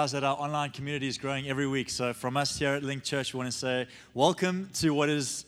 Realize 0.00 0.12
that 0.12 0.24
our 0.24 0.38
online 0.38 0.70
community 0.70 1.08
is 1.08 1.18
growing 1.18 1.46
every 1.46 1.66
week. 1.66 1.90
So, 1.90 2.14
from 2.14 2.34
us 2.38 2.58
here 2.58 2.70
at 2.70 2.82
Link 2.82 3.04
Church, 3.04 3.34
we 3.34 3.36
want 3.36 3.52
to 3.52 3.58
say 3.58 3.86
welcome 4.14 4.70
to 4.76 4.94
what 4.94 5.10
has 5.10 5.44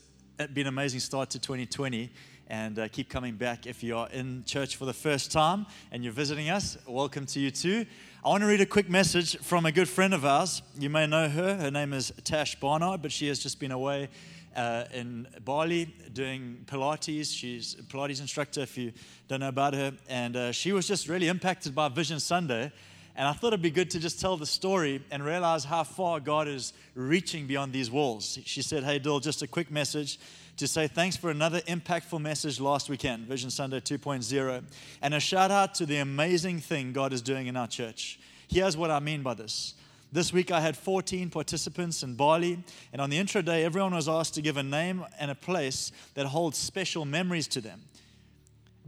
been 0.53 0.67
an 0.67 0.75
amazing 0.75 1.01
start 1.01 1.31
to 1.31 1.39
2020 1.39 2.11
and 2.49 2.79
uh, 2.79 2.87
keep 2.89 3.09
coming 3.09 3.35
back. 3.37 3.67
If 3.67 3.83
you 3.83 3.97
are 3.97 4.11
in 4.11 4.45
church 4.45 4.77
for 4.77 4.85
the 4.85 4.93
first 4.93 5.33
time 5.33 5.65
and 5.91 6.05
you're 6.05 6.13
visiting 6.13 6.51
us, 6.51 6.77
welcome 6.87 7.25
to 7.25 7.41
you 7.41 7.51
too. 7.51 7.87
I 8.23 8.29
want 8.29 8.43
to 8.43 8.47
read 8.47 8.61
a 8.61 8.67
quick 8.67 8.91
message 8.91 9.39
from 9.39 9.65
a 9.65 9.73
good 9.73 9.89
friend 9.89 10.13
of 10.13 10.27
ours. 10.27 10.61
You 10.79 10.91
may 10.91 11.07
know 11.07 11.31
her. 11.31 11.57
Her 11.57 11.71
name 11.71 11.95
is 11.95 12.13
Tash 12.23 12.61
Barnard, 12.61 13.01
but 13.01 13.11
she 13.11 13.29
has 13.29 13.39
just 13.39 13.59
been 13.59 13.73
away 13.73 14.11
uh, 14.55 14.85
in 14.93 15.29
Bali 15.47 15.87
doing 16.13 16.59
Pilates. 16.67 17.35
She's 17.35 17.75
a 17.79 17.83
Pilates 17.85 18.21
instructor, 18.21 18.61
if 18.61 18.77
you 18.77 18.93
don't 19.29 19.41
know 19.41 19.49
about 19.49 19.73
her. 19.73 19.95
And 20.11 20.37
uh, 20.37 20.53
she 20.53 20.73
was 20.73 20.87
just 20.87 21.09
really 21.09 21.29
impacted 21.29 21.75
by 21.75 21.89
Vision 21.89 22.21
Sunday. 22.21 22.71
And 23.15 23.29
I 23.29 23.33
thought 23.33 23.49
it'd 23.49 23.63
be 23.63 23.71
good 23.71 23.91
to 23.91 24.01
just 24.01 24.21
tell 24.21 24.37
the 24.37 24.47
story 24.47 25.03
and 25.11 25.25
realize 25.25 25.65
how 25.65 25.85
far 25.85 26.19
God 26.19 26.49
is 26.49 26.73
reaching 26.95 27.47
beyond 27.47 27.73
these 27.73 27.91
walls. 27.91 28.39
She 28.45 28.63
said, 28.63 28.85
Hey, 28.85 28.99
Dill, 28.99 29.21
just 29.21 29.43
a 29.43 29.47
quick 29.47 29.71
message 29.71 30.19
to 30.57 30.67
say 30.67 30.87
thanks 30.87 31.17
for 31.17 31.31
another 31.31 31.61
impactful 31.63 32.21
message 32.21 32.61
last 32.61 32.89
weekend, 32.89 33.27
Vision 33.27 33.51
Sunday 33.51 33.81
2.0. 33.81 34.63
And 35.01 35.15
a 35.15 35.21
shout 35.21 35.51
out 35.51 35.75
to 35.77 35.87
the 35.87 35.99
amazing 35.99 36.61
thing 36.61 36.93
God 36.93 37.13
is 37.13 37.23
doing 37.23 37.47
in 37.47 37.57
our 37.57 37.67
church. 37.67 38.19
Here's 38.49 38.77
what 38.77 38.91
I 38.91 39.01
mean 39.01 39.23
by 39.23 39.35
this. 39.35 39.75
This 40.13 40.31
week 40.31 40.51
I 40.51 40.61
had 40.61 40.77
14 40.77 41.31
participants 41.31 42.03
in 42.03 42.15
Bali, 42.15 42.63
and 42.93 43.01
on 43.01 43.09
the 43.09 43.17
intro 43.17 43.41
day, 43.41 43.65
everyone 43.65 43.95
was 43.95 44.11
asked 44.11 44.35
to 44.35 44.43
give 44.43 44.59
a 44.59 44.63
name 44.63 45.07
and 45.19 45.31
a 45.31 45.35
place 45.35 45.91
that 46.15 46.27
holds 46.27 46.59
special 46.59 47.07
memories 47.07 47.49
to 47.49 47.63
them. 47.63 47.81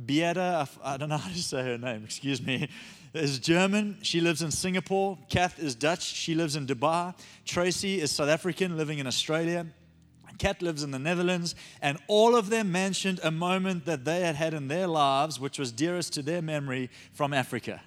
Beata, 0.03 0.69
I 0.83 0.97
don't 0.97 1.09
know 1.09 1.17
how 1.17 1.31
to 1.31 1.42
say 1.42 1.62
her 1.62 1.78
name, 1.78 2.05
excuse 2.05 2.42
me 2.42 2.69
is 3.14 3.39
German. 3.39 3.97
She 4.03 4.20
lives 4.20 4.42
in 4.42 4.51
Singapore. 4.51 5.17
Kath 5.28 5.59
is 5.59 5.75
Dutch. 5.75 6.03
She 6.03 6.34
lives 6.34 6.56
in 6.56 6.67
Dubai. 6.67 7.14
Tracy 7.45 8.01
is 8.01 8.11
South 8.11 8.28
African, 8.28 8.77
living 8.77 8.98
in 8.98 9.06
Australia. 9.06 9.67
Kat 10.36 10.61
lives 10.62 10.83
in 10.83 10.91
the 10.91 10.98
Netherlands, 10.98 11.55
and 11.81 11.97
all 12.09 12.34
of 12.34 12.51
them 12.51 12.73
mentioned 12.73 13.20
a 13.23 13.31
moment 13.31 13.84
that 13.84 14.05
they 14.05 14.23
had 14.23 14.34
had 14.34 14.53
in 14.53 14.67
their 14.67 14.89
lives 14.89 15.39
which 15.39 15.61
was 15.61 15.70
dearest 15.70 16.12
to 16.14 16.23
their 16.23 16.42
memory 16.42 16.91
from 17.12 17.33
Africa. 17.33 17.81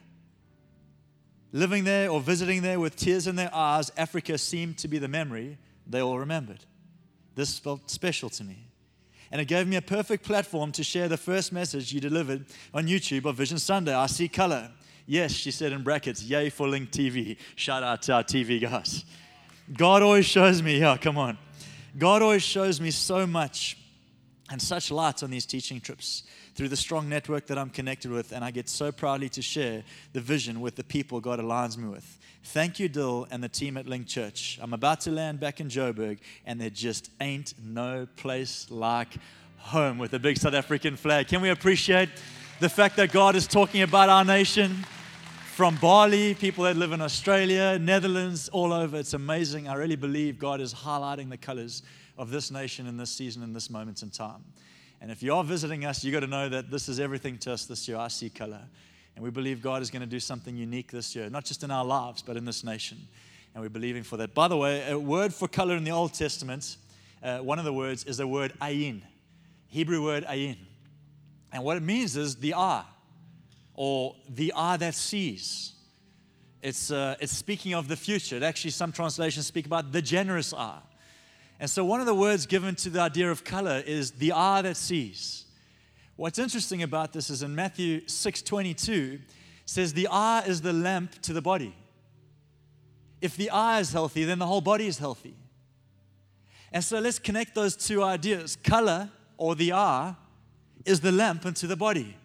Living 1.51 1.83
there 1.83 2.09
or 2.09 2.21
visiting 2.21 2.61
there 2.61 2.79
with 2.79 2.95
tears 2.95 3.27
in 3.27 3.35
their 3.35 3.53
eyes, 3.53 3.91
Africa 3.97 4.37
seemed 4.37 4.77
to 4.77 4.87
be 4.87 4.97
the 4.97 5.09
memory 5.09 5.57
they 5.85 6.01
all 6.01 6.19
remembered. 6.19 6.63
This 7.35 7.59
felt 7.59 7.91
special 7.91 8.29
to 8.29 8.45
me. 8.45 8.66
And 9.31 9.41
it 9.41 9.45
gave 9.45 9.67
me 9.67 9.75
a 9.75 9.81
perfect 9.81 10.23
platform 10.23 10.71
to 10.73 10.83
share 10.83 11.07
the 11.07 11.17
first 11.17 11.51
message 11.51 11.91
you 11.91 11.99
delivered 11.99 12.45
on 12.73 12.87
YouTube 12.87 13.25
of 13.25 13.35
Vision 13.35 13.59
Sunday 13.59 13.93
I 13.93 14.07
see 14.07 14.27
color. 14.27 14.71
Yes, 15.05 15.31
she 15.31 15.51
said 15.51 15.71
in 15.71 15.83
brackets, 15.83 16.23
yay 16.23 16.49
for 16.49 16.67
Link 16.67 16.91
TV. 16.91 17.37
Shout 17.55 17.83
out 17.83 18.01
to 18.03 18.13
our 18.13 18.23
TV 18.23 18.61
guys. 18.61 19.05
God 19.73 20.01
always 20.01 20.25
shows 20.25 20.61
me, 20.61 20.79
yeah, 20.79 20.97
come 20.97 21.17
on. 21.17 21.37
God 21.97 22.21
always 22.21 22.43
shows 22.43 22.79
me 22.79 22.91
so 22.91 23.25
much 23.25 23.77
and 24.49 24.61
such 24.61 24.91
light 24.91 25.23
on 25.23 25.29
these 25.29 25.45
teaching 25.45 25.81
trips 25.81 26.23
through 26.55 26.69
the 26.69 26.77
strong 26.77 27.09
network 27.09 27.47
that 27.47 27.57
I'm 27.57 27.69
connected 27.69 28.11
with, 28.11 28.31
and 28.31 28.43
I 28.43 28.51
get 28.51 28.69
so 28.69 28.91
proudly 28.91 29.29
to 29.29 29.41
share 29.41 29.83
the 30.13 30.21
vision 30.21 30.61
with 30.61 30.75
the 30.75 30.83
people 30.83 31.19
God 31.19 31.39
aligns 31.39 31.77
me 31.77 31.89
with. 31.89 32.16
Thank 32.51 32.79
you, 32.79 32.87
Dill, 32.87 33.27
and 33.29 33.43
the 33.43 33.49
team 33.49 33.75
at 33.75 33.87
Link 33.87 34.07
Church. 34.07 34.57
I'm 34.61 34.71
about 34.71 35.01
to 35.01 35.11
land 35.11 35.41
back 35.41 35.59
in 35.59 35.67
Joburg, 35.67 36.19
and 36.45 36.61
there 36.61 36.69
just 36.69 37.11
ain't 37.19 37.53
no 37.61 38.07
place 38.15 38.67
like 38.69 39.09
home 39.57 39.97
with 39.97 40.13
a 40.13 40.19
big 40.19 40.37
South 40.37 40.53
African 40.53 40.95
flag. 40.95 41.27
Can 41.27 41.41
we 41.41 41.49
appreciate 41.49 42.07
the 42.61 42.69
fact 42.69 42.95
that 42.95 43.11
God 43.11 43.35
is 43.35 43.47
talking 43.47 43.81
about 43.81 44.07
our 44.07 44.23
nation? 44.23 44.85
from 45.55 45.75
Bali, 45.77 46.35
people 46.35 46.65
that 46.65 46.77
live 46.77 46.91
in 46.91 47.01
Australia, 47.01 47.79
Netherlands, 47.79 48.47
all 48.49 48.71
over. 48.71 48.97
It's 48.97 49.15
amazing. 49.15 49.67
I 49.67 49.73
really 49.73 49.95
believe 49.95 50.37
God 50.37 50.61
is 50.61 50.71
highlighting 50.71 51.31
the 51.31 51.37
colors 51.37 51.81
of 52.15 52.29
this 52.29 52.51
nation 52.51 52.85
in 52.85 52.95
this 52.95 53.09
season, 53.09 53.41
in 53.41 53.53
this 53.53 53.71
moment 53.71 54.03
in 54.03 54.11
time. 54.11 54.43
And 55.01 55.09
if 55.09 55.23
you 55.23 55.33
are 55.33 55.43
visiting 55.43 55.83
us, 55.83 56.03
you've 56.03 56.13
got 56.13 56.19
to 56.19 56.27
know 56.27 56.47
that 56.47 56.69
this 56.69 56.87
is 56.87 56.99
everything 56.99 57.39
to 57.39 57.53
us 57.53 57.65
this 57.65 57.87
year. 57.87 57.97
I 57.97 58.07
see 58.07 58.29
color. 58.29 58.61
And 59.17 59.23
we 59.23 59.31
believe 59.31 59.63
God 59.63 59.81
is 59.81 59.89
going 59.89 60.03
to 60.03 60.05
do 60.05 60.19
something 60.19 60.55
unique 60.55 60.91
this 60.91 61.15
year, 61.15 61.27
not 61.27 61.43
just 61.43 61.63
in 61.63 61.71
our 61.71 61.83
lives, 61.83 62.21
but 62.21 62.37
in 62.37 62.45
this 62.45 62.63
nation. 62.63 62.99
And 63.55 63.63
we're 63.63 63.69
believing 63.69 64.03
for 64.03 64.15
that. 64.17 64.35
By 64.35 64.47
the 64.47 64.55
way, 64.55 64.87
a 64.91 64.99
word 64.99 65.33
for 65.33 65.47
color 65.47 65.75
in 65.75 65.83
the 65.83 65.89
Old 65.89 66.13
Testament, 66.13 66.77
uh, 67.23 67.39
one 67.39 67.57
of 67.57 67.65
the 67.65 67.73
words 67.73 68.03
is 68.03 68.17
the 68.17 68.27
word 68.27 68.53
ayin, 68.61 69.01
Hebrew 69.69 70.03
word 70.03 70.23
ayin. 70.25 70.57
And 71.51 71.63
what 71.63 71.77
it 71.77 71.79
means 71.81 72.15
is 72.15 72.35
the 72.35 72.53
eye 72.53 72.83
or 73.73 74.15
the 74.29 74.53
eye 74.55 74.77
that 74.77 74.93
sees. 74.93 75.73
It's, 76.61 76.91
uh, 76.91 77.15
it's 77.19 77.33
speaking 77.33 77.73
of 77.73 77.87
the 77.87 77.97
future. 77.97 78.43
Actually, 78.43 78.69
some 78.69 78.91
translations 78.91 79.47
speak 79.47 79.65
about 79.65 79.91
the 79.91 80.01
generous 80.03 80.53
eye. 80.53 80.81
And 81.59 81.67
so, 81.67 81.83
one 81.83 82.01
of 82.01 82.05
the 82.05 82.13
words 82.13 82.45
given 82.45 82.75
to 82.75 82.91
the 82.91 83.01
idea 83.01 83.31
of 83.31 83.43
color 83.43 83.81
is 83.83 84.11
the 84.11 84.33
eye 84.33 84.61
that 84.61 84.77
sees. 84.77 85.46
What's 86.17 86.39
interesting 86.39 86.83
about 86.83 87.13
this 87.13 87.29
is 87.29 87.43
in 87.43 87.55
Matthew 87.55 88.01
6:22 88.07 89.21
says 89.65 89.93
the 89.93 90.07
eye 90.07 90.41
is 90.45 90.61
the 90.61 90.73
lamp 90.73 91.21
to 91.21 91.31
the 91.31 91.41
body. 91.41 91.75
If 93.21 93.37
the 93.37 93.49
eye 93.51 93.79
is 93.79 93.93
healthy, 93.93 94.25
then 94.25 94.39
the 94.39 94.47
whole 94.47 94.61
body 94.61 94.87
is 94.87 94.97
healthy. 94.97 95.35
And 96.71 96.83
so 96.83 96.99
let's 96.99 97.19
connect 97.19 97.55
those 97.55 97.75
two 97.75 98.03
ideas. 98.03 98.55
Color 98.55 99.09
or 99.37 99.55
the 99.55 99.73
eye 99.73 100.15
is 100.85 101.01
the 101.01 101.11
lamp 101.11 101.45
into 101.45 101.67
the 101.67 101.75
body. 101.75 102.17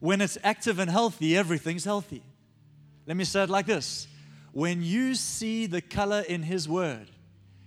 When 0.00 0.20
it's 0.20 0.38
active 0.42 0.78
and 0.78 0.90
healthy, 0.90 1.36
everything's 1.36 1.84
healthy. 1.84 2.22
Let 3.06 3.16
me 3.16 3.24
say 3.24 3.42
it 3.42 3.50
like 3.50 3.66
this 3.66 4.06
When 4.52 4.82
you 4.82 5.14
see 5.14 5.66
the 5.66 5.80
color 5.80 6.20
in 6.20 6.42
His 6.42 6.68
Word, 6.68 7.10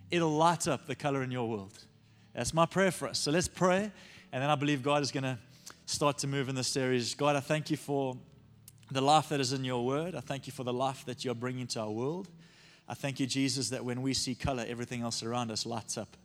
it'll 0.09 0.35
light 0.35 0.67
up 0.67 0.87
the 0.87 0.95
color 0.95 1.21
in 1.21 1.31
your 1.31 1.49
world. 1.49 1.77
That's 2.33 2.53
my 2.53 2.65
prayer 2.65 2.91
for 2.91 3.07
us. 3.07 3.19
So 3.19 3.31
let's 3.31 3.47
pray, 3.47 3.91
and 4.35 4.43
then 4.43 4.49
I 4.49 4.55
believe 4.55 4.83
God 4.83 5.01
is 5.01 5.13
going 5.13 5.23
to 5.23 5.37
start 5.85 6.17
to 6.17 6.27
move 6.27 6.49
in 6.49 6.55
this 6.55 6.67
series. 6.67 7.13
God, 7.15 7.37
I 7.37 7.39
thank 7.39 7.71
you 7.71 7.77
for 7.77 8.17
the 8.91 8.99
life 8.99 9.29
that 9.29 9.39
is 9.39 9.53
in 9.53 9.63
your 9.63 9.85
Word. 9.85 10.13
I 10.13 10.19
thank 10.19 10.45
you 10.45 10.51
for 10.51 10.65
the 10.65 10.73
life 10.73 11.05
that 11.05 11.23
you're 11.23 11.33
bringing 11.33 11.67
to 11.67 11.79
our 11.79 11.89
world. 11.89 12.27
I 12.85 12.95
thank 12.95 13.21
you, 13.21 13.27
Jesus, 13.27 13.69
that 13.69 13.85
when 13.85 14.01
we 14.01 14.13
see 14.13 14.35
color, 14.35 14.65
everything 14.67 15.03
else 15.03 15.23
around 15.23 15.51
us 15.51 15.65
lights 15.65 15.97
up. 15.97 16.17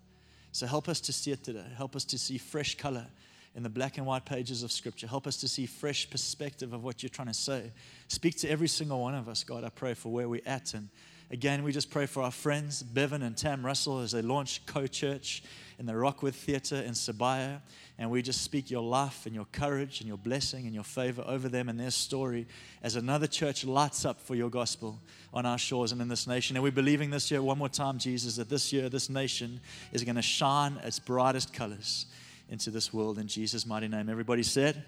So 0.51 0.67
help 0.67 0.89
us 0.89 1.01
to 1.03 1.13
see 1.13 1.31
it 1.31 1.45
today. 1.45 1.65
Help 1.77 1.95
us 1.95 2.05
to 2.07 2.19
see 2.19 2.37
fresh 2.37 2.77
color 2.77 3.07
in 3.55 3.63
the 3.63 3.69
black 3.69 3.97
and 3.97 4.05
white 4.05 4.25
pages 4.25 4.65
of 4.65 4.73
Scripture. 4.73 5.07
Help 5.07 5.29
us 5.29 5.37
to 5.37 5.47
see 5.47 5.67
fresh 5.67 6.11
perspective 6.11 6.73
of 6.73 6.83
what 6.83 7.05
you're 7.05 7.11
trying 7.11 7.29
to 7.29 7.35
say. 7.35 7.71
Speak 8.09 8.37
to 8.39 8.49
every 8.49 8.67
single 8.67 9.01
one 9.01 9.15
of 9.15 9.29
us, 9.29 9.45
God. 9.45 9.63
I 9.63 9.69
pray 9.69 9.95
for 9.95 10.11
where 10.11 10.29
we're 10.29 10.43
at. 10.47 10.75
And 10.75 10.89
again, 11.31 11.63
we 11.63 11.71
just 11.71 11.93
pray 11.93 12.07
for 12.07 12.25
our 12.25 12.33
friends, 12.33 12.83
Bevan 12.83 13.23
and 13.23 13.37
Tam 13.37 13.65
Russell, 13.65 14.01
as 14.01 14.11
they 14.11 14.23
launch 14.23 14.67
Co 14.67 14.89
Church 14.89 15.45
in 15.81 15.87
the 15.87 15.97
Rockwood 15.97 16.35
Theatre 16.35 16.77
in 16.77 16.93
Sabaya. 16.93 17.63
And 17.99 18.11
we 18.11 18.21
just 18.21 18.43
speak 18.43 18.71
your 18.71 18.83
life 18.83 19.25
and 19.25 19.35
your 19.35 19.47
courage 19.47 20.01
and 20.01 20.09
your 20.09 20.19
blessing 20.19 20.67
and 20.67 20.75
your 20.75 20.85
favor 20.85 21.25
over 21.27 21.49
them 21.49 21.71
and 21.71 21.81
their 21.81 21.91
story 21.91 22.47
as 22.83 22.97
another 22.97 23.27
church 23.27 23.65
lights 23.65 24.05
up 24.05 24.21
for 24.21 24.35
your 24.35 24.51
gospel 24.51 24.99
on 25.33 25.47
our 25.47 25.57
shores 25.57 25.91
and 25.93 26.03
in 26.03 26.09
this 26.09 26.27
nation. 26.27 26.55
And 26.55 26.63
we're 26.63 26.71
believing 26.71 27.09
this 27.09 27.31
year, 27.31 27.43
one 27.43 27.57
more 27.57 27.71
time, 27.71 27.99
Jesus, 27.99 28.37
that 28.37 28.51
this 28.51 28.75
year, 28.75 28.91
this 28.91 29.09
nation 29.09 29.59
is 29.91 30.05
going 30.05 30.17
to 30.17 30.23
shine 30.23 30.79
its 30.85 30.99
brightest 30.99 31.55
colors 31.55 32.07
into 32.51 32.71
this 32.71 32.93
world 32.93 33.19
in 33.19 33.27
Jesus' 33.27 33.65
mighty 33.65 33.89
name. 33.89 34.11
Everybody 34.11 34.43
said, 34.43 34.85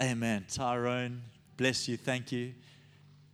Amen. 0.00 0.44
Tyrone, 0.52 1.22
bless 1.56 1.88
you. 1.88 1.96
Thank 1.96 2.30
you. 2.30 2.52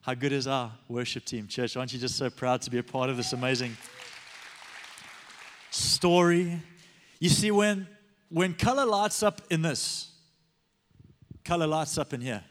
How 0.03 0.15
good 0.15 0.33
is 0.33 0.47
our 0.47 0.71
worship 0.89 1.25
team, 1.25 1.49
church? 1.49 1.77
Aren't 1.77 1.93
you 1.93 1.99
just 1.99 2.17
so 2.17 2.31
proud 2.31 2.63
to 2.63 2.71
be 2.71 2.79
a 2.79 2.83
part 2.83 3.11
of 3.11 3.17
this 3.17 3.33
amazing 3.33 3.77
story? 5.75 6.61
You 7.21 7.29
see, 7.29 7.51
when, 7.51 7.87
when 8.29 8.55
color 8.55 8.85
lights 8.85 9.23
up 9.23 9.43
in 9.51 9.63
this, 9.63 10.11
color 11.45 11.67
lights 11.67 11.99
up 11.99 12.13
in 12.13 12.21
here. 12.21 12.43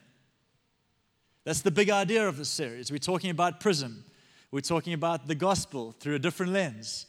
That's 1.46 1.62
the 1.62 1.72
big 1.72 1.90
idea 1.90 2.28
of 2.28 2.38
this 2.38 2.50
series. 2.50 2.92
We're 2.92 3.00
talking 3.00 3.30
about 3.30 3.60
prism. 3.60 4.06
We're 4.52 4.62
talking 4.62 4.94
about 4.94 5.28
the 5.28 5.36
gospel 5.36 5.94
through 6.00 6.16
a 6.16 6.20
different 6.20 6.54
lens. 6.54 7.06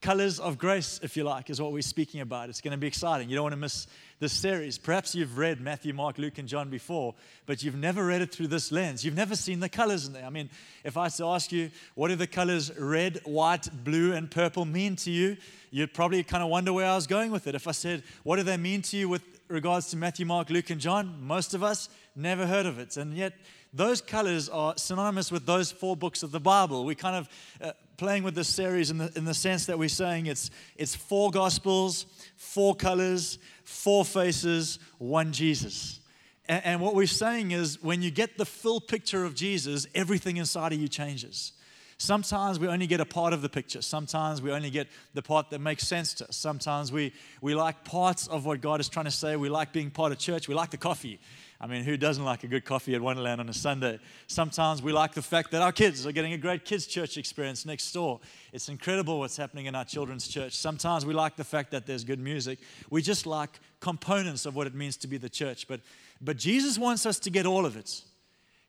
Colors 0.00 0.40
of 0.40 0.58
grace, 0.58 1.00
if 1.02 1.16
you 1.16 1.24
like, 1.24 1.50
is 1.50 1.60
what 1.60 1.72
we're 1.72 1.82
speaking 1.82 2.20
about. 2.20 2.48
It's 2.48 2.60
going 2.60 2.72
to 2.72 2.78
be 2.78 2.86
exciting. 2.86 3.28
You 3.28 3.36
don't 3.36 3.44
want 3.44 3.52
to 3.52 3.58
miss 3.58 3.86
this 4.20 4.32
series. 4.32 4.78
Perhaps 4.78 5.14
you've 5.14 5.38
read 5.38 5.60
Matthew, 5.60 5.94
Mark, 5.94 6.18
Luke, 6.18 6.38
and 6.38 6.48
John 6.48 6.70
before, 6.70 7.14
but 7.46 7.62
you've 7.62 7.76
never 7.76 8.04
read 8.04 8.20
it 8.20 8.32
through 8.32 8.48
this 8.48 8.72
lens. 8.72 9.04
You've 9.04 9.14
never 9.14 9.36
seen 9.36 9.60
the 9.60 9.68
colors 9.68 10.06
in 10.06 10.12
there. 10.12 10.24
I 10.24 10.30
mean, 10.30 10.50
if 10.82 10.96
I 10.96 11.04
was 11.04 11.16
to 11.18 11.26
ask 11.26 11.52
you, 11.52 11.70
what 11.94 12.08
do 12.08 12.16
the 12.16 12.26
colors 12.26 12.76
red, 12.76 13.20
white, 13.24 13.68
blue, 13.84 14.12
and 14.12 14.30
purple 14.30 14.64
mean 14.64 14.96
to 14.96 15.10
you? 15.10 15.36
You'd 15.70 15.94
probably 15.94 16.22
kind 16.24 16.42
of 16.42 16.48
wonder 16.48 16.72
where 16.72 16.90
I 16.90 16.96
was 16.96 17.06
going 17.06 17.30
with 17.30 17.46
it. 17.46 17.54
If 17.54 17.68
I 17.68 17.72
said, 17.72 18.02
what 18.24 18.36
do 18.36 18.42
they 18.42 18.56
mean 18.56 18.82
to 18.82 18.96
you 18.96 19.08
with 19.08 19.22
regards 19.48 19.88
to 19.90 19.96
Matthew, 19.96 20.26
Mark, 20.26 20.50
Luke, 20.50 20.70
and 20.70 20.80
John? 20.80 21.18
Most 21.20 21.54
of 21.54 21.62
us 21.62 21.88
never 22.16 22.46
heard 22.46 22.66
of 22.66 22.78
it. 22.78 22.96
And 22.96 23.14
yet, 23.14 23.34
those 23.72 24.00
colors 24.00 24.48
are 24.48 24.76
synonymous 24.76 25.30
with 25.30 25.46
those 25.46 25.70
four 25.70 25.96
books 25.96 26.22
of 26.22 26.32
the 26.32 26.40
Bible. 26.40 26.84
We 26.84 26.94
kind 26.94 27.16
of 27.16 27.28
uh, 27.60 27.72
playing 27.98 28.22
with 28.22 28.34
this 28.34 28.48
series 28.48 28.90
in 28.90 28.98
the, 28.98 29.12
in 29.16 29.24
the 29.24 29.34
sense 29.34 29.66
that 29.66 29.78
we're 29.78 29.88
saying 29.88 30.26
it's, 30.26 30.50
it's 30.76 30.94
four 30.94 31.30
gospels, 31.30 32.06
four 32.36 32.74
colors, 32.74 33.38
four 33.64 34.04
faces, 34.04 34.78
one 34.96 35.32
Jesus. 35.32 36.00
And, 36.48 36.64
and 36.64 36.80
what 36.80 36.94
we're 36.94 37.06
saying 37.06 37.50
is 37.50 37.82
when 37.82 38.00
you 38.00 38.10
get 38.10 38.38
the 38.38 38.46
full 38.46 38.80
picture 38.80 39.24
of 39.24 39.34
Jesus, 39.34 39.86
everything 39.94 40.38
inside 40.38 40.72
of 40.72 40.80
you 40.80 40.88
changes. 40.88 41.52
Sometimes 42.00 42.60
we 42.60 42.68
only 42.68 42.86
get 42.86 43.00
a 43.00 43.04
part 43.04 43.32
of 43.32 43.42
the 43.42 43.48
picture. 43.48 43.82
Sometimes 43.82 44.40
we 44.40 44.52
only 44.52 44.70
get 44.70 44.86
the 45.14 45.22
part 45.22 45.50
that 45.50 45.58
makes 45.60 45.86
sense 45.86 46.14
to 46.14 46.28
us. 46.28 46.36
Sometimes 46.36 46.92
we, 46.92 47.12
we 47.40 47.56
like 47.56 47.82
parts 47.82 48.28
of 48.28 48.46
what 48.46 48.60
God 48.60 48.78
is 48.78 48.88
trying 48.88 49.06
to 49.06 49.10
say. 49.10 49.34
We 49.34 49.48
like 49.48 49.72
being 49.72 49.90
part 49.90 50.12
of 50.12 50.18
church. 50.18 50.46
We 50.46 50.54
like 50.54 50.70
the 50.70 50.76
coffee. 50.76 51.18
I 51.60 51.66
mean, 51.66 51.82
who 51.82 51.96
doesn't 51.96 52.24
like 52.24 52.44
a 52.44 52.46
good 52.46 52.64
coffee 52.64 52.94
at 52.94 53.00
Wonderland 53.00 53.40
on 53.40 53.48
a 53.48 53.52
Sunday? 53.52 53.98
Sometimes 54.28 54.80
we 54.80 54.92
like 54.92 55.14
the 55.14 55.22
fact 55.22 55.50
that 55.50 55.60
our 55.60 55.72
kids 55.72 56.06
are 56.06 56.12
getting 56.12 56.32
a 56.32 56.38
great 56.38 56.64
kids' 56.64 56.86
church 56.86 57.18
experience 57.18 57.66
next 57.66 57.90
door. 57.90 58.20
It's 58.52 58.68
incredible 58.68 59.18
what's 59.18 59.36
happening 59.36 59.66
in 59.66 59.74
our 59.74 59.84
children's 59.84 60.28
church. 60.28 60.52
Sometimes 60.54 61.04
we 61.04 61.14
like 61.14 61.34
the 61.34 61.42
fact 61.42 61.72
that 61.72 61.84
there's 61.84 62.04
good 62.04 62.20
music. 62.20 62.60
We 62.90 63.02
just 63.02 63.26
like 63.26 63.58
components 63.80 64.46
of 64.46 64.54
what 64.54 64.68
it 64.68 64.74
means 64.74 64.96
to 64.98 65.08
be 65.08 65.16
the 65.16 65.28
church. 65.28 65.66
But, 65.66 65.80
but 66.20 66.36
Jesus 66.36 66.78
wants 66.78 67.06
us 67.06 67.18
to 67.20 67.30
get 67.30 67.44
all 67.44 67.66
of 67.66 67.76
it. 67.76 68.02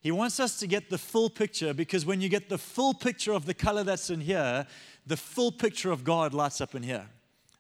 He 0.02 0.12
wants 0.12 0.40
us 0.40 0.58
to 0.60 0.66
get 0.66 0.90
the 0.90 0.98
full 0.98 1.30
picture 1.30 1.76
because 1.76 2.08
when 2.08 2.22
you 2.22 2.30
get 2.30 2.50
the 2.50 2.58
full 2.58 2.96
picture 2.96 3.34
of 3.34 3.46
the 3.46 3.54
color 3.54 3.84
that's 3.84 4.10
in 4.10 4.22
here, 4.22 4.66
the 5.06 5.18
full 5.18 5.52
picture 5.52 5.92
of 5.92 6.04
God 6.04 6.34
lights 6.34 6.60
up 6.60 6.74
in 6.74 6.82
here. 6.82 7.06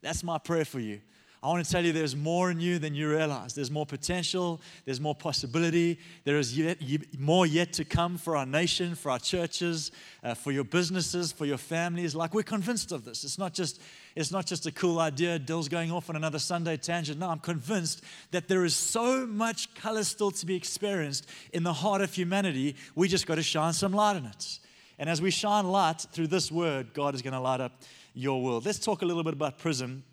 That's 0.01 0.23
my 0.23 0.39
prayer 0.39 0.65
for 0.65 0.79
you. 0.79 1.01
I 1.41 1.47
want 1.47 1.65
to 1.65 1.71
tell 1.71 1.85
you 1.85 1.93
there's 1.93 2.17
more 2.17 2.51
in 2.51 2.59
you 2.59 2.79
than 2.79 2.93
you 2.93 3.09
realize. 3.09 3.53
There's 3.53 3.71
more 3.71 3.85
potential, 3.85 4.59
there's 4.83 4.99
more 4.99 5.15
possibility, 5.15 5.97
there 6.25 6.37
is 6.37 6.57
yet, 6.57 6.79
more 7.17 7.45
yet 7.45 7.71
to 7.73 7.85
come 7.85 8.17
for 8.17 8.35
our 8.35 8.45
nation, 8.45 8.93
for 8.93 9.09
our 9.09 9.19
churches, 9.19 9.91
uh, 10.21 10.33
for 10.33 10.51
your 10.51 10.65
businesses, 10.65 11.31
for 11.31 11.45
your 11.45 11.57
families. 11.57 12.13
Like 12.13 12.33
we're 12.33 12.43
convinced 12.43 12.91
of 12.91 13.05
this. 13.05 13.23
It's 13.23 13.37
not 13.37 13.53
just 13.53 13.81
it's 14.17 14.31
not 14.31 14.47
just 14.47 14.65
a 14.65 14.71
cool 14.73 14.99
idea, 14.99 15.39
Dill's 15.39 15.69
going 15.69 15.91
off 15.91 16.09
on 16.09 16.17
another 16.17 16.39
Sunday 16.39 16.75
tangent. 16.75 17.19
No, 17.19 17.29
I'm 17.29 17.39
convinced 17.39 18.03
that 18.31 18.49
there 18.49 18.65
is 18.65 18.75
so 18.75 19.25
much 19.25 19.73
color 19.75 20.03
still 20.03 20.31
to 20.31 20.45
be 20.45 20.55
experienced 20.55 21.29
in 21.53 21.63
the 21.63 21.71
heart 21.71 22.01
of 22.01 22.13
humanity. 22.13 22.75
We 22.95 23.07
just 23.07 23.25
got 23.25 23.35
to 23.35 23.43
shine 23.43 23.71
some 23.71 23.93
light 23.93 24.17
in 24.17 24.25
it. 24.25 24.59
And 24.97 25.09
as 25.09 25.21
we 25.21 25.31
shine 25.31 25.71
light 25.71 26.05
through 26.11 26.27
this 26.27 26.51
word, 26.51 26.93
God 26.93 27.15
is 27.15 27.21
going 27.21 27.33
to 27.33 27.39
light 27.39 27.61
up 27.61 27.81
your 28.13 28.41
world. 28.41 28.65
Let's 28.65 28.79
talk 28.79 29.03
a 29.03 29.05
little 29.05 29.23
bit 29.23 29.33
about 29.33 29.57
Prism 29.57 30.03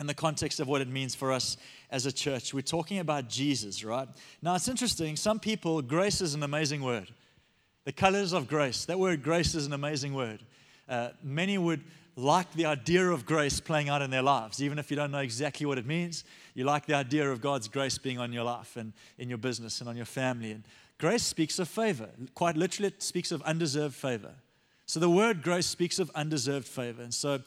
in 0.00 0.06
the 0.06 0.14
context 0.14 0.58
of 0.60 0.66
what 0.66 0.80
it 0.80 0.88
means 0.88 1.14
for 1.14 1.30
us 1.30 1.58
as 1.90 2.06
a 2.06 2.12
church. 2.12 2.54
We're 2.54 2.62
talking 2.62 2.98
about 2.98 3.28
Jesus, 3.28 3.84
right? 3.84 4.08
Now, 4.40 4.54
it's 4.54 4.66
interesting. 4.66 5.14
Some 5.14 5.38
people, 5.38 5.82
grace 5.82 6.22
is 6.22 6.34
an 6.34 6.42
amazing 6.42 6.82
word. 6.82 7.08
The 7.84 7.92
colors 7.92 8.32
of 8.32 8.48
grace, 8.48 8.86
that 8.86 8.98
word 8.98 9.22
grace 9.22 9.54
is 9.54 9.66
an 9.66 9.74
amazing 9.74 10.14
word. 10.14 10.40
Uh, 10.88 11.10
many 11.22 11.58
would 11.58 11.84
like 12.16 12.50
the 12.54 12.66
idea 12.66 13.08
of 13.08 13.26
grace 13.26 13.60
playing 13.60 13.88
out 13.88 14.02
in 14.02 14.10
their 14.10 14.22
lives, 14.22 14.62
even 14.62 14.78
if 14.78 14.90
you 14.90 14.96
don't 14.96 15.10
know 15.10 15.18
exactly 15.18 15.66
what 15.66 15.78
it 15.78 15.86
means. 15.86 16.24
You 16.54 16.64
like 16.64 16.86
the 16.86 16.94
idea 16.94 17.30
of 17.30 17.40
God's 17.40 17.68
grace 17.68 17.98
being 17.98 18.18
on 18.18 18.32
your 18.32 18.44
life 18.44 18.76
and 18.76 18.92
in 19.18 19.28
your 19.28 19.38
business 19.38 19.80
and 19.80 19.88
on 19.88 19.96
your 19.96 20.06
family. 20.06 20.50
And 20.52 20.64
grace 20.98 21.22
speaks 21.22 21.58
of 21.58 21.68
favor. 21.68 22.08
Quite 22.34 22.56
literally, 22.56 22.88
it 22.88 23.02
speaks 23.02 23.32
of 23.32 23.42
undeserved 23.42 23.94
favor. 23.94 24.32
So 24.90 24.98
the 24.98 25.08
word 25.08 25.40
grace 25.40 25.66
speaks 25.66 26.00
of 26.00 26.10
undeserved 26.16 26.66
favor. 26.66 27.00
And 27.00 27.14
so 27.14 27.38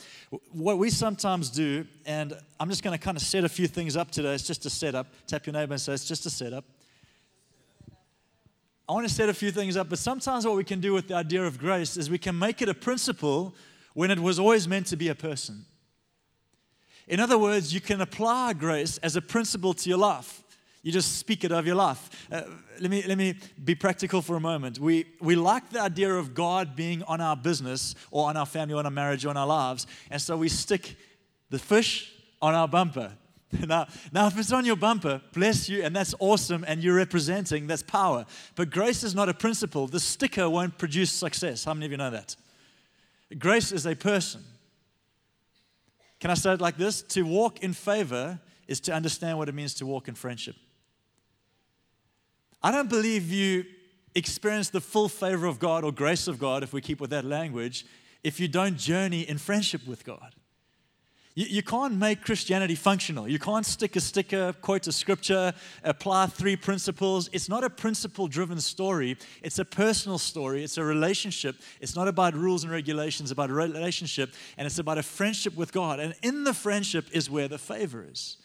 what 0.53 0.77
we 0.77 0.89
sometimes 0.89 1.49
do, 1.49 1.85
and 2.05 2.31
I'm 2.57 2.69
just 2.69 2.83
going 2.83 2.97
to 2.97 3.03
kind 3.03 3.17
of 3.17 3.21
set 3.21 3.43
a 3.43 3.49
few 3.49 3.67
things 3.67 3.97
up 3.97 4.11
today. 4.11 4.33
It's 4.33 4.47
just 4.47 4.65
a 4.65 4.69
setup. 4.69 5.07
Tap 5.27 5.45
your 5.45 5.51
neighbor 5.51 5.73
and 5.73 5.81
say, 5.81 5.91
it's 5.91 6.07
just 6.07 6.25
a 6.25 6.29
setup. 6.29 6.63
I 8.87 8.93
want 8.93 9.05
to 9.09 9.13
set 9.13 9.27
a 9.27 9.33
few 9.33 9.51
things 9.51 9.75
up, 9.75 9.89
but 9.89 9.99
sometimes 9.99 10.45
what 10.45 10.55
we 10.55 10.63
can 10.63 10.79
do 10.79 10.93
with 10.93 11.09
the 11.09 11.15
idea 11.15 11.43
of 11.43 11.59
grace 11.59 11.97
is 11.97 12.09
we 12.09 12.17
can 12.17 12.39
make 12.39 12.61
it 12.61 12.69
a 12.69 12.73
principle 12.73 13.53
when 13.93 14.09
it 14.09 14.19
was 14.19 14.39
always 14.39 14.65
meant 14.65 14.87
to 14.87 14.95
be 14.95 15.09
a 15.09 15.15
person. 15.15 15.65
In 17.09 17.19
other 17.19 17.37
words, 17.37 17.73
you 17.73 17.81
can 17.81 17.99
apply 17.99 18.53
grace 18.53 18.99
as 18.99 19.17
a 19.17 19.21
principle 19.21 19.73
to 19.73 19.89
your 19.89 19.97
life. 19.97 20.42
You 20.83 20.91
just 20.91 21.17
speak 21.17 21.45
it 21.45 21.51
over 21.53 21.65
your 21.65 21.77
life. 21.77 22.27
Uh, 22.29 22.41
let, 22.81 22.91
me, 22.91 23.03
let 23.03 23.17
me 23.17 23.35
be 23.63 23.73
practical 23.73 24.21
for 24.21 24.35
a 24.35 24.39
moment. 24.41 24.79
We, 24.79 25.05
we 25.21 25.35
like 25.35 25.69
the 25.69 25.81
idea 25.81 26.13
of 26.13 26.33
God 26.33 26.75
being 26.75 27.03
on 27.03 27.21
our 27.21 27.37
business 27.37 27.95
or 28.11 28.27
on 28.27 28.35
our 28.35 28.45
family 28.45 28.75
or 28.75 28.79
on 28.79 28.85
our 28.85 28.91
marriage 28.91 29.25
or 29.25 29.29
on 29.29 29.37
our 29.37 29.47
lives. 29.47 29.87
And 30.11 30.21
so 30.21 30.35
we 30.35 30.49
stick 30.49 30.97
the 31.49 31.57
fish 31.57 32.11
on 32.41 32.53
our 32.53 32.67
bumper. 32.67 33.13
Now, 33.67 33.85
now, 34.11 34.25
if 34.25 34.37
it's 34.39 34.51
on 34.51 34.65
your 34.65 34.75
bumper, 34.75 35.21
bless 35.31 35.69
you, 35.69 35.83
and 35.83 35.95
that's 35.95 36.15
awesome, 36.17 36.65
and 36.67 36.83
you're 36.83 36.95
representing, 36.95 37.67
that's 37.67 37.83
power. 37.83 38.25
But 38.55 38.71
grace 38.71 39.03
is 39.03 39.13
not 39.13 39.29
a 39.29 39.33
principle. 39.35 39.85
The 39.85 39.99
sticker 39.99 40.49
won't 40.49 40.79
produce 40.79 41.11
success. 41.11 41.63
How 41.63 41.75
many 41.75 41.85
of 41.85 41.91
you 41.91 41.97
know 41.99 42.09
that? 42.09 42.35
Grace 43.37 43.71
is 43.71 43.85
a 43.85 43.95
person. 43.95 44.43
Can 46.19 46.31
I 46.31 46.33
say 46.33 46.53
it 46.53 46.61
like 46.61 46.77
this? 46.77 47.03
To 47.03 47.21
walk 47.21 47.59
in 47.61 47.73
favor 47.73 48.39
is 48.67 48.79
to 48.81 48.91
understand 48.91 49.37
what 49.37 49.49
it 49.49 49.53
means 49.53 49.75
to 49.75 49.85
walk 49.85 50.07
in 50.07 50.15
friendship. 50.15 50.55
I 52.63 52.71
don't 52.71 52.89
believe 52.89 53.29
you 53.31 53.65
experience 54.15 54.69
the 54.69 54.81
full 54.81 55.09
favor 55.09 55.45
of 55.45 55.59
God 55.59 55.83
or 55.83 55.91
grace 55.91 56.27
of 56.27 56.39
God, 56.39 56.63
if 56.63 56.71
we 56.71 56.81
keep 56.81 57.01
with 57.01 57.09
that 57.09 57.25
language, 57.25 57.85
if 58.23 58.39
you 58.39 58.47
don't 58.47 58.77
journey 58.77 59.21
in 59.21 59.37
friendship 59.37 59.85
with 59.85 60.05
God. 60.05 60.35
You, 61.35 61.47
you 61.47 61.63
can't 61.63 61.95
make 61.95 62.23
Christianity 62.23 62.75
functional. 62.75 63.27
You 63.27 63.39
can't 63.39 63.65
stick 63.65 63.95
a 63.95 63.99
sticker, 63.99 64.53
quote 64.53 64.85
a 64.87 64.91
scripture, 64.91 65.53
apply 65.83 66.27
three 66.27 66.55
principles. 66.55 67.29
It's 67.33 67.49
not 67.49 67.63
a 67.63 67.69
principle 67.69 68.27
driven 68.27 68.59
story, 68.61 69.17
it's 69.41 69.59
a 69.59 69.65
personal 69.65 70.17
story, 70.17 70.63
it's 70.63 70.77
a 70.77 70.83
relationship. 70.83 71.55
It's 71.81 71.95
not 71.95 72.07
about 72.07 72.35
rules 72.35 72.63
and 72.63 72.71
regulations, 72.71 73.31
it's 73.31 73.33
about 73.33 73.49
a 73.49 73.53
relationship, 73.53 74.33
and 74.57 74.65
it's 74.65 74.79
about 74.79 74.99
a 74.99 75.03
friendship 75.03 75.55
with 75.55 75.73
God. 75.73 75.99
And 75.99 76.13
in 76.21 76.43
the 76.43 76.53
friendship 76.53 77.07
is 77.11 77.29
where 77.29 77.47
the 77.47 77.57
favor 77.57 78.05
is. 78.09 78.37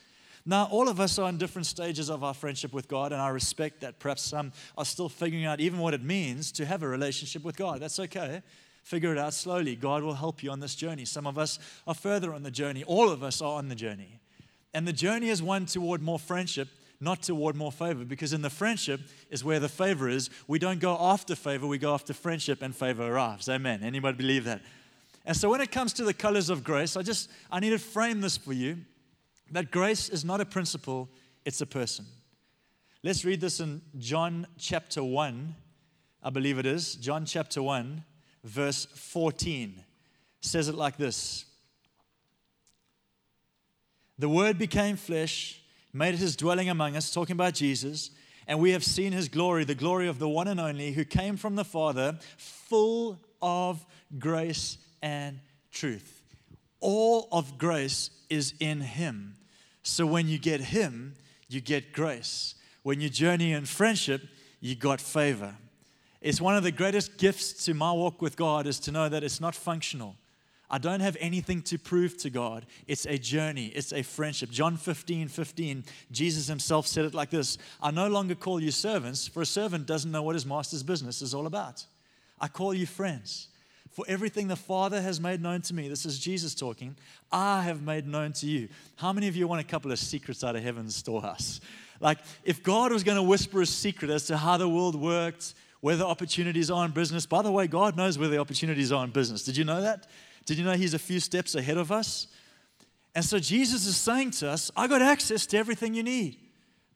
Now, 0.48 0.64
all 0.70 0.88
of 0.88 0.98
us 0.98 1.18
are 1.18 1.28
in 1.28 1.36
different 1.36 1.66
stages 1.66 2.08
of 2.08 2.24
our 2.24 2.32
friendship 2.32 2.72
with 2.72 2.88
God, 2.88 3.12
and 3.12 3.20
I 3.20 3.28
respect 3.28 3.82
that. 3.82 3.98
Perhaps 3.98 4.22
some 4.22 4.52
are 4.78 4.84
still 4.86 5.10
figuring 5.10 5.44
out 5.44 5.60
even 5.60 5.78
what 5.78 5.92
it 5.92 6.02
means 6.02 6.50
to 6.52 6.64
have 6.64 6.82
a 6.82 6.88
relationship 6.88 7.44
with 7.44 7.54
God. 7.54 7.80
That's 7.80 8.00
okay. 8.00 8.40
Figure 8.82 9.12
it 9.12 9.18
out 9.18 9.34
slowly. 9.34 9.76
God 9.76 10.02
will 10.02 10.14
help 10.14 10.42
you 10.42 10.50
on 10.50 10.60
this 10.60 10.74
journey. 10.74 11.04
Some 11.04 11.26
of 11.26 11.36
us 11.36 11.58
are 11.86 11.92
further 11.92 12.32
on 12.32 12.44
the 12.44 12.50
journey. 12.50 12.82
All 12.84 13.10
of 13.10 13.22
us 13.22 13.42
are 13.42 13.58
on 13.58 13.68
the 13.68 13.74
journey. 13.74 14.20
And 14.72 14.88
the 14.88 14.92
journey 14.94 15.28
is 15.28 15.42
one 15.42 15.66
toward 15.66 16.00
more 16.00 16.18
friendship, 16.18 16.68
not 16.98 17.22
toward 17.22 17.54
more 17.54 17.70
favor, 17.70 18.06
because 18.06 18.32
in 18.32 18.40
the 18.40 18.48
friendship 18.48 19.02
is 19.28 19.44
where 19.44 19.60
the 19.60 19.68
favor 19.68 20.08
is. 20.08 20.30
We 20.46 20.58
don't 20.58 20.80
go 20.80 20.96
after 20.98 21.34
favor, 21.34 21.66
we 21.66 21.76
go 21.76 21.92
after 21.92 22.14
friendship, 22.14 22.62
and 22.62 22.74
favor 22.74 23.02
arrives. 23.02 23.50
Amen. 23.50 23.82
Anybody 23.82 24.16
believe 24.16 24.44
that? 24.44 24.62
And 25.26 25.36
so 25.36 25.50
when 25.50 25.60
it 25.60 25.70
comes 25.70 25.92
to 25.92 26.04
the 26.04 26.14
colors 26.14 26.48
of 26.48 26.64
grace, 26.64 26.96
I 26.96 27.02
just 27.02 27.28
I 27.50 27.60
need 27.60 27.70
to 27.70 27.78
frame 27.78 28.22
this 28.22 28.38
for 28.38 28.54
you 28.54 28.78
that 29.50 29.70
grace 29.70 30.08
is 30.08 30.24
not 30.24 30.40
a 30.40 30.44
principle, 30.44 31.08
it's 31.44 31.60
a 31.60 31.66
person. 31.66 32.06
Let's 33.02 33.24
read 33.24 33.40
this 33.40 33.60
in 33.60 33.80
John 33.96 34.46
chapter 34.58 35.02
1, 35.02 35.54
I 36.22 36.30
believe 36.30 36.58
it 36.58 36.66
is. 36.66 36.96
John 36.96 37.24
chapter 37.24 37.62
1, 37.62 38.04
verse 38.44 38.86
14 38.86 39.84
says 40.40 40.68
it 40.68 40.74
like 40.74 40.96
this 40.96 41.44
The 44.18 44.28
Word 44.28 44.58
became 44.58 44.96
flesh, 44.96 45.60
made 45.92 46.16
his 46.16 46.36
dwelling 46.36 46.68
among 46.68 46.96
us, 46.96 47.12
talking 47.12 47.34
about 47.34 47.54
Jesus, 47.54 48.10
and 48.46 48.58
we 48.58 48.72
have 48.72 48.84
seen 48.84 49.12
his 49.12 49.28
glory, 49.28 49.64
the 49.64 49.74
glory 49.74 50.08
of 50.08 50.18
the 50.18 50.28
one 50.28 50.48
and 50.48 50.58
only 50.58 50.92
who 50.92 51.04
came 51.04 51.36
from 51.36 51.54
the 51.54 51.64
Father, 51.64 52.18
full 52.36 53.20
of 53.40 53.84
grace 54.18 54.78
and 55.02 55.40
truth. 55.70 56.22
All 56.80 57.28
of 57.32 57.58
grace 57.58 58.10
is 58.28 58.54
in 58.60 58.80
him. 58.80 59.37
So 59.88 60.06
when 60.06 60.28
you 60.28 60.38
get 60.38 60.60
him, 60.60 61.14
you 61.48 61.60
get 61.60 61.92
grace. 61.92 62.54
When 62.82 63.00
you 63.00 63.08
journey 63.08 63.52
in 63.52 63.64
friendship, 63.64 64.22
you 64.60 64.74
got 64.74 65.00
favor. 65.00 65.56
It's 66.20 66.40
one 66.40 66.56
of 66.56 66.62
the 66.62 66.72
greatest 66.72 67.16
gifts 67.16 67.64
to 67.64 67.74
my 67.74 67.92
walk 67.92 68.20
with 68.20 68.36
God 68.36 68.66
is 68.66 68.78
to 68.80 68.92
know 68.92 69.08
that 69.08 69.24
it's 69.24 69.40
not 69.40 69.54
functional. 69.54 70.16
I 70.70 70.76
don't 70.76 71.00
have 71.00 71.16
anything 71.20 71.62
to 71.62 71.78
prove 71.78 72.18
to 72.18 72.28
God. 72.28 72.66
It's 72.86 73.06
a 73.06 73.16
journey, 73.16 73.66
it's 73.74 73.92
a 73.92 74.02
friendship. 74.02 74.50
John 74.50 74.76
15, 74.76 75.28
15, 75.28 75.84
Jesus 76.12 76.46
himself 76.46 76.86
said 76.86 77.06
it 77.06 77.14
like 77.14 77.30
this 77.30 77.56
I 77.80 77.90
no 77.90 78.08
longer 78.08 78.34
call 78.34 78.60
you 78.60 78.70
servants, 78.70 79.26
for 79.26 79.40
a 79.40 79.46
servant 79.46 79.86
doesn't 79.86 80.10
know 80.10 80.22
what 80.22 80.34
his 80.34 80.44
master's 80.44 80.82
business 80.82 81.22
is 81.22 81.32
all 81.32 81.46
about. 81.46 81.86
I 82.38 82.48
call 82.48 82.74
you 82.74 82.86
friends. 82.86 83.48
For 83.98 84.04
everything 84.06 84.46
the 84.46 84.54
Father 84.54 85.02
has 85.02 85.20
made 85.20 85.42
known 85.42 85.60
to 85.62 85.74
me, 85.74 85.88
this 85.88 86.06
is 86.06 86.20
Jesus 86.20 86.54
talking, 86.54 86.94
I 87.32 87.62
have 87.62 87.82
made 87.82 88.06
known 88.06 88.32
to 88.34 88.46
you. 88.46 88.68
How 88.94 89.12
many 89.12 89.26
of 89.26 89.34
you 89.34 89.48
want 89.48 89.60
a 89.60 89.64
couple 89.64 89.90
of 89.90 89.98
secrets 89.98 90.44
out 90.44 90.54
of 90.54 90.62
heaven's 90.62 90.94
storehouse? 90.94 91.60
Like, 91.98 92.18
if 92.44 92.62
God 92.62 92.92
was 92.92 93.02
going 93.02 93.16
to 93.16 93.24
whisper 93.24 93.60
a 93.60 93.66
secret 93.66 94.12
as 94.12 94.28
to 94.28 94.36
how 94.36 94.56
the 94.56 94.68
world 94.68 94.94
worked, 94.94 95.52
where 95.80 95.96
the 95.96 96.06
opportunities 96.06 96.70
are 96.70 96.84
in 96.84 96.92
business, 96.92 97.26
by 97.26 97.42
the 97.42 97.50
way, 97.50 97.66
God 97.66 97.96
knows 97.96 98.20
where 98.20 98.28
the 98.28 98.38
opportunities 98.38 98.92
are 98.92 99.02
in 99.02 99.10
business. 99.10 99.42
Did 99.42 99.56
you 99.56 99.64
know 99.64 99.82
that? 99.82 100.06
Did 100.44 100.58
you 100.58 100.64
know 100.64 100.74
He's 100.74 100.94
a 100.94 100.98
few 101.00 101.18
steps 101.18 101.56
ahead 101.56 101.76
of 101.76 101.90
us? 101.90 102.28
And 103.16 103.24
so 103.24 103.40
Jesus 103.40 103.84
is 103.84 103.96
saying 103.96 104.30
to 104.30 104.48
us, 104.48 104.70
I 104.76 104.86
got 104.86 105.02
access 105.02 105.44
to 105.46 105.58
everything 105.58 105.94
you 105.94 106.04
need, 106.04 106.36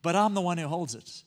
but 0.01 0.15
I'm 0.15 0.35
the 0.35 0.41
one 0.41 0.57
who 0.57 0.69
holds 0.69 0.95
it. 0.95 1.25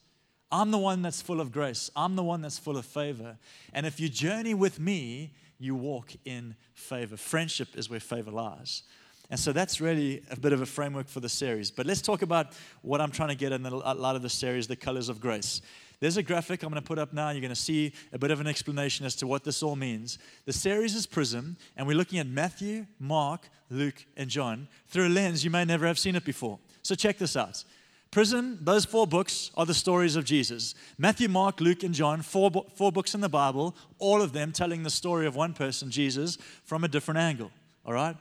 I'm 0.50 0.70
the 0.70 0.78
one 0.78 1.02
that's 1.02 1.20
full 1.20 1.40
of 1.40 1.50
grace. 1.52 1.90
I'm 1.96 2.16
the 2.16 2.22
one 2.22 2.40
that's 2.40 2.58
full 2.58 2.76
of 2.76 2.86
favor. 2.86 3.36
And 3.72 3.84
if 3.84 3.98
you 3.98 4.08
journey 4.08 4.54
with 4.54 4.78
me, 4.78 5.32
you 5.58 5.74
walk 5.74 6.12
in 6.24 6.54
favor. 6.74 7.16
Friendship 7.16 7.68
is 7.74 7.90
where 7.90 8.00
favor 8.00 8.30
lies. 8.30 8.82
And 9.28 9.40
so 9.40 9.52
that's 9.52 9.80
really 9.80 10.22
a 10.30 10.38
bit 10.38 10.52
of 10.52 10.60
a 10.60 10.66
framework 10.66 11.08
for 11.08 11.18
the 11.18 11.28
series. 11.28 11.70
But 11.70 11.86
let's 11.86 12.00
talk 12.00 12.22
about 12.22 12.52
what 12.82 13.00
I'm 13.00 13.10
trying 13.10 13.30
to 13.30 13.34
get 13.34 13.50
in 13.52 13.66
a 13.66 13.74
lot 13.94 14.14
of 14.14 14.22
the 14.22 14.28
series, 14.28 14.68
the 14.68 14.76
colors 14.76 15.08
of 15.08 15.20
grace. 15.20 15.62
There's 15.98 16.16
a 16.16 16.22
graphic 16.22 16.62
I'm 16.62 16.70
going 16.70 16.80
to 16.80 16.86
put 16.86 16.98
up 16.98 17.12
now. 17.12 17.30
You're 17.30 17.40
going 17.40 17.48
to 17.48 17.56
see 17.56 17.92
a 18.12 18.18
bit 18.18 18.30
of 18.30 18.40
an 18.40 18.46
explanation 18.46 19.04
as 19.04 19.16
to 19.16 19.26
what 19.26 19.42
this 19.42 19.62
all 19.62 19.74
means. 19.74 20.18
The 20.44 20.52
series 20.52 20.94
is 20.94 21.06
Prism, 21.06 21.56
and 21.76 21.86
we're 21.86 21.96
looking 21.96 22.18
at 22.18 22.26
Matthew, 22.26 22.86
Mark, 23.00 23.48
Luke, 23.70 24.04
and 24.16 24.28
John 24.28 24.68
through 24.88 25.08
a 25.08 25.08
lens 25.08 25.42
you 25.42 25.50
may 25.50 25.64
never 25.64 25.86
have 25.86 25.98
seen 25.98 26.14
it 26.14 26.24
before. 26.24 26.58
So 26.82 26.94
check 26.94 27.18
this 27.18 27.34
out. 27.34 27.64
Prism, 28.10 28.58
those 28.62 28.84
four 28.84 29.06
books 29.06 29.50
are 29.56 29.66
the 29.66 29.74
stories 29.74 30.16
of 30.16 30.24
Jesus. 30.24 30.74
Matthew, 30.96 31.28
Mark, 31.28 31.60
Luke, 31.60 31.82
and 31.82 31.94
John, 31.94 32.22
four, 32.22 32.50
four 32.74 32.90
books 32.90 33.14
in 33.14 33.20
the 33.20 33.28
Bible, 33.28 33.76
all 33.98 34.22
of 34.22 34.32
them 34.32 34.52
telling 34.52 34.82
the 34.82 34.90
story 34.90 35.26
of 35.26 35.36
one 35.36 35.52
person, 35.52 35.90
Jesus, 35.90 36.38
from 36.64 36.84
a 36.84 36.88
different 36.88 37.18
angle. 37.18 37.50
All 37.84 37.92
right? 37.92 38.16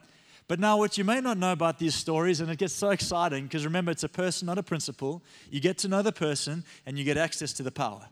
But 0.48 0.60
now, 0.60 0.78
what 0.78 0.98
you 0.98 1.04
may 1.04 1.22
not 1.22 1.38
know 1.38 1.52
about 1.52 1.80
these 1.80 1.96
stories, 1.96 2.40
and 2.40 2.52
it 2.52 2.58
gets 2.58 2.74
so 2.74 2.92
exciting 2.92 3.46
because 3.46 3.66
remember, 3.66 3.92
it's 3.92 4.04
a 4.04 4.10
person, 4.10 4.46
not 4.46 4.58
a 4.58 4.64
principle. 4.64 5.24
You 5.50 5.60
get 5.60 5.78
to 5.80 5.88
know 5.88 6.02
the 6.02 6.12
person 6.12 6.64
and 6.86 7.00
you 7.00 7.04
get 7.04 7.18
access 7.18 7.54
to 7.54 7.64
the 7.64 7.72
power. 7.72 8.08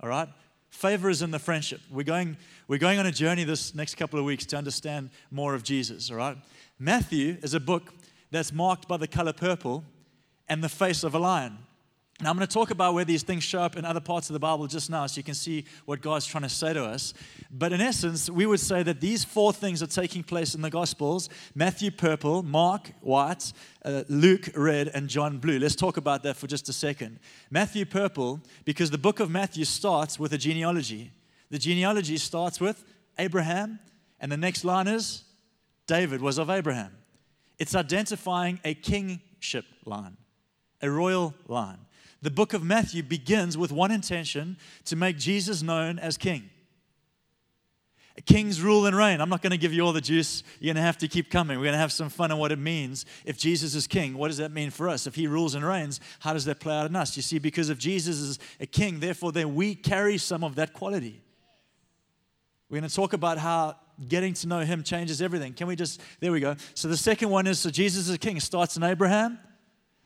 All 0.00 0.08
right? 0.08 0.28
Favor 0.70 1.08
is 1.08 1.22
in 1.22 1.30
the 1.30 1.38
friendship. 1.38 1.80
We're 1.90 2.02
going, 2.02 2.36
we're 2.66 2.78
going 2.78 2.98
on 2.98 3.06
a 3.06 3.12
journey 3.12 3.44
this 3.44 3.74
next 3.74 3.94
couple 3.94 4.18
of 4.18 4.24
weeks 4.24 4.44
to 4.46 4.56
understand 4.56 5.10
more 5.30 5.54
of 5.54 5.62
Jesus. 5.62 6.10
All 6.10 6.16
right? 6.16 6.36
Matthew 6.78 7.36
is 7.42 7.54
a 7.54 7.60
book 7.60 7.92
that's 8.30 8.52
marked 8.52 8.88
by 8.88 8.96
the 8.96 9.08
color 9.08 9.32
purple 9.32 9.84
and 10.48 10.62
the 10.62 10.68
face 10.68 11.04
of 11.04 11.14
a 11.14 11.18
lion. 11.18 11.58
Now, 12.20 12.30
I'm 12.30 12.36
going 12.36 12.48
to 12.48 12.52
talk 12.52 12.72
about 12.72 12.94
where 12.94 13.04
these 13.04 13.22
things 13.22 13.44
show 13.44 13.60
up 13.60 13.76
in 13.76 13.84
other 13.84 14.00
parts 14.00 14.28
of 14.28 14.32
the 14.32 14.40
Bible 14.40 14.66
just 14.66 14.90
now 14.90 15.06
so 15.06 15.18
you 15.18 15.22
can 15.22 15.34
see 15.34 15.64
what 15.84 16.00
God's 16.00 16.26
trying 16.26 16.42
to 16.42 16.48
say 16.48 16.72
to 16.72 16.84
us. 16.84 17.14
But 17.48 17.72
in 17.72 17.80
essence, 17.80 18.28
we 18.28 18.44
would 18.44 18.58
say 18.58 18.82
that 18.82 19.00
these 19.00 19.22
four 19.22 19.52
things 19.52 19.84
are 19.84 19.86
taking 19.86 20.24
place 20.24 20.52
in 20.56 20.60
the 20.60 20.68
Gospels 20.68 21.28
Matthew, 21.54 21.92
purple, 21.92 22.42
Mark, 22.42 22.90
white, 23.02 23.52
uh, 23.84 24.02
Luke, 24.08 24.48
red, 24.56 24.88
and 24.88 25.08
John, 25.08 25.38
blue. 25.38 25.60
Let's 25.60 25.76
talk 25.76 25.96
about 25.96 26.24
that 26.24 26.36
for 26.36 26.48
just 26.48 26.68
a 26.68 26.72
second. 26.72 27.20
Matthew, 27.50 27.84
purple, 27.84 28.40
because 28.64 28.90
the 28.90 28.98
book 28.98 29.20
of 29.20 29.30
Matthew 29.30 29.64
starts 29.64 30.18
with 30.18 30.32
a 30.32 30.38
genealogy. 30.38 31.12
The 31.50 31.58
genealogy 31.58 32.16
starts 32.16 32.60
with 32.60 32.84
Abraham, 33.16 33.78
and 34.18 34.32
the 34.32 34.36
next 34.36 34.64
line 34.64 34.88
is 34.88 35.22
David 35.86 36.20
was 36.20 36.36
of 36.38 36.50
Abraham. 36.50 36.96
It's 37.60 37.76
identifying 37.76 38.58
a 38.64 38.74
kingship 38.74 39.66
line, 39.84 40.16
a 40.80 40.90
royal 40.90 41.34
line. 41.46 41.78
The 42.20 42.30
book 42.30 42.52
of 42.52 42.64
Matthew 42.64 43.02
begins 43.02 43.56
with 43.56 43.70
one 43.70 43.90
intention 43.90 44.56
to 44.86 44.96
make 44.96 45.18
Jesus 45.18 45.62
known 45.62 45.98
as 45.98 46.16
king. 46.16 46.50
A 48.16 48.20
Kings 48.20 48.60
rule 48.60 48.86
and 48.86 48.96
reign. 48.96 49.20
I'm 49.20 49.28
not 49.28 49.42
going 49.42 49.52
to 49.52 49.58
give 49.58 49.72
you 49.72 49.82
all 49.82 49.92
the 49.92 50.00
juice. 50.00 50.42
You're 50.58 50.74
going 50.74 50.82
to 50.82 50.86
have 50.86 50.98
to 50.98 51.06
keep 51.06 51.30
coming. 51.30 51.56
We're 51.56 51.66
going 51.66 51.74
to 51.74 51.78
have 51.78 51.92
some 51.92 52.08
fun 52.08 52.32
on 52.32 52.38
what 52.38 52.50
it 52.50 52.58
means. 52.58 53.06
If 53.24 53.38
Jesus 53.38 53.76
is 53.76 53.86
king, 53.86 54.18
what 54.18 54.26
does 54.26 54.38
that 54.38 54.50
mean 54.50 54.70
for 54.70 54.88
us? 54.88 55.06
If 55.06 55.14
he 55.14 55.28
rules 55.28 55.54
and 55.54 55.64
reigns, 55.64 56.00
how 56.18 56.32
does 56.32 56.44
that 56.46 56.58
play 56.58 56.74
out 56.74 56.86
in 56.86 56.96
us? 56.96 57.16
You 57.16 57.22
see, 57.22 57.38
because 57.38 57.70
if 57.70 57.78
Jesus 57.78 58.16
is 58.16 58.38
a 58.58 58.66
king, 58.66 58.98
therefore, 58.98 59.30
then 59.30 59.54
we 59.54 59.76
carry 59.76 60.18
some 60.18 60.42
of 60.42 60.56
that 60.56 60.72
quality. 60.72 61.22
We're 62.68 62.80
going 62.80 62.90
to 62.90 62.94
talk 62.96 63.12
about 63.12 63.38
how 63.38 63.76
getting 64.08 64.34
to 64.34 64.48
know 64.48 64.60
him 64.60 64.82
changes 64.82 65.22
everything. 65.22 65.52
Can 65.52 65.68
we 65.68 65.76
just, 65.76 66.00
there 66.18 66.32
we 66.32 66.40
go. 66.40 66.56
So 66.74 66.88
the 66.88 66.96
second 66.96 67.30
one 67.30 67.46
is 67.46 67.60
so 67.60 67.70
Jesus 67.70 68.08
is 68.08 68.14
a 68.14 68.18
king. 68.18 68.36
It 68.36 68.42
starts 68.42 68.76
in 68.76 68.82
Abraham. 68.82 69.38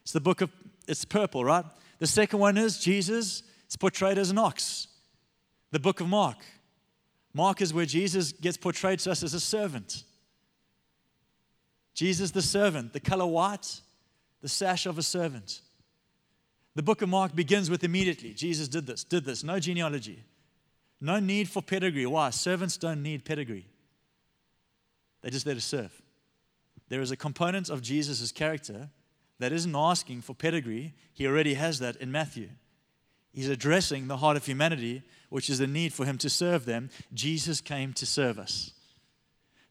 It's 0.03 0.13
the 0.13 0.21
book 0.21 0.43
of, 0.43 0.51
it's 0.89 1.05
purple, 1.05 1.45
right? 1.45 1.65
The 1.99 2.07
second 2.07 2.39
one 2.39 2.57
is 2.57 2.79
Jesus, 2.79 3.43
it's 3.67 3.77
portrayed 3.77 4.19
as 4.19 4.31
an 4.31 4.39
ox. 4.39 4.89
The 5.71 5.81
book 5.81 6.01
of 6.01 6.09
Mark. 6.09 6.39
Mark 7.35 7.63
is 7.63 7.73
where 7.73 7.87
Jesus 7.87 8.33
gets 8.33 8.57
portrayed 8.57 8.99
to 9.01 9.11
us 9.11 9.23
as 9.23 9.35
a 9.35 9.41
servant. 9.41 10.05
Jesus, 11.95 12.31
the 12.31 12.43
servant, 12.43 12.93
the 12.93 13.01
color 13.01 13.27
white, 13.27 13.81
the 14.41 14.49
sash 14.49 14.87
of 14.87 14.99
a 14.99 15.03
servant. 15.03 15.61
The 16.75 16.83
book 16.83 17.03
of 17.03 17.09
Mark 17.09 17.35
begins 17.35 17.71
with 17.71 17.85
immediately 17.85 18.33
Jesus 18.35 18.69
did 18.69 18.87
this, 18.87 19.05
did 19.05 19.25
this, 19.25 19.45
no 19.45 19.59
genealogy, 19.59 20.25
no 21.01 21.21
need 21.21 21.49
for 21.49 21.63
pedigree. 21.63 22.07
Why? 22.07 22.31
Servants 22.31 22.77
don't 22.77 23.03
need 23.03 23.25
pedigree, 23.25 23.67
they're 25.21 25.31
just 25.31 25.45
there 25.45 25.55
to 25.55 25.61
serve. 25.61 26.03
There 26.89 27.01
is 27.01 27.11
a 27.11 27.17
component 27.17 27.71
of 27.71 27.81
Jesus' 27.81 28.33
character 28.33 28.91
that 29.43 29.53
isn't 29.53 29.75
asking 29.75 30.23
for 30.23 30.35
pedigree. 30.35 30.95
He 31.13 31.27
already 31.27 31.55
has 31.55 31.81
that 31.81 31.97
in 31.97 32.13
Matthew. 32.13 32.49
He's 33.33 33.49
addressing 33.49 34.07
the 34.07 34.19
heart 34.19 34.37
of 34.37 34.47
humanity, 34.47 35.03
which 35.31 35.51
is 35.51 35.59
the 35.59 35.67
need 35.67 35.93
for 35.93 36.05
him 36.05 36.17
to 36.19 36.31
serve 36.31 36.65
them. 36.65 36.91
Jesus 37.13 37.61
came 37.61 37.93
to 37.95 38.07
serve 38.07 38.39
us. 38.39 38.73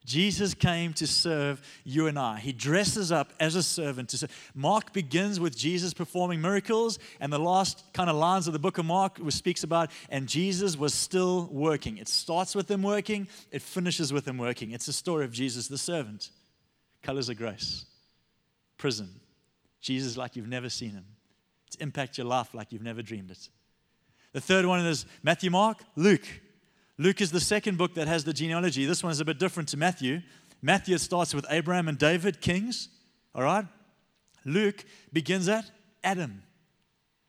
Jesus 0.04 0.52
came 0.52 0.92
to 0.94 1.06
serve 1.06 1.62
you 1.84 2.06
and 2.08 2.18
I. 2.18 2.40
He 2.40 2.52
dresses 2.52 3.12
up 3.12 3.32
as 3.38 3.54
a 3.54 3.62
servant. 3.62 4.08
To 4.10 4.18
serve. 4.18 4.50
Mark 4.54 4.92
begins 4.92 5.38
with 5.38 5.56
Jesus 5.56 5.94
performing 5.94 6.40
miracles, 6.40 6.98
and 7.20 7.32
the 7.32 7.38
last 7.38 7.84
kind 7.94 8.10
of 8.10 8.16
lines 8.16 8.46
of 8.48 8.52
the 8.52 8.58
book 8.58 8.78
of 8.78 8.84
Mark 8.84 9.18
speaks 9.30 9.62
about, 9.62 9.90
and 10.10 10.28
Jesus 10.28 10.76
was 10.76 10.92
still 10.92 11.48
working. 11.52 11.98
It 11.98 12.08
starts 12.08 12.54
with 12.54 12.70
him 12.70 12.82
working, 12.82 13.28
it 13.50 13.62
finishes 13.62 14.12
with 14.12 14.26
him 14.26 14.38
working. 14.38 14.72
It's 14.72 14.86
the 14.86 14.92
story 14.92 15.24
of 15.24 15.32
Jesus 15.32 15.68
the 15.68 15.78
servant. 15.78 16.30
Colors 17.02 17.28
of 17.28 17.38
grace, 17.38 17.86
Prism. 18.76 19.21
Jesus 19.82 20.16
like 20.16 20.36
you've 20.36 20.48
never 20.48 20.70
seen 20.70 20.90
him, 20.90 21.04
to 21.72 21.82
impact 21.82 22.16
your 22.16 22.26
life 22.26 22.54
like 22.54 22.72
you've 22.72 22.82
never 22.82 23.02
dreamed 23.02 23.30
it. 23.30 23.48
The 24.32 24.40
third 24.40 24.64
one 24.64 24.80
is 24.80 25.04
Matthew, 25.22 25.50
Mark, 25.50 25.82
Luke. 25.96 26.26
Luke 26.96 27.20
is 27.20 27.32
the 27.32 27.40
second 27.40 27.76
book 27.76 27.94
that 27.94 28.08
has 28.08 28.24
the 28.24 28.32
genealogy. 28.32 28.86
This 28.86 29.02
one 29.02 29.10
is 29.12 29.20
a 29.20 29.24
bit 29.24 29.38
different 29.38 29.68
to 29.70 29.76
Matthew. 29.76 30.22
Matthew 30.62 30.96
starts 30.98 31.34
with 31.34 31.44
Abraham 31.50 31.88
and 31.88 31.98
David, 31.98 32.40
kings. 32.40 32.88
All 33.34 33.42
right? 33.42 33.66
Luke 34.44 34.84
begins 35.12 35.48
at 35.48 35.70
Adam. 36.04 36.42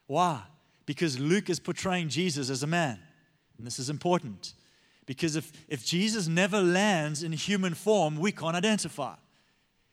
Why? 0.06 0.42
Because 0.86 1.20
Luke 1.20 1.50
is 1.50 1.60
portraying 1.60 2.10
Jesus 2.10 2.50
as 2.50 2.62
a 2.62 2.68
man. 2.68 3.00
And 3.58 3.66
this 3.66 3.80
is 3.80 3.90
important. 3.90 4.54
Because 5.06 5.36
if, 5.36 5.52
if 5.68 5.84
Jesus 5.84 6.28
never 6.28 6.62
lands 6.62 7.24
in 7.24 7.32
human 7.32 7.74
form, 7.74 8.18
we 8.18 8.32
can't 8.32 8.56
identify. 8.56 9.16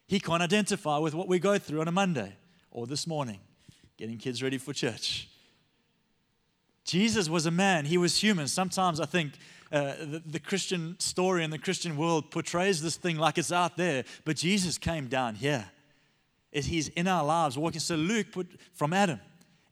He 0.06 0.20
can't 0.20 0.42
identify 0.42 0.98
with 0.98 1.14
what 1.14 1.26
we 1.26 1.38
go 1.38 1.56
through 1.56 1.80
on 1.80 1.88
a 1.88 1.92
Monday 1.92 2.36
or 2.70 2.86
this 2.86 3.06
morning, 3.06 3.40
getting 3.96 4.18
kids 4.18 4.42
ready 4.42 4.58
for 4.58 4.72
church. 4.72 5.28
Jesus 6.84 7.28
was 7.28 7.46
a 7.46 7.50
man, 7.50 7.84
he 7.84 7.98
was 7.98 8.16
human. 8.16 8.48
Sometimes 8.48 9.00
I 9.00 9.06
think 9.06 9.34
uh, 9.70 9.94
the, 10.00 10.22
the, 10.26 10.40
Christian 10.40 10.98
story 10.98 11.44
and 11.44 11.52
the 11.52 11.58
Christian 11.58 11.96
world 11.96 12.30
portrays 12.30 12.82
this 12.82 12.96
thing 12.96 13.16
like 13.16 13.38
it's 13.38 13.52
out 13.52 13.76
there, 13.76 14.04
but 14.24 14.36
Jesus 14.36 14.78
came 14.78 15.06
down 15.06 15.36
here. 15.36 15.70
He's 16.50 16.88
in 16.88 17.06
our 17.06 17.24
lives 17.24 17.56
walking. 17.56 17.78
So 17.78 17.94
Luke 17.94 18.32
put 18.32 18.48
from 18.72 18.92
Adam. 18.92 19.20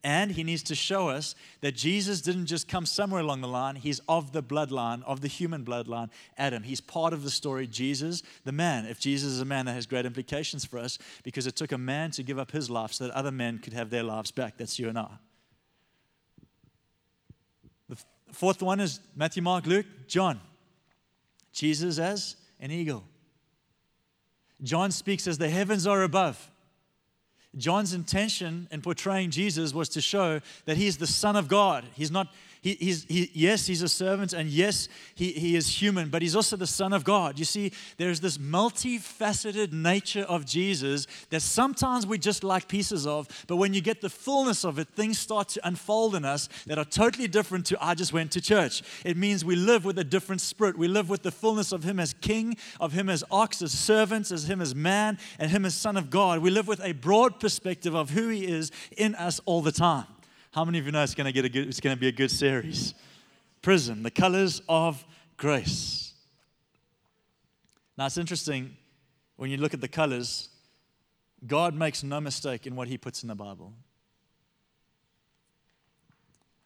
And 0.05 0.31
he 0.31 0.45
needs 0.45 0.62
to 0.64 0.76
show 0.76 1.09
us 1.09 1.35
that 1.61 1.75
Jesus 1.75 2.21
didn't 2.21 2.47
just 2.47 2.69
come 2.69 2.87
somewhere 2.87 3.21
along 3.21 3.40
the 3.40 3.49
line, 3.49 3.75
he's 3.75 4.00
of 4.09 4.33
the 4.33 4.43
bloodline, 4.43 5.02
of 5.05 5.23
the 5.23 5.28
human 5.28 5.64
bloodline, 5.64 6.11
Adam. 6.37 6.62
He's 6.62 6.81
part 6.81 7.12
of 7.12 7.25
the 7.25 7.31
story, 7.31 7.67
Jesus, 7.67 8.23
the 8.45 8.52
man. 8.52 8.87
If 8.87 9.00
Jesus 9.00 9.33
is 9.33 9.40
a 9.40 9.45
man, 9.45 9.67
that 9.67 9.73
has 9.73 9.87
great 9.87 10.07
implications 10.07 10.64
for 10.64 10.78
us 10.78 10.99
because 11.25 11.47
it 11.49 11.57
took 11.57 11.73
a 11.73 11.78
man 11.78 12.12
to 12.12 12.23
give 12.23 12.38
up 12.38 12.52
his 12.52 12.71
life 12.71 12.93
so 12.93 13.09
that 13.09 13.14
other 13.14 13.33
men 13.33 13.59
could 13.59 13.73
have 13.73 13.90
their 13.90 14.05
lives 14.05 14.31
back. 14.31 14.57
That's 14.57 14.78
you 14.78 14.88
and 14.88 14.99
I. 14.99 15.11
The 17.88 17.97
fourth 18.33 18.62
one 18.62 18.78
is 18.78 19.00
Matthew, 19.17 19.43
Mark, 19.43 19.67
Luke, 19.67 19.87
John. 20.07 20.40
Jesus 21.52 21.99
as 21.99 22.37
an 22.61 22.71
eagle. 22.71 23.02
John 24.62 24.93
speaks 24.93 25.26
as 25.26 25.38
the 25.38 25.49
heavens 25.49 25.87
are 25.87 26.05
above 26.05 26.50
John's 27.57 27.93
intention 27.93 28.69
in 28.71 28.83
portraying 28.83 29.31
Jesus 29.31 29.73
was 29.73 29.88
to 29.90 30.00
show 30.00 30.40
that 30.67 30.76
he's 30.76 30.99
the 30.99 31.07
Son 31.07 31.37
of 31.37 31.49
God. 31.49 31.85
He's 31.95 32.11
not, 32.11 32.28
he, 32.60 32.74
he's, 32.74 33.04
he, 33.04 33.30
yes, 33.34 33.66
he's 33.66 33.82
a 33.82 33.88
servant, 33.88 34.32
and 34.32 34.48
yes, 34.48 34.88
he, 35.14 35.32
he 35.32 35.56
is 35.56 35.80
human, 35.80 36.08
but 36.08 36.22
he's 36.22 36.34
also 36.34 36.56
the 36.56 36.66
Son 36.66 36.92
of 36.92 37.04
God. 37.04 37.38
You 37.38 37.44
see, 37.44 37.72
there's 37.96 38.20
this 38.20 38.38
multifaceted 38.38 39.72
nature 39.72 40.22
of 40.22 40.44
Jesus 40.44 41.06
that 41.30 41.42
sometimes 41.42 42.06
we 42.06 42.18
just 42.18 42.42
like 42.42 42.68
pieces 42.68 43.06
of, 43.06 43.28
but 43.46 43.56
when 43.56 43.74
you 43.74 43.80
get 43.80 44.00
the 44.00 44.10
fullness 44.10 44.64
of 44.64 44.78
it, 44.78 44.88
things 44.88 45.18
start 45.18 45.48
to 45.50 45.66
unfold 45.66 46.14
in 46.14 46.24
us 46.24 46.48
that 46.66 46.78
are 46.78 46.84
totally 46.84 47.28
different 47.28 47.66
to 47.66 47.78
I 47.80 47.94
just 47.94 48.12
went 48.12 48.32
to 48.32 48.40
church. 48.40 48.82
It 49.04 49.16
means 49.16 49.44
we 49.44 49.56
live 49.56 49.84
with 49.84 49.98
a 49.98 50.04
different 50.04 50.40
spirit. 50.40 50.76
We 50.76 50.88
live 50.88 51.08
with 51.08 51.22
the 51.22 51.30
fullness 51.30 51.72
of 51.72 51.84
Him 51.84 52.00
as 52.00 52.14
King, 52.14 52.56
of 52.80 52.92
Him 52.92 53.08
as 53.08 53.22
ox, 53.30 53.62
as 53.62 53.72
servants, 53.72 54.32
as 54.32 54.50
Him 54.50 54.60
as 54.60 54.74
man, 54.74 55.18
and 55.38 55.50
Him 55.50 55.64
as 55.64 55.74
Son 55.74 55.96
of 55.96 56.10
God. 56.10 56.40
We 56.40 56.50
live 56.50 56.66
with 56.66 56.80
a 56.82 56.92
broad 56.92 57.40
perspective 57.40 57.94
of 57.94 58.10
who 58.10 58.28
He 58.28 58.46
is 58.46 58.70
in 58.96 59.14
us 59.14 59.40
all 59.44 59.62
the 59.62 59.72
time. 59.72 60.06
How 60.52 60.64
many 60.64 60.78
of 60.78 60.87
you 60.87 60.93
know 60.93 61.02
it's 61.02 61.14
going 61.14 61.26
to 61.26 61.33
get 61.33 61.45
a 61.45 61.49
good, 61.49 61.69
it's 61.69 61.81
going 61.81 61.95
to 61.95 62.00
be 62.00 62.09
a 62.09 62.12
good 62.12 62.31
series? 62.31 62.95
Prism, 63.61 64.02
the 64.02 64.11
colors 64.11 64.62
of 64.69 65.05
grace. 65.37 66.14
Now 67.97 68.07
it's 68.07 68.17
interesting 68.17 68.76
when 69.37 69.50
you 69.50 69.57
look 69.57 69.75
at 69.75 69.81
the 69.81 69.88
colors, 69.88 70.49
God 71.47 71.75
makes 71.75 72.02
no 72.02 72.21
mistake 72.21 72.67
in 72.67 72.75
what 72.76 72.88
he 72.88 72.99
puts 72.99 73.23
in 73.23 73.28
the 73.28 73.35
Bible. 73.35 73.73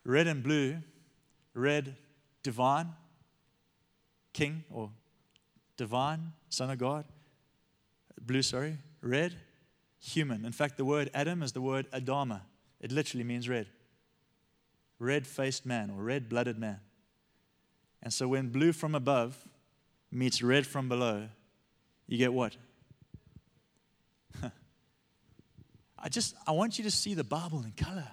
Red 0.05 0.27
and 0.27 0.43
blue, 0.43 0.79
red, 1.55 1.97
divine, 2.43 2.89
king 4.33 4.65
or 4.71 4.91
divine, 5.77 6.33
son 6.49 6.71
of 6.71 6.79
God. 6.79 7.05
Blue, 8.21 8.43
sorry, 8.43 8.79
red, 9.01 9.35
human. 9.99 10.45
In 10.45 10.53
fact, 10.53 10.77
the 10.77 10.85
word 10.85 11.11
Adam 11.13 11.43
is 11.43 11.53
the 11.53 11.61
word 11.61 11.91
Adama. 11.93 12.43
It 12.83 12.93
literally 12.93 13.25
means 13.25 13.49
red. 13.49 13.69
Red 14.99 15.27
faced 15.27 15.65
man 15.65 15.91
or 15.91 16.03
red 16.03 16.29
blooded 16.29 16.59
man. 16.59 16.81
And 18.03 18.13
so 18.13 18.29
when 18.29 18.49
blue 18.49 18.73
from 18.73 18.95
above 18.95 19.37
meets 20.11 20.43
red 20.43 20.67
from 20.67 20.89
below, 20.89 21.29
you 22.09 22.19
get 22.19 22.33
what? 22.33 22.57
I 25.99 26.09
just 26.09 26.35
I 26.47 26.51
want 26.53 26.79
you 26.79 26.85
to 26.85 26.91
see 26.91 27.15
the 27.15 27.25
Bible 27.25 27.63
in 27.63 27.71
color. 27.73 28.09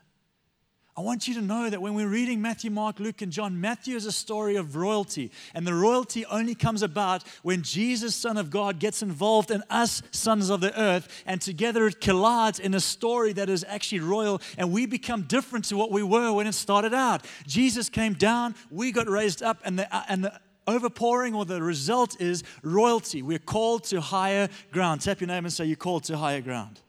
I 1.00 1.02
want 1.02 1.30
you 1.30 1.34
to 1.36 1.42
know 1.42 1.70
that 1.70 1.82
when 1.82 1.94
we're 1.94 2.10
reading 2.10 2.42
Matthew, 2.42 2.70
Mark, 2.70 3.00
Luke, 3.00 3.22
and 3.22 3.32
John, 3.32 3.62
Matthew 3.62 3.96
is 3.96 4.06
a 4.06 4.12
story 4.12 4.58
of 4.58 4.76
royalty. 4.76 5.32
And 5.54 5.66
the 5.66 5.74
royalty 5.74 6.26
only 6.26 6.56
comes 6.56 6.82
about 6.82 7.24
when 7.42 7.62
Jesus, 7.62 8.14
Son 8.14 8.36
of 8.36 8.50
God, 8.50 8.80
gets 8.80 9.02
involved 9.02 9.50
in 9.50 9.64
us, 9.70 10.02
sons 10.12 10.50
of 10.50 10.60
the 10.60 10.78
earth, 10.78 11.24
and 11.26 11.40
together 11.40 11.88
it 11.88 12.02
collides 12.02 12.60
in 12.60 12.74
a 12.74 12.82
story 12.82 13.32
that 13.32 13.48
is 13.48 13.64
actually 13.70 14.02
royal, 14.02 14.42
and 14.58 14.74
we 14.74 14.86
become 14.86 15.22
different 15.22 15.64
to 15.70 15.78
what 15.78 15.90
we 15.90 16.04
were 16.04 16.34
when 16.34 16.48
it 16.48 16.54
started 16.54 16.94
out. 16.94 17.26
Jesus 17.48 17.88
came 17.88 18.12
down, 18.12 18.54
we 18.70 18.92
got 18.92 19.08
raised 19.08 19.42
up, 19.42 19.62
and 19.64 19.80
the, 19.80 19.96
uh, 19.96 20.04
and 20.10 20.26
the 20.26 20.38
overpouring 20.68 21.34
or 21.34 21.46
the 21.46 21.64
result 21.64 22.20
is 22.20 22.44
royalty. 22.62 23.22
We're 23.22 23.40
called 23.40 23.86
to 23.86 24.02
higher 24.02 24.50
ground. 24.74 25.00
Tap 25.00 25.22
your 25.22 25.30
name 25.30 25.46
and 25.46 25.54
say, 25.54 25.64
You're 25.64 25.78
called 25.78 26.04
to 26.06 26.18
higher 26.18 26.42
ground. 26.42 26.82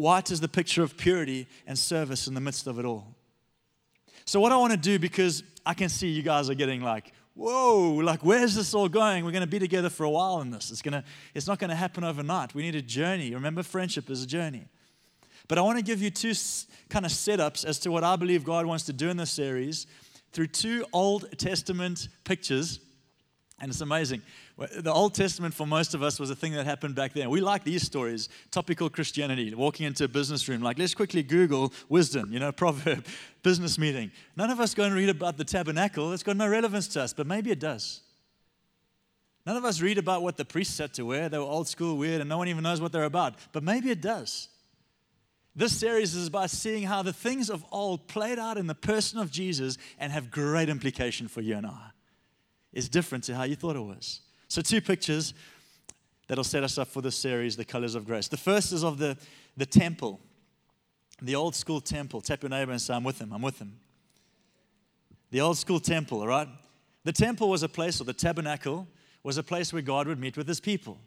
White 0.00 0.30
is 0.30 0.40
the 0.40 0.48
picture 0.48 0.82
of 0.82 0.96
purity 0.96 1.46
and 1.66 1.78
service 1.78 2.26
in 2.26 2.32
the 2.32 2.40
midst 2.40 2.66
of 2.66 2.78
it 2.78 2.86
all. 2.86 3.14
So, 4.24 4.40
what 4.40 4.50
I 4.50 4.56
want 4.56 4.72
to 4.72 4.78
do, 4.78 4.98
because 4.98 5.42
I 5.66 5.74
can 5.74 5.90
see 5.90 6.08
you 6.08 6.22
guys 6.22 6.48
are 6.48 6.54
getting 6.54 6.80
like, 6.80 7.12
whoa, 7.34 8.00
like, 8.02 8.24
where's 8.24 8.54
this 8.54 8.72
all 8.72 8.88
going? 8.88 9.26
We're 9.26 9.30
going 9.30 9.42
to 9.42 9.46
be 9.46 9.58
together 9.58 9.90
for 9.90 10.04
a 10.04 10.10
while 10.10 10.40
in 10.40 10.50
this. 10.50 10.70
It's, 10.70 10.80
gonna, 10.80 11.04
it's 11.34 11.46
not 11.46 11.58
going 11.58 11.68
to 11.68 11.76
happen 11.76 12.02
overnight. 12.02 12.54
We 12.54 12.62
need 12.62 12.76
a 12.76 12.80
journey. 12.80 13.34
Remember, 13.34 13.62
friendship 13.62 14.08
is 14.08 14.22
a 14.22 14.26
journey. 14.26 14.68
But 15.48 15.58
I 15.58 15.60
want 15.60 15.76
to 15.76 15.84
give 15.84 16.00
you 16.00 16.08
two 16.08 16.32
kind 16.88 17.04
of 17.04 17.12
setups 17.12 17.66
as 17.66 17.78
to 17.80 17.90
what 17.90 18.02
I 18.02 18.16
believe 18.16 18.42
God 18.42 18.64
wants 18.64 18.84
to 18.84 18.94
do 18.94 19.10
in 19.10 19.18
this 19.18 19.30
series 19.30 19.86
through 20.32 20.46
two 20.46 20.86
Old 20.94 21.26
Testament 21.36 22.08
pictures. 22.24 22.80
And 23.60 23.70
it's 23.70 23.82
amazing. 23.82 24.22
The 24.56 24.92
Old 24.92 25.14
Testament 25.14 25.52
for 25.52 25.66
most 25.66 25.92
of 25.92 26.02
us 26.02 26.18
was 26.18 26.30
a 26.30 26.34
thing 26.34 26.52
that 26.54 26.64
happened 26.64 26.94
back 26.94 27.12
then. 27.12 27.28
We 27.28 27.42
like 27.42 27.62
these 27.62 27.82
stories, 27.82 28.30
topical 28.50 28.88
Christianity, 28.88 29.54
walking 29.54 29.86
into 29.86 30.04
a 30.04 30.08
business 30.08 30.48
room, 30.48 30.62
like, 30.62 30.78
let's 30.78 30.94
quickly 30.94 31.22
Google 31.22 31.72
wisdom, 31.90 32.32
you 32.32 32.38
know, 32.38 32.52
proverb, 32.62 33.04
business 33.42 33.78
meeting. 33.78 34.10
None 34.34 34.50
of 34.50 34.60
us 34.60 34.74
go 34.74 34.84
and 34.84 34.94
read 34.94 35.10
about 35.10 35.36
the 35.36 35.44
tabernacle. 35.44 36.12
It's 36.12 36.22
got 36.22 36.38
no 36.38 36.48
relevance 36.48 36.88
to 36.88 37.02
us, 37.02 37.12
but 37.12 37.26
maybe 37.26 37.50
it 37.50 37.60
does. 37.60 38.00
None 39.46 39.56
of 39.56 39.64
us 39.64 39.80
read 39.80 39.98
about 39.98 40.22
what 40.22 40.36
the 40.36 40.44
priests 40.44 40.78
had 40.78 40.94
to 40.94 41.04
wear. 41.04 41.28
They 41.28 41.38
were 41.38 41.44
old 41.44 41.68
school, 41.68 41.98
weird, 41.98 42.20
and 42.20 42.28
no 42.28 42.38
one 42.38 42.48
even 42.48 42.62
knows 42.62 42.80
what 42.80 42.92
they're 42.92 43.04
about, 43.04 43.34
but 43.52 43.62
maybe 43.62 43.90
it 43.90 44.00
does. 44.00 44.48
This 45.54 45.76
series 45.78 46.14
is 46.14 46.28
about 46.28 46.50
seeing 46.50 46.84
how 46.84 47.02
the 47.02 47.12
things 47.12 47.50
of 47.50 47.64
old 47.70 48.08
played 48.08 48.38
out 48.38 48.56
in 48.56 48.66
the 48.66 48.74
person 48.74 49.18
of 49.18 49.30
Jesus 49.30 49.76
and 49.98 50.12
have 50.12 50.30
great 50.30 50.68
implication 50.68 51.28
for 51.28 51.40
you 51.40 51.56
and 51.56 51.66
I. 51.66 51.90
It's 52.72 52.88
different 52.88 53.24
to 53.24 53.34
how 53.34 53.44
you 53.44 53.56
thought 53.56 53.76
it 53.76 53.80
was. 53.80 54.20
So, 54.48 54.62
two 54.62 54.80
pictures 54.80 55.34
that'll 56.28 56.44
set 56.44 56.62
us 56.62 56.78
up 56.78 56.88
for 56.88 57.02
this 57.02 57.16
series, 57.16 57.56
The 57.56 57.64
Colors 57.64 57.94
of 57.94 58.06
Grace. 58.06 58.28
The 58.28 58.36
first 58.36 58.72
is 58.72 58.84
of 58.84 58.98
the, 58.98 59.16
the 59.56 59.66
temple, 59.66 60.20
the 61.20 61.34
old 61.34 61.54
school 61.54 61.80
temple. 61.80 62.20
Tap 62.20 62.42
your 62.42 62.50
neighbor 62.50 62.72
and 62.72 62.80
say, 62.80 62.94
I'm 62.94 63.04
with 63.04 63.20
him, 63.20 63.32
I'm 63.32 63.42
with 63.42 63.58
him. 63.58 63.74
The 65.30 65.40
old 65.40 65.58
school 65.58 65.80
temple, 65.80 66.20
all 66.20 66.28
right? 66.28 66.48
The 67.04 67.12
temple 67.12 67.48
was 67.48 67.62
a 67.62 67.68
place, 67.68 68.00
or 68.00 68.04
the 68.04 68.12
tabernacle 68.12 68.86
was 69.22 69.38
a 69.38 69.42
place 69.42 69.72
where 69.72 69.82
God 69.82 70.06
would 70.08 70.18
meet 70.18 70.36
with 70.36 70.48
his 70.48 70.60
people. 70.60 70.98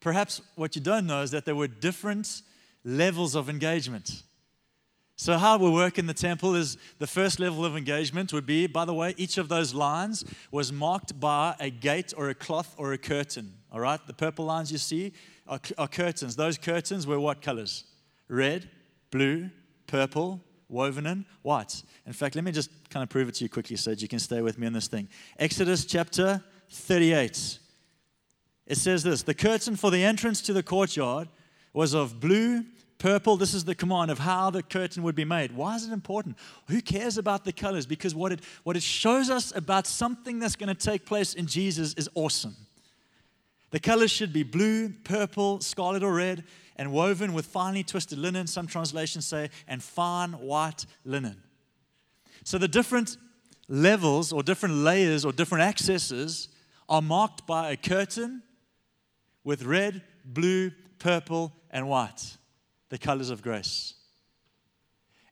Perhaps 0.00 0.42
what 0.56 0.74
you 0.74 0.82
don't 0.82 1.06
know 1.06 1.22
is 1.22 1.30
that 1.30 1.44
there 1.44 1.54
were 1.54 1.68
different 1.68 2.42
levels 2.84 3.34
of 3.34 3.48
engagement. 3.48 4.22
So, 5.22 5.38
how 5.38 5.56
we 5.56 5.70
work 5.70 6.00
in 6.00 6.08
the 6.08 6.14
temple 6.14 6.56
is 6.56 6.76
the 6.98 7.06
first 7.06 7.38
level 7.38 7.64
of 7.64 7.76
engagement 7.76 8.32
would 8.32 8.44
be, 8.44 8.66
by 8.66 8.84
the 8.84 8.92
way, 8.92 9.14
each 9.16 9.38
of 9.38 9.48
those 9.48 9.72
lines 9.72 10.24
was 10.50 10.72
marked 10.72 11.20
by 11.20 11.54
a 11.60 11.70
gate 11.70 12.12
or 12.16 12.28
a 12.28 12.34
cloth 12.34 12.74
or 12.76 12.92
a 12.92 12.98
curtain. 12.98 13.52
All 13.70 13.78
right? 13.78 14.04
The 14.04 14.14
purple 14.14 14.46
lines 14.46 14.72
you 14.72 14.78
see 14.78 15.12
are, 15.46 15.60
are 15.78 15.86
curtains. 15.86 16.34
Those 16.34 16.58
curtains 16.58 17.06
were 17.06 17.20
what 17.20 17.40
colors? 17.40 17.84
Red, 18.26 18.68
blue, 19.12 19.50
purple, 19.86 20.40
woven 20.68 21.06
in 21.06 21.24
white. 21.42 21.84
In 22.04 22.12
fact, 22.12 22.34
let 22.34 22.42
me 22.42 22.50
just 22.50 22.70
kind 22.90 23.04
of 23.04 23.08
prove 23.08 23.28
it 23.28 23.36
to 23.36 23.44
you 23.44 23.48
quickly 23.48 23.76
so 23.76 23.90
that 23.90 24.02
you 24.02 24.08
can 24.08 24.18
stay 24.18 24.42
with 24.42 24.58
me 24.58 24.66
on 24.66 24.72
this 24.72 24.88
thing. 24.88 25.08
Exodus 25.38 25.84
chapter 25.84 26.42
38. 26.68 27.60
It 28.66 28.76
says 28.76 29.04
this 29.04 29.22
The 29.22 29.34
curtain 29.34 29.76
for 29.76 29.92
the 29.92 30.02
entrance 30.02 30.40
to 30.40 30.52
the 30.52 30.64
courtyard 30.64 31.28
was 31.72 31.94
of 31.94 32.18
blue 32.18 32.64
Purple, 33.02 33.36
this 33.36 33.52
is 33.52 33.64
the 33.64 33.74
command 33.74 34.12
of 34.12 34.20
how 34.20 34.48
the 34.50 34.62
curtain 34.62 35.02
would 35.02 35.16
be 35.16 35.24
made. 35.24 35.50
Why 35.50 35.74
is 35.74 35.84
it 35.84 35.92
important? 35.92 36.38
Who 36.68 36.80
cares 36.80 37.18
about 37.18 37.44
the 37.44 37.52
colors? 37.52 37.84
Because 37.84 38.14
what 38.14 38.30
it, 38.30 38.38
what 38.62 38.76
it 38.76 38.82
shows 38.84 39.28
us 39.28 39.52
about 39.56 39.88
something 39.88 40.38
that's 40.38 40.54
going 40.54 40.68
to 40.68 40.74
take 40.86 41.04
place 41.04 41.34
in 41.34 41.48
Jesus 41.48 41.94
is 41.94 42.08
awesome. 42.14 42.54
The 43.72 43.80
colors 43.80 44.12
should 44.12 44.32
be 44.32 44.44
blue, 44.44 44.90
purple, 45.02 45.58
scarlet, 45.58 46.04
or 46.04 46.14
red, 46.14 46.44
and 46.76 46.92
woven 46.92 47.32
with 47.32 47.44
finely 47.44 47.82
twisted 47.82 48.18
linen. 48.18 48.46
Some 48.46 48.68
translations 48.68 49.26
say, 49.26 49.50
and 49.66 49.82
fine 49.82 50.34
white 50.34 50.86
linen. 51.04 51.42
So 52.44 52.56
the 52.56 52.68
different 52.68 53.16
levels 53.66 54.32
or 54.32 54.44
different 54.44 54.76
layers 54.76 55.24
or 55.24 55.32
different 55.32 55.64
accesses 55.64 56.50
are 56.88 57.02
marked 57.02 57.48
by 57.48 57.72
a 57.72 57.76
curtain 57.76 58.44
with 59.42 59.64
red, 59.64 60.02
blue, 60.24 60.70
purple, 61.00 61.52
and 61.68 61.88
white 61.88 62.36
the 62.92 62.98
colors 62.98 63.30
of 63.30 63.40
grace. 63.40 63.94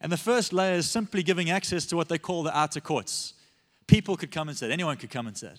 And 0.00 0.10
the 0.10 0.16
first 0.16 0.54
layer 0.54 0.76
is 0.76 0.88
simply 0.88 1.22
giving 1.22 1.50
access 1.50 1.84
to 1.86 1.96
what 1.96 2.08
they 2.08 2.16
call 2.16 2.42
the 2.42 2.56
outer 2.56 2.80
courts. 2.80 3.34
People 3.86 4.16
could 4.16 4.30
come 4.30 4.48
and 4.48 4.56
sit, 4.56 4.70
anyone 4.70 4.96
could 4.96 5.10
come 5.10 5.26
and 5.26 5.36
sit. 5.36 5.58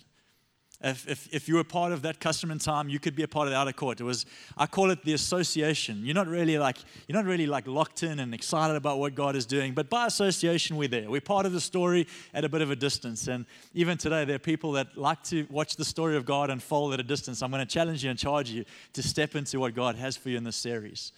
If, 0.84 1.08
if, 1.08 1.32
if 1.32 1.48
you 1.48 1.54
were 1.54 1.64
part 1.64 1.92
of 1.92 2.02
that 2.02 2.20
custom 2.20 2.50
and 2.50 2.60
time, 2.60 2.90
you 2.90 2.98
could 2.98 3.16
be 3.16 3.22
a 3.22 3.28
part 3.28 3.46
of 3.46 3.52
the 3.52 3.58
outer 3.58 3.72
court. 3.72 4.02
It 4.02 4.04
was, 4.04 4.26
I 4.58 4.66
call 4.66 4.90
it 4.90 5.04
the 5.04 5.14
association. 5.14 6.04
You're 6.04 6.16
not 6.16 6.26
really 6.26 6.58
like, 6.58 6.78
you're 7.08 7.16
not 7.16 7.26
really 7.26 7.46
like 7.46 7.68
locked 7.68 8.02
in 8.02 8.20
and 8.20 8.34
excited 8.34 8.76
about 8.76 8.98
what 8.98 9.14
God 9.14 9.36
is 9.36 9.46
doing, 9.46 9.74
but 9.76 9.88
by 9.88 10.08
association, 10.08 10.78
we're 10.78 10.88
there. 10.88 11.08
We're 11.08 11.22
part 11.22 11.46
of 11.46 11.52
the 11.52 11.62
story 11.62 12.08
at 12.34 12.44
a 12.44 12.50
bit 12.50 12.64
of 12.64 12.72
a 12.72 12.76
distance. 12.76 13.28
And 13.28 13.46
even 13.76 14.00
today, 14.00 14.26
there 14.26 14.38
are 14.38 14.40
people 14.40 14.72
that 14.72 14.98
like 14.98 15.22
to 15.26 15.46
watch 15.52 15.76
the 15.76 15.86
story 15.86 16.18
of 16.18 16.26
God 16.26 16.50
unfold 16.50 16.96
at 16.96 17.00
a 17.00 17.04
distance. 17.04 17.44
I'm 17.44 17.52
going 17.52 17.64
to 17.64 17.72
challenge 17.72 18.04
you 18.04 18.10
and 18.10 18.18
charge 18.18 18.50
you 18.50 18.66
to 18.94 19.04
step 19.04 19.36
into 19.36 19.60
what 19.60 19.76
God 19.76 19.98
has 19.98 20.18
for 20.18 20.30
you 20.30 20.38
in 20.38 20.44
this 20.44 20.56
series. 20.56 21.12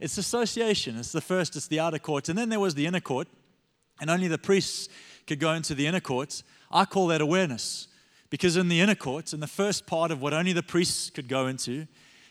It's 0.00 0.18
association. 0.18 0.96
It's 0.96 1.12
the 1.12 1.20
first, 1.20 1.56
it's 1.56 1.66
the 1.66 1.80
outer 1.80 1.98
court. 1.98 2.28
And 2.28 2.38
then 2.38 2.48
there 2.48 2.60
was 2.60 2.74
the 2.74 2.86
inner 2.86 3.00
court, 3.00 3.28
and 4.00 4.10
only 4.10 4.28
the 4.28 4.38
priests 4.38 4.88
could 5.26 5.40
go 5.40 5.52
into 5.52 5.74
the 5.74 5.86
inner 5.86 6.00
courts. 6.00 6.42
I 6.70 6.84
call 6.84 7.08
that 7.08 7.20
awareness. 7.20 7.88
Because 8.30 8.56
in 8.56 8.68
the 8.68 8.80
inner 8.80 8.94
courts, 8.94 9.32
in 9.32 9.40
the 9.40 9.46
first 9.46 9.86
part 9.86 10.10
of 10.10 10.20
what 10.20 10.34
only 10.34 10.52
the 10.52 10.62
priests 10.62 11.10
could 11.10 11.28
go 11.28 11.46
into, 11.46 11.86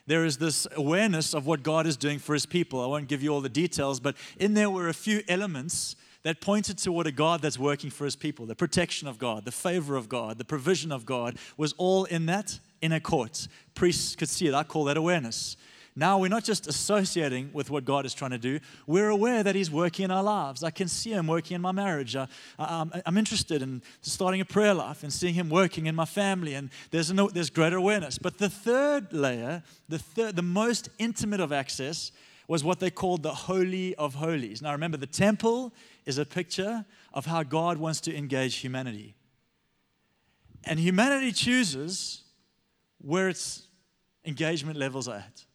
there 0.06 0.24
is 0.24 0.38
this 0.38 0.68
awareness 0.76 1.34
of 1.34 1.46
what 1.46 1.64
God 1.64 1.86
is 1.86 1.98
doing 1.98 2.20
for 2.20 2.34
his 2.34 2.46
people. 2.46 2.82
I 2.82 2.88
won't 2.88 3.08
give 3.08 3.22
you 3.22 3.34
all 3.34 3.42
the 3.42 3.50
details, 3.50 4.00
but 4.00 4.16
in 4.40 4.54
there 4.54 4.70
were 4.70 4.88
a 4.88 4.94
few 4.94 5.22
elements 5.28 5.96
that 6.24 6.40
pointed 6.40 6.78
toward 6.78 7.08
a 7.08 7.12
God 7.12 7.42
that's 7.42 7.60
working 7.60 7.90
for 7.90 8.06
his 8.06 8.16
people. 8.16 8.46
The 8.46 8.56
protection 8.56 9.08
of 9.08 9.18
God, 9.18 9.44
the 9.44 9.52
favor 9.52 9.96
of 9.96 10.08
God, 10.08 10.38
the 10.38 10.46
provision 10.46 10.92
of 10.92 11.06
God 11.06 11.38
was 11.58 11.74
all 11.74 12.06
in 12.06 12.26
that 12.28 12.60
inner 12.82 13.00
court. 13.00 13.48
Priests 13.76 14.16
could 14.16 14.30
see 14.30 14.48
it. 14.48 14.54
I 14.54 14.64
call 14.64 14.86
that 14.86 14.98
awareness. 14.98 15.58
Now 15.98 16.20
we're 16.20 16.28
not 16.28 16.44
just 16.44 16.68
associating 16.68 17.50
with 17.54 17.72
what 17.72 17.84
God 17.84 18.06
is 18.06 18.14
trying 18.14 18.30
to 18.30 18.38
do, 18.38 18.60
we're 18.86 19.10
aware 19.10 19.42
that 19.42 19.56
He's 19.56 19.72
working 19.72 20.06
in 20.06 20.12
our 20.12 20.22
lives. 20.22 20.64
I 20.64 20.70
can 20.70 20.88
see 20.88 21.10
Him 21.10 21.26
working 21.26 21.56
in 21.56 21.62
my 21.62 21.72
marriage. 21.72 22.16
I, 22.16 22.28
am 22.60 23.18
interested 23.18 23.64
in 23.64 23.82
starting 24.02 24.40
a 24.40 24.46
prayer 24.46 24.76
life 24.76 25.02
and 25.02 25.12
seeing 25.12 25.34
Him 25.34 25.50
working 25.50 25.88
in 25.88 25.96
my 25.96 26.06
family, 26.06 26.54
and 26.54 26.70
there's, 26.92 27.12
no, 27.12 27.30
there's 27.30 27.50
greater 27.50 27.78
awareness. 27.78 28.20
But 28.20 28.38
the 28.38 28.48
third 28.48 29.12
layer, 29.12 29.64
the, 29.90 29.98
third, 29.98 30.36
the 30.36 30.44
most 30.44 30.90
intimate 31.00 31.40
of 31.40 31.52
access, 31.52 32.12
was 32.48 32.64
what 32.64 32.80
they 32.80 32.92
called 32.92 33.24
the 33.24 33.34
Holy 33.34 33.96
of 33.96 34.14
Holies. 34.14 34.62
Now 34.62 34.74
remember, 34.74 34.98
the 34.98 35.08
temple 35.08 35.74
is 36.06 36.20
a 36.20 36.26
picture 36.26 36.86
of 37.12 37.26
how 37.26 37.42
God 37.42 37.80
wants 37.80 38.02
to 38.02 38.16
engage 38.16 38.58
humanity. 38.58 39.16
And 40.64 40.80
humanity 40.80 41.32
chooses 41.32 42.22
where 43.00 43.30
its 43.30 43.64
engagement 44.26 44.78
levels 44.78 45.08
are 45.08 45.16
at. 45.16 45.47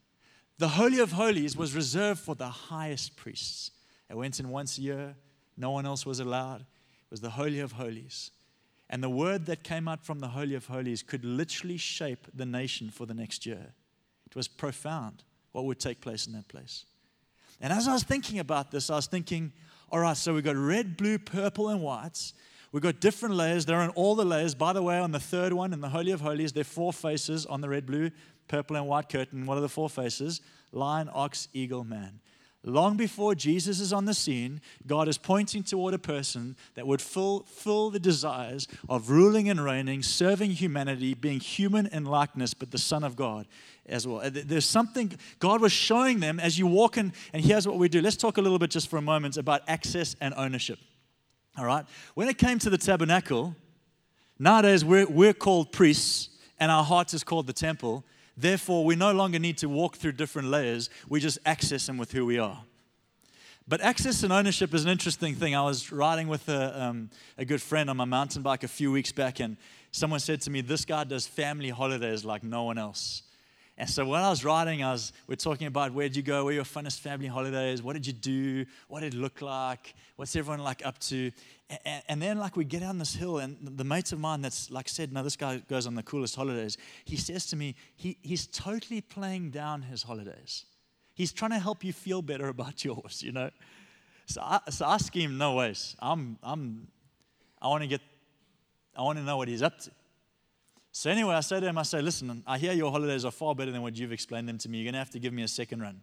The 0.58 0.68
Holy 0.68 0.98
of 1.00 1.12
Holies 1.12 1.56
was 1.56 1.74
reserved 1.74 2.20
for 2.20 2.34
the 2.34 2.48
highest 2.48 3.16
priests. 3.16 3.70
It 4.08 4.16
went 4.16 4.38
in 4.38 4.48
once 4.50 4.78
a 4.78 4.82
year, 4.82 5.16
no 5.56 5.70
one 5.70 5.86
else 5.86 6.06
was 6.06 6.20
allowed. 6.20 6.60
It 6.60 7.10
was 7.10 7.20
the 7.20 7.30
Holy 7.30 7.60
of 7.60 7.72
Holies. 7.72 8.30
And 8.90 9.02
the 9.02 9.10
word 9.10 9.46
that 9.46 9.62
came 9.62 9.88
out 9.88 10.04
from 10.04 10.20
the 10.20 10.28
Holy 10.28 10.54
of 10.54 10.66
Holies 10.66 11.02
could 11.02 11.24
literally 11.24 11.78
shape 11.78 12.26
the 12.34 12.44
nation 12.44 12.90
for 12.90 13.06
the 13.06 13.14
next 13.14 13.46
year. 13.46 13.74
It 14.26 14.36
was 14.36 14.48
profound 14.48 15.24
what 15.52 15.64
would 15.64 15.80
take 15.80 16.00
place 16.00 16.26
in 16.26 16.32
that 16.34 16.48
place. 16.48 16.84
And 17.60 17.72
as 17.72 17.88
I 17.88 17.92
was 17.92 18.02
thinking 18.02 18.38
about 18.38 18.70
this, 18.70 18.90
I 18.90 18.96
was 18.96 19.06
thinking, 19.06 19.52
all 19.90 20.00
right, 20.00 20.16
so 20.16 20.34
we've 20.34 20.44
got 20.44 20.56
red, 20.56 20.96
blue, 20.96 21.18
purple, 21.18 21.68
and 21.68 21.82
whites. 21.82 22.34
We've 22.72 22.82
got 22.82 23.00
different 23.00 23.34
layers. 23.34 23.66
They're 23.66 23.76
on 23.76 23.90
all 23.90 24.14
the 24.14 24.24
layers. 24.24 24.54
By 24.54 24.72
the 24.72 24.82
way, 24.82 24.98
on 24.98 25.12
the 25.12 25.20
third 25.20 25.52
one 25.52 25.72
in 25.72 25.80
the 25.80 25.90
Holy 25.90 26.10
of 26.10 26.22
Holies, 26.22 26.52
there 26.52 26.62
are 26.62 26.64
four 26.64 26.92
faces 26.92 27.44
on 27.44 27.60
the 27.60 27.68
red, 27.68 27.86
blue, 27.86 28.10
purple 28.48 28.76
and 28.76 28.86
white 28.86 29.08
curtain. 29.08 29.46
What 29.46 29.58
are 29.58 29.62
the 29.62 29.68
four 29.68 29.88
faces? 29.88 30.40
Lion, 30.72 31.10
ox, 31.12 31.48
eagle, 31.52 31.84
man. 31.84 32.20
Long 32.64 32.96
before 32.96 33.34
Jesus 33.34 33.80
is 33.80 33.92
on 33.92 34.04
the 34.04 34.14
scene, 34.14 34.60
God 34.86 35.08
is 35.08 35.18
pointing 35.18 35.64
toward 35.64 35.94
a 35.94 35.98
person 35.98 36.56
that 36.74 36.86
would 36.86 37.02
fill, 37.02 37.40
fill 37.48 37.90
the 37.90 37.98
desires 37.98 38.68
of 38.88 39.10
ruling 39.10 39.48
and 39.48 39.62
reigning, 39.64 40.00
serving 40.02 40.52
humanity, 40.52 41.14
being 41.14 41.40
human 41.40 41.86
in 41.88 42.04
likeness, 42.04 42.54
but 42.54 42.70
the 42.70 42.78
Son 42.78 43.02
of 43.02 43.16
God 43.16 43.48
as 43.86 44.06
well. 44.06 44.20
Uh, 44.20 44.30
there's 44.32 44.64
something 44.64 45.12
God 45.40 45.60
was 45.60 45.72
showing 45.72 46.20
them 46.20 46.38
as 46.38 46.56
you 46.56 46.68
walk 46.68 46.96
in, 46.96 47.12
and 47.32 47.44
here's 47.44 47.66
what 47.66 47.78
we 47.78 47.88
do. 47.88 48.00
Let's 48.00 48.16
talk 48.16 48.38
a 48.38 48.42
little 48.42 48.60
bit 48.60 48.70
just 48.70 48.88
for 48.88 48.96
a 48.96 49.02
moment 49.02 49.36
about 49.36 49.62
access 49.66 50.14
and 50.20 50.32
ownership. 50.36 50.78
All 51.58 51.64
right? 51.64 51.84
When 52.14 52.28
it 52.28 52.38
came 52.38 52.60
to 52.60 52.70
the 52.70 52.78
tabernacle, 52.78 53.56
nowadays 54.38 54.84
we're, 54.84 55.06
we're 55.06 55.34
called 55.34 55.72
priests, 55.72 56.28
and 56.60 56.70
our 56.70 56.84
heart 56.84 57.12
is 57.12 57.24
called 57.24 57.48
the 57.48 57.52
temple. 57.52 58.04
Therefore, 58.36 58.84
we 58.84 58.96
no 58.96 59.12
longer 59.12 59.38
need 59.38 59.58
to 59.58 59.68
walk 59.68 59.96
through 59.96 60.12
different 60.12 60.48
layers. 60.48 60.90
We 61.08 61.20
just 61.20 61.38
access 61.44 61.86
them 61.86 61.98
with 61.98 62.12
who 62.12 62.24
we 62.24 62.38
are. 62.38 62.64
But 63.68 63.80
access 63.80 64.22
and 64.22 64.32
ownership 64.32 64.74
is 64.74 64.84
an 64.84 64.90
interesting 64.90 65.34
thing. 65.34 65.54
I 65.54 65.62
was 65.62 65.92
riding 65.92 66.28
with 66.28 66.48
a, 66.48 66.82
um, 66.82 67.10
a 67.38 67.44
good 67.44 67.62
friend 67.62 67.88
on 67.88 67.96
my 67.96 68.04
mountain 68.04 68.42
bike 68.42 68.64
a 68.64 68.68
few 68.68 68.90
weeks 68.90 69.12
back, 69.12 69.38
and 69.38 69.56
someone 69.92 70.20
said 70.20 70.40
to 70.42 70.50
me, 70.50 70.62
This 70.62 70.84
guy 70.84 71.04
does 71.04 71.26
family 71.26 71.70
holidays 71.70 72.24
like 72.24 72.42
no 72.42 72.64
one 72.64 72.78
else. 72.78 73.22
And 73.78 73.88
so 73.88 74.04
when 74.04 74.20
I 74.20 74.28
was 74.28 74.44
riding, 74.44 74.82
I 74.82 74.92
was, 74.92 75.12
we're 75.26 75.36
talking 75.36 75.66
about 75.66 75.94
where 75.94 76.06
did 76.06 76.16
you 76.16 76.22
go, 76.22 76.44
where 76.44 76.54
your 76.54 76.64
funnest 76.64 77.00
family 77.00 77.26
holidays, 77.26 77.82
what 77.82 77.94
did 77.94 78.06
you 78.06 78.12
do, 78.12 78.66
what 78.88 79.00
did 79.00 79.14
it 79.14 79.16
look 79.16 79.40
like, 79.40 79.94
what's 80.22 80.36
everyone 80.36 80.62
like 80.62 80.86
up 80.86 80.96
to. 81.00 81.32
And, 81.84 82.02
and 82.08 82.22
then 82.22 82.38
like 82.38 82.56
we 82.56 82.64
get 82.64 82.78
down 82.78 82.98
this 82.98 83.12
hill, 83.12 83.38
and 83.38 83.56
the 83.60 83.82
mates 83.82 84.12
of 84.12 84.20
mine 84.20 84.40
that's 84.40 84.70
like 84.70 84.88
said, 84.88 85.12
no, 85.12 85.24
this 85.24 85.34
guy 85.34 85.60
goes 85.68 85.84
on 85.84 85.96
the 85.96 86.02
coolest 86.04 86.36
holidays. 86.36 86.78
He 87.04 87.16
says 87.16 87.46
to 87.46 87.56
me, 87.56 87.74
he, 87.96 88.16
he's 88.22 88.46
totally 88.46 89.00
playing 89.00 89.50
down 89.50 89.82
his 89.82 90.04
holidays. 90.04 90.64
He's 91.12 91.32
trying 91.32 91.50
to 91.50 91.58
help 91.58 91.82
you 91.82 91.92
feel 91.92 92.22
better 92.22 92.46
about 92.46 92.84
yours, 92.84 93.20
you 93.20 93.32
know. 93.32 93.50
So 94.26 94.40
I, 94.42 94.60
so 94.70 94.86
I 94.86 94.98
scheme 94.98 95.38
no 95.38 95.54
ways. 95.54 95.96
I'm, 95.98 96.38
I'm, 96.40 96.86
I 97.60 97.66
want 97.66 97.82
to 97.82 97.88
get, 97.88 98.00
I 98.96 99.02
want 99.02 99.18
to 99.18 99.24
know 99.24 99.36
what 99.36 99.48
he's 99.48 99.62
up 99.62 99.76
to. 99.80 99.90
So 100.92 101.10
anyway, 101.10 101.34
I 101.34 101.40
say 101.40 101.58
to 101.58 101.66
him, 101.66 101.78
I 101.78 101.82
say, 101.82 102.00
listen, 102.00 102.44
I 102.46 102.58
hear 102.58 102.72
your 102.72 102.92
holidays 102.92 103.24
are 103.24 103.32
far 103.32 103.56
better 103.56 103.72
than 103.72 103.82
what 103.82 103.96
you've 103.98 104.12
explained 104.12 104.48
them 104.48 104.58
to 104.58 104.68
me. 104.68 104.78
You're 104.78 104.84
going 104.84 104.92
to 104.92 105.00
have 105.00 105.10
to 105.10 105.18
give 105.18 105.32
me 105.32 105.42
a 105.42 105.48
second 105.48 105.80
run. 105.82 106.00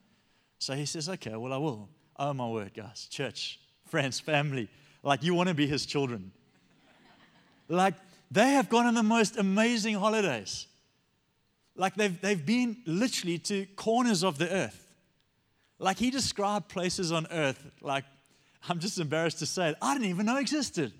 So 0.57 0.73
he 0.73 0.85
says, 0.85 1.07
okay, 1.07 1.37
well, 1.37 1.53
I 1.53 1.57
will. 1.57 1.87
Oh, 2.17 2.33
my 2.33 2.49
word, 2.49 2.73
guys. 2.73 3.07
Church, 3.09 3.61
friends, 3.89 4.19
family. 4.19 4.69
Like, 5.03 5.23
you 5.23 5.33
want 5.33 5.49
to 5.49 5.55
be 5.55 5.67
his 5.67 5.85
children. 5.85 6.31
like, 7.67 7.95
they 8.31 8.51
have 8.51 8.69
gone 8.69 8.85
on 8.85 8.93
the 8.93 9.03
most 9.03 9.37
amazing 9.37 9.95
holidays. 9.95 10.67
Like, 11.75 11.95
they've, 11.95 12.19
they've 12.19 12.45
been 12.45 12.77
literally 12.85 13.37
to 13.39 13.65
corners 13.75 14.23
of 14.23 14.37
the 14.37 14.51
earth. 14.51 14.85
Like, 15.79 15.97
he 15.97 16.11
described 16.11 16.69
places 16.69 17.11
on 17.11 17.27
earth, 17.31 17.65
like, 17.81 18.03
I'm 18.67 18.79
just 18.79 18.99
embarrassed 18.99 19.39
to 19.39 19.45
say 19.45 19.69
it, 19.69 19.77
I 19.81 19.93
didn't 19.93 20.09
even 20.09 20.25
know 20.25 20.37
existed. 20.37 20.91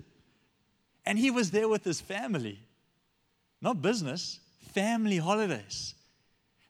And 1.04 1.18
he 1.18 1.30
was 1.30 1.50
there 1.50 1.68
with 1.68 1.84
his 1.84 2.00
family 2.00 2.60
not 3.62 3.82
business, 3.82 4.40
family 4.72 5.18
holidays. 5.18 5.94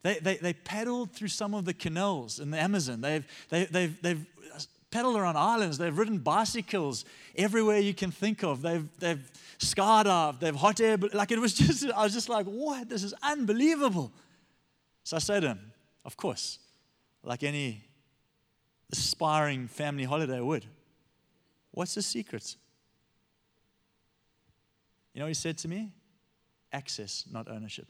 They, 0.02 0.14
they, 0.14 0.36
they 0.36 0.54
paddled 0.54 1.12
through 1.12 1.28
some 1.28 1.54
of 1.54 1.64
the 1.64 1.74
canals 1.74 2.40
in 2.40 2.50
the 2.50 2.58
Amazon. 2.58 3.00
They've, 3.00 3.24
they, 3.50 3.64
they've, 3.66 4.02
they've 4.02 4.26
paddled 4.90 5.16
around 5.16 5.36
islands. 5.36 5.78
They've 5.78 5.96
ridden 5.96 6.18
bicycles 6.18 7.04
everywhere 7.36 7.78
you 7.78 7.94
can 7.94 8.10
think 8.10 8.42
of. 8.42 8.62
They've, 8.62 8.86
they've 8.98 9.30
skydived. 9.58 10.40
They've 10.40 10.54
hot 10.54 10.80
air. 10.80 10.96
Like 10.96 11.30
it 11.30 11.38
was 11.38 11.54
just, 11.66 11.84
I 11.90 12.02
was 12.02 12.12
just 12.12 12.28
like, 12.28 12.46
what? 12.46 12.88
This 12.88 13.02
is 13.02 13.14
unbelievable. 13.22 14.12
So 15.04 15.16
I 15.16 15.20
said 15.20 15.40
to 15.40 15.48
him, 15.48 15.72
of 16.04 16.16
course, 16.16 16.58
like 17.22 17.42
any 17.42 17.84
aspiring 18.90 19.68
family 19.68 20.04
holiday 20.04 20.40
would. 20.40 20.66
What's 21.72 21.94
the 21.94 22.02
secret? 22.02 22.56
You 25.14 25.20
know 25.20 25.26
he 25.26 25.34
said 25.34 25.58
to 25.58 25.68
me? 25.68 25.92
access, 26.72 27.24
not 27.30 27.48
ownership. 27.48 27.86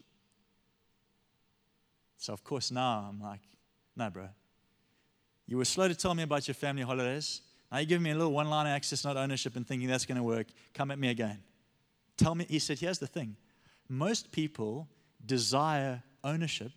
So, 2.17 2.33
of 2.33 2.43
course, 2.43 2.71
now 2.71 3.07
I'm 3.09 3.21
like, 3.21 3.41
no, 3.95 4.09
bro. 4.09 4.29
You 5.47 5.57
were 5.57 5.65
slow 5.65 5.87
to 5.87 5.95
tell 5.95 6.13
me 6.13 6.23
about 6.23 6.47
your 6.47 6.55
family 6.55 6.83
holidays. 6.83 7.41
Now 7.71 7.79
you're 7.79 7.85
giving 7.85 8.03
me 8.03 8.11
a 8.11 8.15
little 8.15 8.31
one 8.31 8.49
line 8.49 8.67
access, 8.67 9.03
not 9.03 9.17
ownership, 9.17 9.55
and 9.55 9.65
thinking 9.67 9.87
that's 9.87 10.05
going 10.05 10.17
to 10.17 10.23
work. 10.23 10.47
Come 10.73 10.91
at 10.91 10.99
me 10.99 11.09
again. 11.09 11.39
Tell 12.17 12.35
me, 12.35 12.45
he 12.47 12.59
said, 12.59 12.79
here's 12.79 12.99
the 12.99 13.07
thing. 13.07 13.35
Most 13.89 14.31
people 14.31 14.87
desire 15.25 16.03
ownership, 16.23 16.71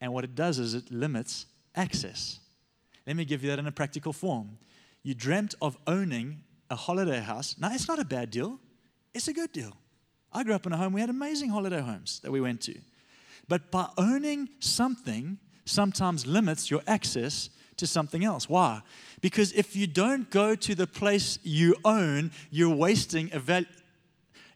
and 0.00 0.12
what 0.12 0.24
it 0.24 0.34
does 0.34 0.58
is 0.58 0.74
it 0.74 0.90
limits 0.90 1.46
access. 1.74 2.40
Let 3.06 3.16
me 3.16 3.24
give 3.24 3.42
you 3.42 3.50
that 3.50 3.58
in 3.58 3.66
a 3.66 3.72
practical 3.72 4.12
form. 4.12 4.58
You 5.02 5.14
dreamt 5.14 5.54
of 5.60 5.76
owning 5.86 6.42
a 6.70 6.76
holiday 6.76 7.20
house. 7.20 7.56
Now, 7.58 7.72
it's 7.72 7.88
not 7.88 7.98
a 7.98 8.04
bad 8.04 8.30
deal, 8.30 8.58
it's 9.12 9.28
a 9.28 9.32
good 9.32 9.52
deal. 9.52 9.76
I 10.32 10.42
grew 10.42 10.54
up 10.54 10.66
in 10.66 10.72
a 10.72 10.76
home, 10.76 10.92
we 10.92 11.00
had 11.00 11.10
amazing 11.10 11.50
holiday 11.50 11.80
homes 11.80 12.20
that 12.20 12.32
we 12.32 12.40
went 12.40 12.60
to. 12.62 12.74
But 13.48 13.70
by 13.70 13.88
owning 13.96 14.48
something, 14.58 15.38
sometimes 15.64 16.26
limits 16.26 16.70
your 16.70 16.82
access 16.86 17.50
to 17.76 17.86
something 17.86 18.24
else. 18.24 18.48
Why? 18.48 18.82
Because 19.20 19.52
if 19.52 19.74
you 19.74 19.86
don't 19.86 20.30
go 20.30 20.54
to 20.54 20.74
the 20.74 20.86
place 20.86 21.38
you 21.42 21.76
own, 21.84 22.30
you're 22.50 22.74
wasting 22.74 23.30
a 23.32 23.38
value. 23.38 23.66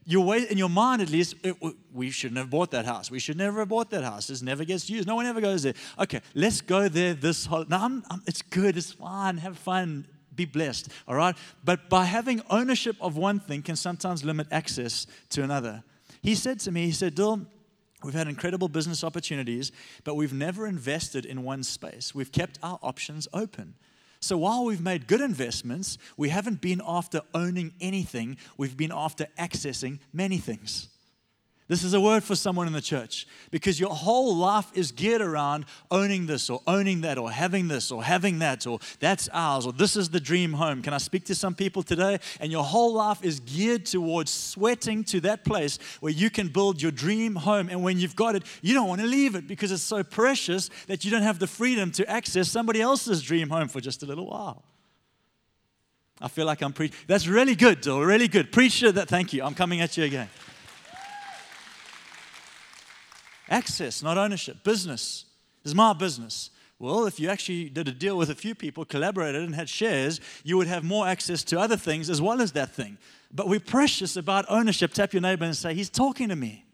You're 0.04 0.24
wa- 0.24 0.35
in 0.37 0.57
your 0.57 0.70
mind, 0.70 1.02
at 1.02 1.11
least, 1.11 1.35
it, 1.42 1.54
we 1.92 2.11
shouldn't 2.11 2.38
have 2.38 2.48
bought 2.48 2.70
that 2.70 2.87
house. 2.87 3.11
We 3.11 3.18
should 3.18 3.37
never 3.37 3.59
have 3.61 3.68
bought 3.68 3.90
that 3.90 4.04
house. 4.04 4.28
This 4.28 4.40
never 4.40 4.64
gets 4.64 4.88
used. 4.88 5.07
No 5.07 5.16
one 5.16 5.26
ever 5.26 5.40
goes 5.40 5.62
there. 5.64 5.74
Okay, 5.98 6.22
let's 6.35 6.62
go 6.62 6.88
there 6.88 7.12
this 7.12 7.44
holiday. 7.44 7.68
No, 7.70 7.78
I'm, 7.78 8.04
I'm, 8.11 8.22
it's 8.26 8.40
good. 8.40 8.78
It's 8.78 8.92
fine. 8.92 9.37
Have 9.37 9.59
fun 9.59 10.07
be 10.38 10.46
blessed, 10.46 10.88
all 11.07 11.16
right? 11.16 11.37
But 11.64 11.90
by 11.90 12.04
having 12.04 12.40
ownership 12.48 12.96
of 13.00 13.16
one 13.16 13.40
thing 13.40 13.61
can 13.61 13.76
sometimes 13.76 14.24
limit 14.24 14.46
access 14.50 15.07
to 15.31 15.42
another. 15.42 15.83
He 16.22 16.35
said 16.35 16.61
to 16.61 16.72
me, 16.72 16.87
he 16.87 16.92
said, 16.92 17.14
Dill, 17.14 17.44
We've 18.02 18.14
had 18.14 18.28
incredible 18.28 18.68
business 18.68 19.02
opportunities, 19.02 19.72
but 20.04 20.14
we've 20.14 20.32
never 20.32 20.66
invested 20.66 21.24
in 21.26 21.42
one 21.42 21.62
space. 21.64 22.14
We've 22.14 22.30
kept 22.30 22.58
our 22.62 22.78
options 22.82 23.26
open. 23.32 23.74
So 24.20 24.37
while 24.38 24.64
we've 24.64 24.80
made 24.80 25.06
good 25.06 25.20
investments, 25.20 25.98
we 26.16 26.28
haven't 26.28 26.61
been 26.61 26.80
after 26.87 27.22
owning 27.34 27.72
anything, 27.80 28.37
we've 28.56 28.76
been 28.76 28.92
after 28.92 29.26
accessing 29.38 30.00
many 30.12 30.38
things. 30.38 30.88
This 31.68 31.85
is 31.85 31.92
a 31.92 32.00
word 32.00 32.24
for 32.24 32.35
someone 32.35 32.66
in 32.66 32.72
the 32.72 32.81
church 32.81 33.26
because 33.50 33.78
your 33.78 33.94
whole 33.94 34.35
life 34.35 34.70
is 34.72 34.90
geared 34.90 35.20
around 35.20 35.66
owning 35.90 36.24
this 36.24 36.48
or 36.48 36.62
owning 36.66 37.02
that 37.02 37.18
or 37.18 37.31
having 37.31 37.68
this 37.68 37.92
or 37.92 38.02
having 38.02 38.38
that 38.38 38.66
or 38.66 38.78
that's 39.00 39.28
ours 39.35 39.66
or 39.66 39.74
this 39.74 39.94
is 39.94 40.09
the 40.09 40.18
dream 40.18 40.54
home. 40.54 40.81
Can 40.81 40.94
I 40.94 40.98
speak 40.98 41.26
to 41.26 41.35
some 41.35 41.54
people 41.54 41.83
today? 41.83 42.20
And 42.40 42.50
your 42.50 42.64
whole 42.64 42.94
life 42.94 43.22
is 43.22 43.40
geared 43.40 43.85
towards 43.85 44.31
sweating 44.31 45.04
to 45.04 45.20
that 45.20 45.44
place 45.44 45.78
where 46.00 46.12
you 46.12 46.31
can 46.31 46.48
build 46.48 46.81
your 46.81 46.90
dream 46.90 47.35
home. 47.35 47.68
And 47.68 47.83
when 47.83 47.98
you've 47.98 48.16
got 48.16 48.35
it, 48.35 48.44
you 48.62 48.72
don't 48.72 48.88
want 48.88 49.02
to 49.02 49.07
leave 49.07 49.35
it 49.35 49.46
because 49.46 49.70
it's 49.70 49.83
so 49.83 50.02
precious 50.02 50.70
that 50.87 51.04
you 51.04 51.11
don't 51.11 51.22
have 51.22 51.38
the 51.38 51.46
freedom 51.46 51.90
to 51.92 52.11
access 52.11 52.48
somebody 52.48 52.81
else's 52.81 53.20
dream 53.20 53.50
home 53.50 53.68
for 53.68 53.83
just 53.83 54.02
a 54.02 54.07
little 54.07 54.26
while. 54.26 54.64
I 56.18 56.28
feel 56.28 56.46
like 56.46 56.62
I'm 56.62 56.72
preaching. 56.72 56.96
That's 57.07 57.28
really 57.28 57.54
good, 57.54 57.83
Dill. 57.83 58.00
Really 58.00 58.26
good. 58.26 58.52
Preacher, 58.52 58.90
that. 58.90 59.09
Thank 59.09 59.35
you. 59.35 59.44
I'm 59.44 59.54
coming 59.54 59.83
at 59.83 59.98
you 59.98 60.04
again. 60.04 60.31
Access, 63.48 64.02
not 64.02 64.18
ownership. 64.18 64.62
Business 64.62 65.24
is 65.64 65.74
my 65.74 65.92
business. 65.92 66.50
Well, 66.78 67.06
if 67.06 67.18
you 67.18 67.28
actually 67.28 67.68
did 67.70 67.88
a 67.88 67.92
deal 67.92 68.16
with 68.16 68.30
a 68.30 68.34
few 68.34 68.54
people, 68.54 68.84
collaborated, 68.84 69.42
and 69.42 69.54
had 69.54 69.68
shares, 69.68 70.20
you 70.44 70.56
would 70.56 70.68
have 70.68 70.84
more 70.84 71.08
access 71.08 71.42
to 71.44 71.58
other 71.58 71.76
things 71.76 72.08
as 72.08 72.22
well 72.22 72.40
as 72.40 72.52
that 72.52 72.70
thing. 72.70 72.98
But 73.32 73.48
we're 73.48 73.61
precious 73.61 74.16
about 74.16 74.44
ownership. 74.48 74.92
Tap 74.92 75.12
your 75.12 75.22
neighbor 75.22 75.44
and 75.44 75.56
say, 75.56 75.74
He's 75.74 75.90
talking 75.90 76.28
to 76.28 76.37
me. 76.37 76.64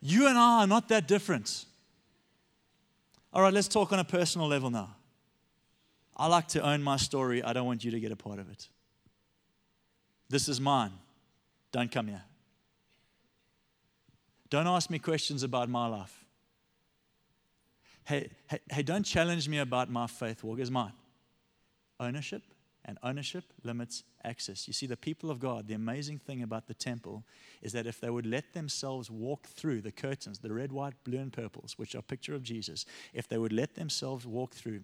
You 0.00 0.28
and 0.28 0.38
I 0.38 0.60
are 0.60 0.66
not 0.66 0.88
that 0.90 1.08
different. 1.08 1.64
All 3.32 3.42
right, 3.42 3.52
let's 3.52 3.68
talk 3.68 3.92
on 3.92 3.98
a 3.98 4.04
personal 4.04 4.46
level 4.46 4.70
now. 4.70 4.94
I 6.16 6.28
like 6.28 6.46
to 6.48 6.60
own 6.62 6.82
my 6.82 6.98
story. 6.98 7.42
I 7.42 7.52
don't 7.52 7.66
want 7.66 7.82
you 7.82 7.90
to 7.90 7.98
get 7.98 8.12
a 8.12 8.16
part 8.16 8.38
of 8.38 8.48
it. 8.50 8.68
This 10.28 10.48
is 10.48 10.60
mine. 10.60 10.92
Don't 11.72 11.90
come 11.90 12.06
here. 12.06 12.22
Don't 14.50 14.66
ask 14.66 14.90
me 14.90 14.98
questions 14.98 15.42
about 15.42 15.68
my 15.68 15.86
life. 15.86 16.24
Hey, 18.04 18.30
hey, 18.48 18.58
hey, 18.70 18.82
don't 18.82 19.04
challenge 19.04 19.48
me 19.48 19.58
about 19.58 19.90
my 19.90 20.06
faith 20.06 20.44
walk. 20.44 20.58
Is 20.58 20.70
mine. 20.70 20.92
Ownership 21.98 22.42
and 22.84 22.98
ownership 23.02 23.44
limits 23.62 24.04
access. 24.24 24.66
You 24.66 24.74
see, 24.74 24.86
the 24.86 24.96
people 24.96 25.30
of 25.30 25.40
God, 25.40 25.66
the 25.66 25.74
amazing 25.74 26.18
thing 26.18 26.42
about 26.42 26.66
the 26.66 26.74
temple 26.74 27.24
is 27.62 27.72
that 27.72 27.86
if 27.86 28.00
they 28.00 28.10
would 28.10 28.26
let 28.26 28.52
themselves 28.52 29.10
walk 29.10 29.46
through 29.46 29.80
the 29.80 29.92
curtains, 29.92 30.38
the 30.38 30.52
red, 30.52 30.70
white, 30.70 30.94
blue, 31.04 31.18
and 31.18 31.32
purples, 31.32 31.78
which 31.78 31.94
are 31.94 32.02
picture 32.02 32.34
of 32.34 32.42
Jesus, 32.42 32.84
if 33.14 33.26
they 33.26 33.38
would 33.38 33.52
let 33.52 33.74
themselves 33.74 34.26
walk 34.26 34.52
through, 34.52 34.82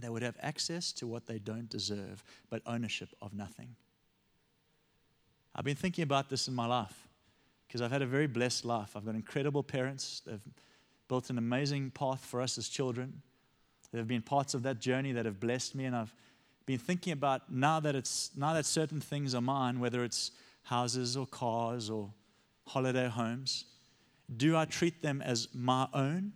they 0.00 0.08
would 0.08 0.22
have 0.22 0.36
access 0.40 0.92
to 0.92 1.06
what 1.06 1.26
they 1.26 1.38
don't 1.38 1.68
deserve, 1.68 2.24
but 2.50 2.62
ownership 2.66 3.10
of 3.22 3.34
nothing. 3.34 3.76
I've 5.54 5.64
been 5.64 5.76
thinking 5.76 6.02
about 6.02 6.28
this 6.30 6.48
in 6.48 6.54
my 6.54 6.66
life. 6.66 7.07
Because 7.68 7.82
I've 7.82 7.92
had 7.92 8.02
a 8.02 8.06
very 8.06 8.26
blessed 8.26 8.64
life. 8.64 8.96
I've 8.96 9.04
got 9.04 9.14
incredible 9.14 9.62
parents. 9.62 10.22
They've 10.26 10.40
built 11.06 11.28
an 11.28 11.38
amazing 11.38 11.90
path 11.90 12.24
for 12.24 12.40
us 12.40 12.56
as 12.56 12.68
children. 12.68 13.22
There 13.92 14.00
have 14.00 14.08
been 14.08 14.22
parts 14.22 14.54
of 14.54 14.62
that 14.64 14.80
journey 14.80 15.12
that 15.12 15.26
have 15.26 15.38
blessed 15.38 15.74
me, 15.74 15.84
and 15.84 15.94
I've 15.94 16.14
been 16.66 16.78
thinking 16.78 17.12
about 17.12 17.52
now 17.52 17.80
that 17.80 17.94
it's 17.94 18.30
now 18.36 18.54
that 18.54 18.66
certain 18.66 19.00
things 19.00 19.34
are 19.34 19.40
mine, 19.40 19.80
whether 19.80 20.02
it's 20.02 20.32
houses 20.64 21.16
or 21.16 21.26
cars 21.26 21.88
or 21.88 22.12
holiday 22.66 23.08
homes, 23.08 23.64
do 24.34 24.56
I 24.56 24.66
treat 24.66 25.00
them 25.02 25.22
as 25.22 25.48
my 25.54 25.88
own, 25.94 26.32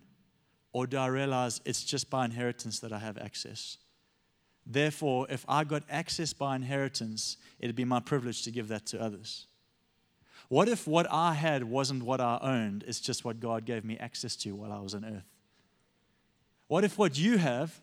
or 0.71 0.87
do 0.87 0.97
I 0.97 1.07
realize 1.07 1.61
it's 1.65 1.83
just 1.83 2.09
by 2.09 2.25
inheritance 2.25 2.79
that 2.79 2.91
I 2.91 2.99
have 2.99 3.17
access? 3.19 3.77
Therefore, 4.65 5.27
if 5.29 5.45
I 5.47 5.63
got 5.63 5.83
access 5.89 6.33
by 6.33 6.55
inheritance, 6.55 7.37
it'd 7.59 7.75
be 7.75 7.85
my 7.85 7.99
privilege 7.99 8.43
to 8.43 8.51
give 8.51 8.69
that 8.69 8.85
to 8.87 9.01
others. 9.01 9.47
What 10.53 10.69
if 10.69 10.85
what 10.85 11.07
I 11.11 11.33
had 11.33 11.63
wasn't 11.63 12.03
what 12.03 12.21
I 12.21 12.37
owned, 12.39 12.83
it's 12.85 12.99
just 12.99 13.25
what 13.25 13.39
God 13.39 13.65
gave 13.65 13.83
me 13.83 13.97
access 13.97 14.35
to 14.35 14.51
while 14.51 14.71
I 14.71 14.77
was 14.81 14.93
on 14.93 15.03
earth? 15.03 15.25
What 16.67 16.83
if 16.83 16.95
what 16.95 17.17
you 17.17 17.39
have 17.39 17.81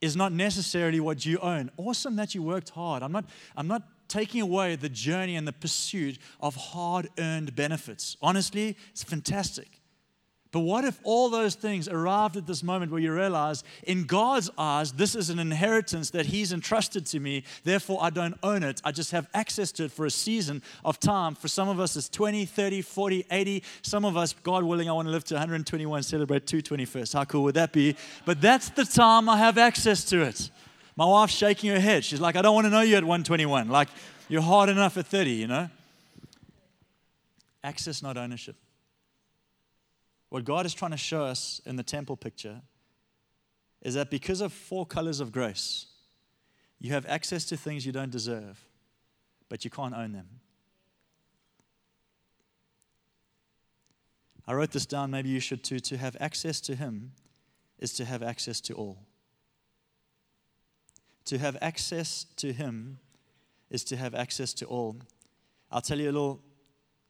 is 0.00 0.16
not 0.16 0.32
necessarily 0.32 0.98
what 0.98 1.24
you 1.24 1.38
own? 1.38 1.70
Awesome 1.76 2.16
that 2.16 2.34
you 2.34 2.42
worked 2.42 2.70
hard. 2.70 3.04
I'm 3.04 3.12
not, 3.12 3.26
I'm 3.56 3.68
not 3.68 3.84
taking 4.08 4.40
away 4.40 4.74
the 4.74 4.88
journey 4.88 5.36
and 5.36 5.46
the 5.46 5.52
pursuit 5.52 6.18
of 6.40 6.56
hard 6.56 7.08
earned 7.16 7.54
benefits. 7.54 8.16
Honestly, 8.20 8.76
it's 8.90 9.04
fantastic. 9.04 9.79
But 10.52 10.60
what 10.60 10.84
if 10.84 10.98
all 11.04 11.30
those 11.30 11.54
things 11.54 11.86
arrived 11.86 12.36
at 12.36 12.44
this 12.44 12.64
moment 12.64 12.90
where 12.90 13.00
you 13.00 13.12
realize, 13.14 13.62
in 13.84 14.04
God's 14.04 14.50
eyes, 14.58 14.92
this 14.92 15.14
is 15.14 15.30
an 15.30 15.38
inheritance 15.38 16.10
that 16.10 16.26
He's 16.26 16.52
entrusted 16.52 17.06
to 17.06 17.20
me, 17.20 17.44
therefore 17.62 17.98
I 18.02 18.10
don't 18.10 18.36
own 18.42 18.64
it. 18.64 18.80
I 18.84 18.90
just 18.90 19.12
have 19.12 19.28
access 19.32 19.70
to 19.72 19.84
it 19.84 19.92
for 19.92 20.06
a 20.06 20.10
season 20.10 20.60
of 20.84 20.98
time. 20.98 21.36
For 21.36 21.46
some 21.46 21.68
of 21.68 21.78
us, 21.78 21.94
it's 21.96 22.08
20, 22.08 22.46
30, 22.46 22.82
40, 22.82 23.26
80. 23.30 23.62
Some 23.82 24.04
of 24.04 24.16
us, 24.16 24.34
God 24.42 24.64
willing, 24.64 24.88
I 24.88 24.92
want 24.92 25.06
to 25.06 25.12
live 25.12 25.22
to 25.24 25.34
121, 25.34 26.02
celebrate 26.02 26.46
221st. 26.46 27.14
How 27.14 27.24
cool 27.24 27.44
would 27.44 27.54
that 27.54 27.72
be? 27.72 27.94
But 28.24 28.40
that's 28.40 28.70
the 28.70 28.84
time 28.84 29.28
I 29.28 29.36
have 29.38 29.56
access 29.56 30.04
to 30.06 30.22
it. 30.22 30.50
My 30.96 31.06
wife's 31.06 31.34
shaking 31.34 31.70
her 31.70 31.78
head. 31.78 32.04
She's 32.04 32.20
like, 32.20 32.34
I 32.34 32.42
don't 32.42 32.56
want 32.56 32.64
to 32.64 32.70
know 32.70 32.80
you 32.80 32.96
at 32.96 33.04
121. 33.04 33.68
Like, 33.68 33.88
you're 34.28 34.42
hard 34.42 34.68
enough 34.68 34.96
at 34.96 35.06
30, 35.06 35.30
you 35.30 35.46
know? 35.46 35.70
Access, 37.62 38.02
not 38.02 38.16
ownership. 38.16 38.56
What 40.30 40.44
God 40.44 40.64
is 40.64 40.72
trying 40.72 40.92
to 40.92 40.96
show 40.96 41.24
us 41.24 41.60
in 41.66 41.76
the 41.76 41.82
temple 41.82 42.16
picture 42.16 42.62
is 43.82 43.94
that 43.94 44.10
because 44.10 44.40
of 44.40 44.52
four 44.52 44.86
colors 44.86 45.20
of 45.20 45.32
grace, 45.32 45.86
you 46.78 46.92
have 46.92 47.04
access 47.06 47.44
to 47.46 47.56
things 47.56 47.84
you 47.84 47.92
don't 47.92 48.10
deserve, 48.10 48.64
but 49.48 49.64
you 49.64 49.70
can't 49.70 49.94
own 49.94 50.12
them. 50.12 50.28
I 54.46 54.54
wrote 54.54 54.70
this 54.70 54.86
down, 54.86 55.10
maybe 55.10 55.28
you 55.28 55.40
should 55.40 55.62
too. 55.62 55.80
To 55.80 55.96
have 55.96 56.16
access 56.20 56.60
to 56.62 56.74
Him 56.74 57.12
is 57.78 57.92
to 57.94 58.04
have 58.04 58.22
access 58.22 58.60
to 58.62 58.74
all. 58.74 58.98
To 61.26 61.38
have 61.38 61.56
access 61.60 62.24
to 62.36 62.52
Him 62.52 62.98
is 63.68 63.84
to 63.84 63.96
have 63.96 64.14
access 64.14 64.52
to 64.54 64.66
all. 64.66 64.96
I'll 65.70 65.80
tell 65.80 65.98
you 65.98 66.06
a 66.06 66.12
little 66.12 66.40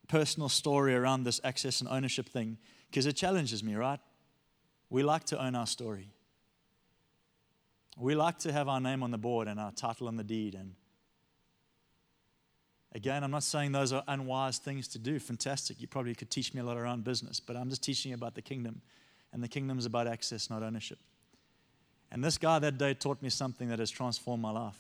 personal 0.09 0.49
story 0.49 0.95
around 0.95 1.25
this 1.25 1.41
access 1.45 1.81
and 1.81 1.89
ownership 1.89 2.29
thing 2.29 2.59
because 2.91 3.07
it 3.07 3.15
challenges 3.15 3.63
me, 3.63 3.75
right? 3.77 4.01
We 4.89 5.03
like 5.03 5.25
to 5.25 5.43
own 5.43 5.55
our 5.55 5.67
story. 5.67 6.09
We 7.97 8.15
like 8.15 8.39
to 8.41 8.53
have 8.53 8.69
our 8.69 8.81
name 8.81 9.03
on 9.03 9.11
the 9.11 9.19
board 9.19 9.47
and 9.47 9.61
our 9.61 9.71
title 9.71 10.09
on 10.09 10.17
the 10.17 10.25
deed. 10.25 10.55
And 10.55 10.75
again, 12.93 13.23
I'm 13.23 13.31
not 13.31 13.45
saying 13.45 13.73
those 13.73 13.93
are 13.93 14.03
unwise 14.09 14.59
things 14.59 14.89
to 14.89 14.99
do. 14.99 15.19
Fantastic. 15.21 15.81
You 15.81 15.87
probably 15.87 16.15
could 16.15 16.31
teach 16.31 16.53
me 16.53 16.61
a 16.61 16.65
lot 16.65 16.77
around 16.77 17.05
business, 17.05 17.39
but 17.39 17.57
I'm 17.57 17.69
just 17.71 17.83
teaching 17.83 18.11
you 18.11 18.17
about 18.17 18.35
the 18.35 18.43
kingdom. 18.43 18.83
And 19.33 19.43
the 19.43 19.49
kingdom 19.49 19.79
is 19.79 19.87
about 19.87 20.09
access, 20.09 20.51
not 20.51 20.63
ownership. 20.63 20.99
And 22.11 22.25
this 22.25 22.39
guy 22.39 22.59
that 22.59 22.79
day 22.79 22.95
taught 22.95 23.23
me 23.23 23.29
something 23.29 23.69
that 23.69 23.79
has 23.79 23.91
transformed 23.91 24.43
my 24.43 24.51
life. 24.51 24.79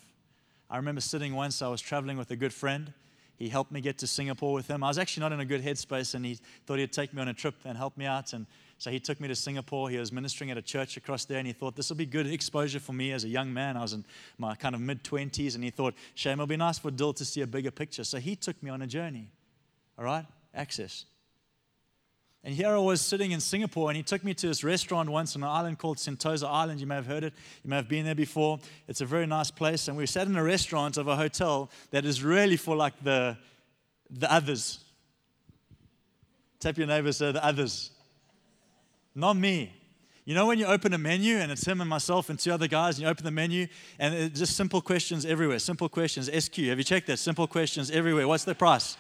I 0.69 0.77
remember 0.77 1.01
sitting 1.01 1.35
once, 1.35 1.63
I 1.63 1.69
was 1.69 1.81
traveling 1.81 2.17
with 2.17 2.31
a 2.33 2.37
good 2.37 2.53
friend 2.53 2.93
he 3.41 3.49
helped 3.49 3.73
me 3.73 3.81
get 3.81 3.97
to 3.97 4.07
Singapore 4.07 4.53
with 4.53 4.69
him. 4.69 4.85
I 4.85 4.89
was 4.89 4.99
actually 4.99 5.23
not 5.23 5.33
in 5.33 5.41
a 5.41 5.47
good 5.47 5.63
headspace, 5.65 6.15
and 6.15 6.27
he 6.27 6.35
thought 6.67 6.79
he'd 6.79 6.93
take 6.93 7.15
me 7.15 7.23
on 7.23 7.29
a 7.29 7.33
trip 7.33 7.55
and 7.65 7.75
help 7.75 7.97
me 7.97 8.05
out. 8.05 8.35
And 8.35 8.47
so 8.77 8.91
he 8.91 9.01
took 9.01 9.19
me 9.19 9.29
to 9.29 9.35
Singapore. 9.35 9.89
He 9.89 9.97
was 9.97 10.13
ministering 10.13 10.51
at 10.51 10.59
a 10.59 10.63
church 10.63 10.99
across 10.99 11.25
there, 11.25 11.39
and 11.39 11.47
he 11.47 11.55
thought 11.55 11.75
this 11.75 11.89
will 11.89 11.97
be 11.97 12.05
good 12.05 12.27
exposure 12.27 12.81
for 12.81 12.93
me 12.93 13.13
as 13.13 13.25
a 13.25 13.29
young 13.29 13.51
man. 13.51 13.79
I 13.79 13.81
was 13.81 13.95
in 13.95 14.05
my 14.37 14.55
kind 14.57 14.75
of 14.75 14.83
mid 14.83 15.03
20s, 15.03 15.55
and 15.55 15.65
he 15.65 15.71
thought, 15.71 15.95
Shame, 16.15 16.35
it'll 16.35 16.47
be 16.49 16.59
nice 16.59 16.79
for 16.79 16.91
Dill 16.91 17.15
to 17.15 17.25
see 17.25 17.41
a 17.41 17.47
bigger 17.47 17.71
picture. 17.71 18.05
So 18.05 18.19
he 18.19 18.37
took 18.37 18.63
me 18.63 18.69
on 18.69 18.83
a 18.83 18.87
journey. 18.87 19.31
All 19.99 20.05
right? 20.05 20.27
Access. 20.55 21.07
And 22.43 22.55
here 22.55 22.69
I 22.69 22.79
was 22.79 23.03
sitting 23.03 23.33
in 23.33 23.41
Singapore, 23.41 23.91
and 23.91 23.97
he 23.97 24.03
took 24.03 24.25
me 24.25 24.33
to 24.33 24.47
this 24.47 24.65
restaurant 24.65 25.11
once 25.11 25.37
on 25.37 25.43
an 25.43 25.49
island 25.49 25.79
called 25.79 25.99
Sentosa 25.99 26.49
Island. 26.49 26.81
You 26.81 26.87
may 26.87 26.95
have 26.95 27.07
heard 27.07 27.23
it, 27.23 27.35
you 27.63 27.69
may 27.69 27.77
have 27.77 27.89
been 27.89 28.07
there 28.07 28.15
before. 28.15 28.59
It's 28.89 29.03
a 29.03 29.07
very 29.07 29.27
nice 29.27 29.51
place. 29.51 29.89
And 29.89 29.97
we 29.97 30.07
sat 30.07 30.27
in 30.27 30.37
a 30.37 30.43
restaurant 30.43 30.97
of 30.97 31.07
a 31.07 31.17
hotel 31.17 31.71
that 31.91 32.07
is 32.07 32.25
really 32.25 32.57
for 32.57 32.77
like 32.77 32.95
the, 33.05 33.37
the 34.09 34.33
others. 34.33 34.83
Tap 36.61 36.79
your 36.79 36.87
neighbor, 36.87 37.13
say 37.13 37.31
the 37.31 37.45
others. 37.45 37.91
Not 39.15 39.37
me. 39.37 39.75
You 40.25 40.35
know 40.35 40.47
when 40.47 40.59
you 40.59 40.67
open 40.67 40.95
a 40.95 40.99
menu 40.99 41.37
and 41.37 41.51
it's 41.51 41.67
him 41.67 41.81
and 41.81 41.91
myself 41.91 42.31
and 42.31 42.39
two 42.39 42.53
other 42.53 42.69
guys, 42.69 42.97
and 42.97 43.03
you 43.03 43.09
open 43.09 43.25
the 43.25 43.31
menu 43.31 43.67
and 43.99 44.15
it's 44.15 44.39
just 44.39 44.57
simple 44.57 44.81
questions 44.81 45.27
everywhere. 45.27 45.59
Simple 45.59 45.89
questions. 45.89 46.31
SQ. 46.33 46.57
Have 46.57 46.79
you 46.79 46.85
checked 46.85 47.07
that? 47.09 47.19
Simple 47.19 47.47
questions 47.47 47.91
everywhere. 47.91 48.29
What's 48.29 48.45
the 48.45 48.55
price? 48.55 48.97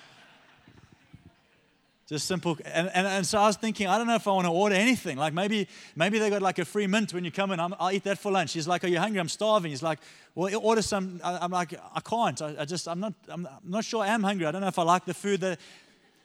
Just 2.10 2.26
simple. 2.26 2.58
And, 2.64 2.90
and, 2.92 3.06
and 3.06 3.24
so 3.24 3.38
I 3.38 3.46
was 3.46 3.56
thinking, 3.56 3.86
I 3.86 3.96
don't 3.96 4.08
know 4.08 4.16
if 4.16 4.26
I 4.26 4.32
want 4.32 4.44
to 4.48 4.50
order 4.50 4.74
anything. 4.74 5.16
Like 5.16 5.32
maybe 5.32 5.68
maybe 5.94 6.18
they 6.18 6.28
got 6.28 6.42
like 6.42 6.58
a 6.58 6.64
free 6.64 6.88
mint 6.88 7.14
when 7.14 7.24
you 7.24 7.30
come 7.30 7.52
in. 7.52 7.60
i 7.60 7.66
will 7.68 7.92
eat 7.92 8.02
that 8.02 8.18
for 8.18 8.32
lunch. 8.32 8.52
He's 8.52 8.66
like, 8.66 8.82
oh, 8.82 8.88
Are 8.88 8.90
you 8.90 8.98
hungry? 8.98 9.20
I'm 9.20 9.28
starving. 9.28 9.70
He's 9.70 9.80
like, 9.80 10.00
Well, 10.34 10.52
order 10.60 10.82
some. 10.82 11.20
I, 11.22 11.44
am 11.44 11.52
like, 11.52 11.72
I 11.94 12.00
can't. 12.00 12.42
I, 12.42 12.56
I, 12.58 12.64
just, 12.64 12.88
I'm 12.88 12.98
not, 12.98 13.14
I'm 13.28 13.46
not 13.62 13.84
sure 13.84 14.02
I 14.02 14.08
am 14.08 14.24
hungry. 14.24 14.44
I 14.46 14.50
don't 14.50 14.60
know 14.60 14.66
if 14.66 14.78
I 14.80 14.82
like 14.82 15.04
the 15.04 15.14
food. 15.14 15.40
That, 15.42 15.60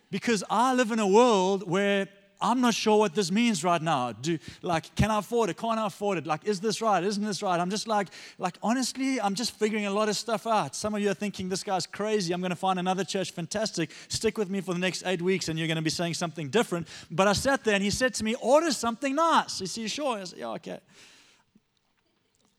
because 0.10 0.44
I 0.50 0.74
live 0.74 0.90
in 0.90 0.98
a 0.98 1.08
world 1.08 1.70
where 1.70 2.08
I'm 2.46 2.62
not 2.62 2.76
sure 2.76 3.00
what 3.00 3.16
this 3.16 3.32
means 3.32 3.64
right 3.64 3.82
now. 3.82 4.12
Do 4.12 4.38
like, 4.62 4.96
can 4.96 5.10
I 5.10 5.18
afford 5.18 5.50
it? 5.50 5.58
Can't 5.58 5.80
I 5.80 5.88
afford 5.88 6.20
it? 6.20 6.28
Like, 6.28 6.46
is 6.46 6.60
this 6.60 6.80
right? 6.80 7.04
Isn't 7.04 7.24
this 7.24 7.42
right? 7.42 7.60
I'm 7.60 7.72
just 7.72 7.88
like, 7.88 8.10
like 8.38 8.60
honestly, 8.62 9.20
I'm 9.20 9.34
just 9.34 9.58
figuring 9.58 9.88
a 9.88 9.90
lot 9.90 10.10
of 10.10 10.16
stuff 10.16 10.46
out. 10.46 10.76
Some 10.76 10.94
of 10.94 11.02
you 11.02 11.10
are 11.10 11.16
thinking 11.16 11.50
this 11.50 11.64
guy's 11.64 11.88
crazy. 11.88 12.34
I'm 12.34 12.42
going 12.42 12.52
to 12.52 12.56
find 12.56 12.78
another 12.78 13.04
church. 13.04 13.32
Fantastic. 13.32 13.90
Stick 14.10 14.38
with 14.38 14.52
me 14.52 14.62
for 14.62 14.76
the 14.76 14.80
next 14.80 15.02
eight 15.08 15.24
weeks, 15.24 15.50
and 15.50 15.58
you're 15.58 15.68
going 15.68 15.78
to 15.78 15.82
be 15.82 15.90
saying 15.90 16.14
something 16.14 16.50
different. 16.50 16.88
But 17.10 17.28
I 17.28 17.34
sat 17.34 17.64
there, 17.64 17.74
and 17.74 17.84
he 17.84 17.90
said 17.90 18.14
to 18.14 18.24
me, 18.24 18.36
"Order 18.36 18.72
something 18.72 19.16
nice." 19.16 19.58
He 19.58 19.66
said, 19.66 19.90
"Sure." 19.90 20.20
I 20.20 20.24
said, 20.26 20.38
"Yeah, 20.38 20.50
okay." 20.50 20.78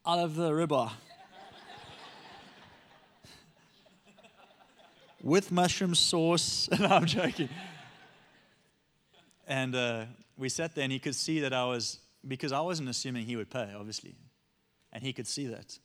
I'll 0.04 0.18
have 0.18 0.34
the 0.34 0.50
ribeye. 0.50 0.90
With 5.22 5.52
mushroom 5.52 5.94
sauce. 5.94 6.68
no, 6.80 6.86
I'm 6.86 7.06
joking. 7.06 7.50
And 9.46 9.74
uh, 9.74 10.04
we 10.36 10.48
sat 10.48 10.74
there, 10.74 10.84
and 10.84 10.92
he 10.92 10.98
could 10.98 11.14
see 11.14 11.40
that 11.40 11.52
I 11.52 11.64
was, 11.64 11.98
because 12.26 12.52
I 12.52 12.60
wasn't 12.60 12.88
assuming 12.88 13.26
he 13.26 13.36
would 13.36 13.50
pay, 13.50 13.72
obviously. 13.78 14.14
And 14.92 15.02
he 15.02 15.12
could 15.12 15.26
see 15.26 15.46
that. 15.46 15.78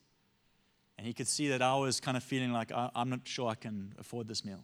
And 0.97 1.07
he 1.07 1.13
could 1.13 1.27
see 1.27 1.49
that 1.49 1.61
I 1.61 1.75
was 1.75 1.99
kind 1.99 2.17
of 2.17 2.23
feeling 2.23 2.51
like 2.51 2.71
I, 2.71 2.89
am 2.95 3.09
not 3.09 3.21
sure 3.23 3.49
I 3.49 3.55
can 3.55 3.93
afford 3.99 4.27
this 4.27 4.43
meal. 4.45 4.61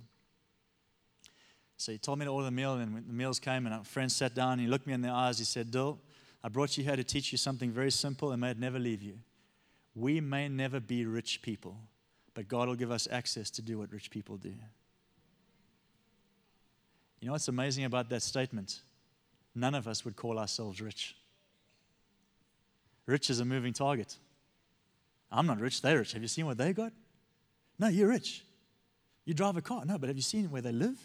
So 1.78 1.92
he 1.92 2.00
told 2.00 2.18
me 2.20 2.26
to 2.26 2.32
order 2.32 2.46
the 2.46 2.52
meal, 2.52 2.74
and 2.74 2.94
when 2.94 3.08
the 3.08 3.14
meals 3.14 3.40
came, 3.40 3.66
and 3.66 3.76
our 3.76 3.84
friend 3.84 4.12
sat 4.12 4.34
down, 4.34 4.54
and 4.54 4.62
he 4.62 4.68
looked 4.68 4.88
me 4.88 4.94
in 4.94 5.02
the 5.02 5.10
eyes. 5.10 5.38
He 5.38 5.46
said, 5.46 5.70
Dill, 5.72 6.00
I 6.44 6.50
brought 6.50 6.78
you 6.78 6.84
here 6.84 6.96
to 6.96 7.04
teach 7.04 7.32
you 7.32 7.38
something 7.38 7.72
very 7.72 7.92
simple, 7.92 8.32
and 8.32 8.42
may 8.42 8.52
it 8.52 8.60
never 8.60 8.80
leave 8.80 9.02
you. 9.02 9.20
We 9.94 10.22
may 10.22 10.48
never 10.48 10.80
be 10.80 11.06
rich 11.06 11.42
people, 11.42 11.78
but 12.34 12.48
God 12.48 12.68
will 12.68 12.76
give 12.76 12.92
us 12.92 13.08
access 13.12 13.50
to 13.52 13.62
do 13.62 13.80
what 13.80 13.92
rich 13.92 14.10
people 14.10 14.38
do. 14.38 14.54
You 17.20 17.26
know 17.26 17.32
what's 17.32 17.48
amazing 17.48 17.86
about 17.86 18.10
that 18.10 18.22
statement? 18.22 18.82
None 19.58 19.76
of 19.76 19.88
us 19.88 20.06
would 20.06 20.16
call 20.16 20.40
ourselves 20.40 20.82
rich. 20.82 21.16
Rich 23.06 23.30
is 23.30 23.40
a 23.40 23.46
moving 23.46 23.74
target. 23.74 24.16
I'm 25.32 25.46
not 25.46 25.60
rich, 25.60 25.82
they're 25.82 26.00
rich. 26.00 26.14
Have 26.14 26.22
you 26.22 26.28
seen 26.28 26.46
what 26.46 26.58
they 26.58 26.74
got? 26.74 26.94
No, 27.80 27.88
you're 27.88 28.10
rich. 28.10 28.44
You 29.26 29.34
drive 29.34 29.58
a 29.58 29.62
car. 29.62 29.84
No, 29.86 29.98
but 29.98 30.08
have 30.08 30.16
you 30.16 30.24
seen 30.24 30.50
where 30.52 30.62
they 30.62 30.72
live? 30.72 30.98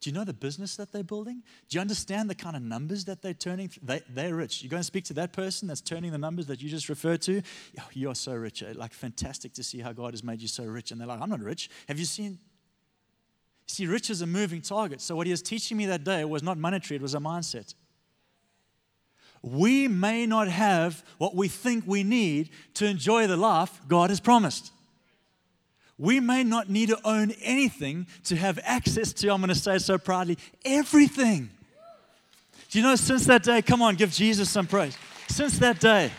Do 0.00 0.10
you 0.10 0.14
know 0.14 0.24
the 0.24 0.34
business 0.34 0.76
that 0.76 0.92
they're 0.92 1.02
building? 1.02 1.42
Do 1.68 1.76
you 1.76 1.80
understand 1.80 2.28
the 2.28 2.34
kind 2.34 2.54
of 2.54 2.62
numbers 2.62 3.06
that 3.06 3.22
they're 3.22 3.34
turning? 3.34 3.70
They, 3.82 4.02
they're 4.10 4.34
rich. 4.34 4.62
You 4.62 4.68
go 4.68 4.76
and 4.76 4.84
speak 4.84 5.04
to 5.04 5.14
that 5.14 5.32
person 5.32 5.66
that's 5.66 5.80
turning 5.80 6.12
the 6.12 6.18
numbers 6.18 6.46
that 6.46 6.60
you 6.60 6.68
just 6.68 6.90
referred 6.90 7.22
to. 7.22 7.40
Oh, 7.80 7.88
you're 7.92 8.14
so 8.14 8.34
rich. 8.34 8.62
Like, 8.74 8.92
fantastic 8.92 9.54
to 9.54 9.64
see 9.64 9.80
how 9.80 9.92
God 9.92 10.12
has 10.12 10.22
made 10.22 10.42
you 10.42 10.48
so 10.48 10.64
rich. 10.64 10.90
And 10.90 11.00
they're 11.00 11.08
like, 11.08 11.20
I'm 11.20 11.30
not 11.30 11.40
rich. 11.40 11.70
Have 11.88 11.98
you 11.98 12.04
seen 12.04 12.38
See, 13.66 13.86
rich 13.86 14.10
is 14.10 14.22
a 14.22 14.26
moving 14.26 14.62
target. 14.62 15.00
So, 15.00 15.16
what 15.16 15.26
he 15.26 15.32
was 15.32 15.42
teaching 15.42 15.76
me 15.76 15.86
that 15.86 16.04
day 16.04 16.24
was 16.24 16.42
not 16.42 16.56
monetary, 16.56 16.96
it 16.96 17.02
was 17.02 17.14
a 17.14 17.18
mindset. 17.18 17.74
We 19.42 19.86
may 19.86 20.26
not 20.26 20.48
have 20.48 21.04
what 21.18 21.34
we 21.34 21.48
think 21.48 21.84
we 21.86 22.02
need 22.02 22.50
to 22.74 22.86
enjoy 22.86 23.26
the 23.26 23.36
life 23.36 23.80
God 23.86 24.10
has 24.10 24.18
promised. 24.18 24.72
We 25.98 26.20
may 26.20 26.44
not 26.44 26.68
need 26.68 26.88
to 26.88 26.98
own 27.04 27.30
anything 27.42 28.06
to 28.24 28.36
have 28.36 28.58
access 28.62 29.12
to, 29.14 29.32
I'm 29.32 29.40
going 29.40 29.48
to 29.48 29.54
say 29.54 29.78
so 29.78 29.98
proudly, 29.98 30.36
everything. 30.64 31.50
Do 32.70 32.78
you 32.78 32.84
know, 32.84 32.96
since 32.96 33.24
that 33.26 33.44
day, 33.44 33.62
come 33.62 33.80
on, 33.82 33.94
give 33.94 34.10
Jesus 34.10 34.50
some 34.50 34.66
praise. 34.66 34.96
Since 35.28 35.58
that 35.60 35.80
day, 35.80 36.10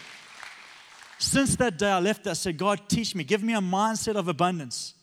since 1.19 1.55
that 1.57 1.77
day, 1.77 1.91
I 1.91 1.99
left 1.99 2.27
I 2.27 2.33
said, 2.33 2.57
God, 2.57 2.81
teach 2.88 3.13
me, 3.13 3.23
give 3.23 3.43
me 3.43 3.53
a 3.53 3.60
mindset 3.60 4.15
of 4.15 4.27
abundance. 4.27 4.93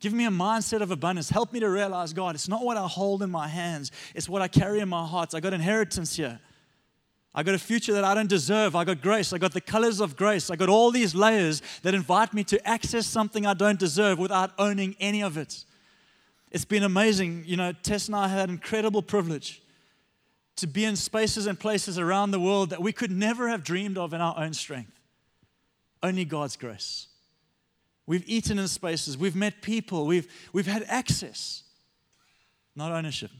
Give 0.00 0.12
me 0.14 0.24
a 0.24 0.30
mindset 0.30 0.80
of 0.80 0.90
abundance. 0.90 1.30
Help 1.30 1.52
me 1.52 1.60
to 1.60 1.68
realize, 1.68 2.12
God, 2.12 2.34
it's 2.34 2.48
not 2.48 2.64
what 2.64 2.76
I 2.76 2.86
hold 2.86 3.22
in 3.22 3.30
my 3.30 3.46
hands, 3.46 3.92
it's 4.14 4.28
what 4.28 4.42
I 4.42 4.48
carry 4.48 4.80
in 4.80 4.88
my 4.88 5.06
heart. 5.06 5.34
I 5.34 5.40
got 5.40 5.52
inheritance 5.52 6.16
here. 6.16 6.40
I 7.32 7.44
got 7.44 7.54
a 7.54 7.58
future 7.58 7.92
that 7.92 8.02
I 8.02 8.14
don't 8.14 8.28
deserve. 8.28 8.74
I 8.74 8.84
got 8.84 9.02
grace. 9.02 9.32
I 9.32 9.38
got 9.38 9.52
the 9.52 9.60
colors 9.60 10.00
of 10.00 10.16
grace. 10.16 10.50
I 10.50 10.56
got 10.56 10.68
all 10.68 10.90
these 10.90 11.14
layers 11.14 11.62
that 11.82 11.94
invite 11.94 12.34
me 12.34 12.42
to 12.44 12.68
access 12.68 13.06
something 13.06 13.46
I 13.46 13.54
don't 13.54 13.78
deserve 13.78 14.18
without 14.18 14.50
owning 14.58 14.96
any 14.98 15.22
of 15.22 15.36
it. 15.36 15.64
It's 16.50 16.64
been 16.64 16.82
amazing. 16.82 17.44
You 17.46 17.56
know, 17.56 17.72
Tess 17.72 18.08
and 18.08 18.16
I 18.16 18.26
had 18.26 18.50
incredible 18.50 19.02
privilege 19.02 19.62
to 20.56 20.66
be 20.66 20.84
in 20.84 20.96
spaces 20.96 21.46
and 21.46 21.58
places 21.58 21.98
around 21.98 22.32
the 22.32 22.40
world 22.40 22.70
that 22.70 22.82
we 22.82 22.92
could 22.92 23.12
never 23.12 23.48
have 23.48 23.62
dreamed 23.62 23.96
of 23.96 24.12
in 24.12 24.20
our 24.20 24.36
own 24.36 24.52
strength. 24.52 24.98
Only 26.02 26.24
God's 26.24 26.56
grace. 26.56 27.06
We've 28.10 28.28
eaten 28.28 28.58
in 28.58 28.66
spaces, 28.66 29.16
we've 29.16 29.36
met 29.36 29.62
people, 29.62 30.04
we've, 30.04 30.26
we've 30.52 30.66
had 30.66 30.84
access, 30.88 31.62
not 32.74 32.90
ownership. 32.90 33.30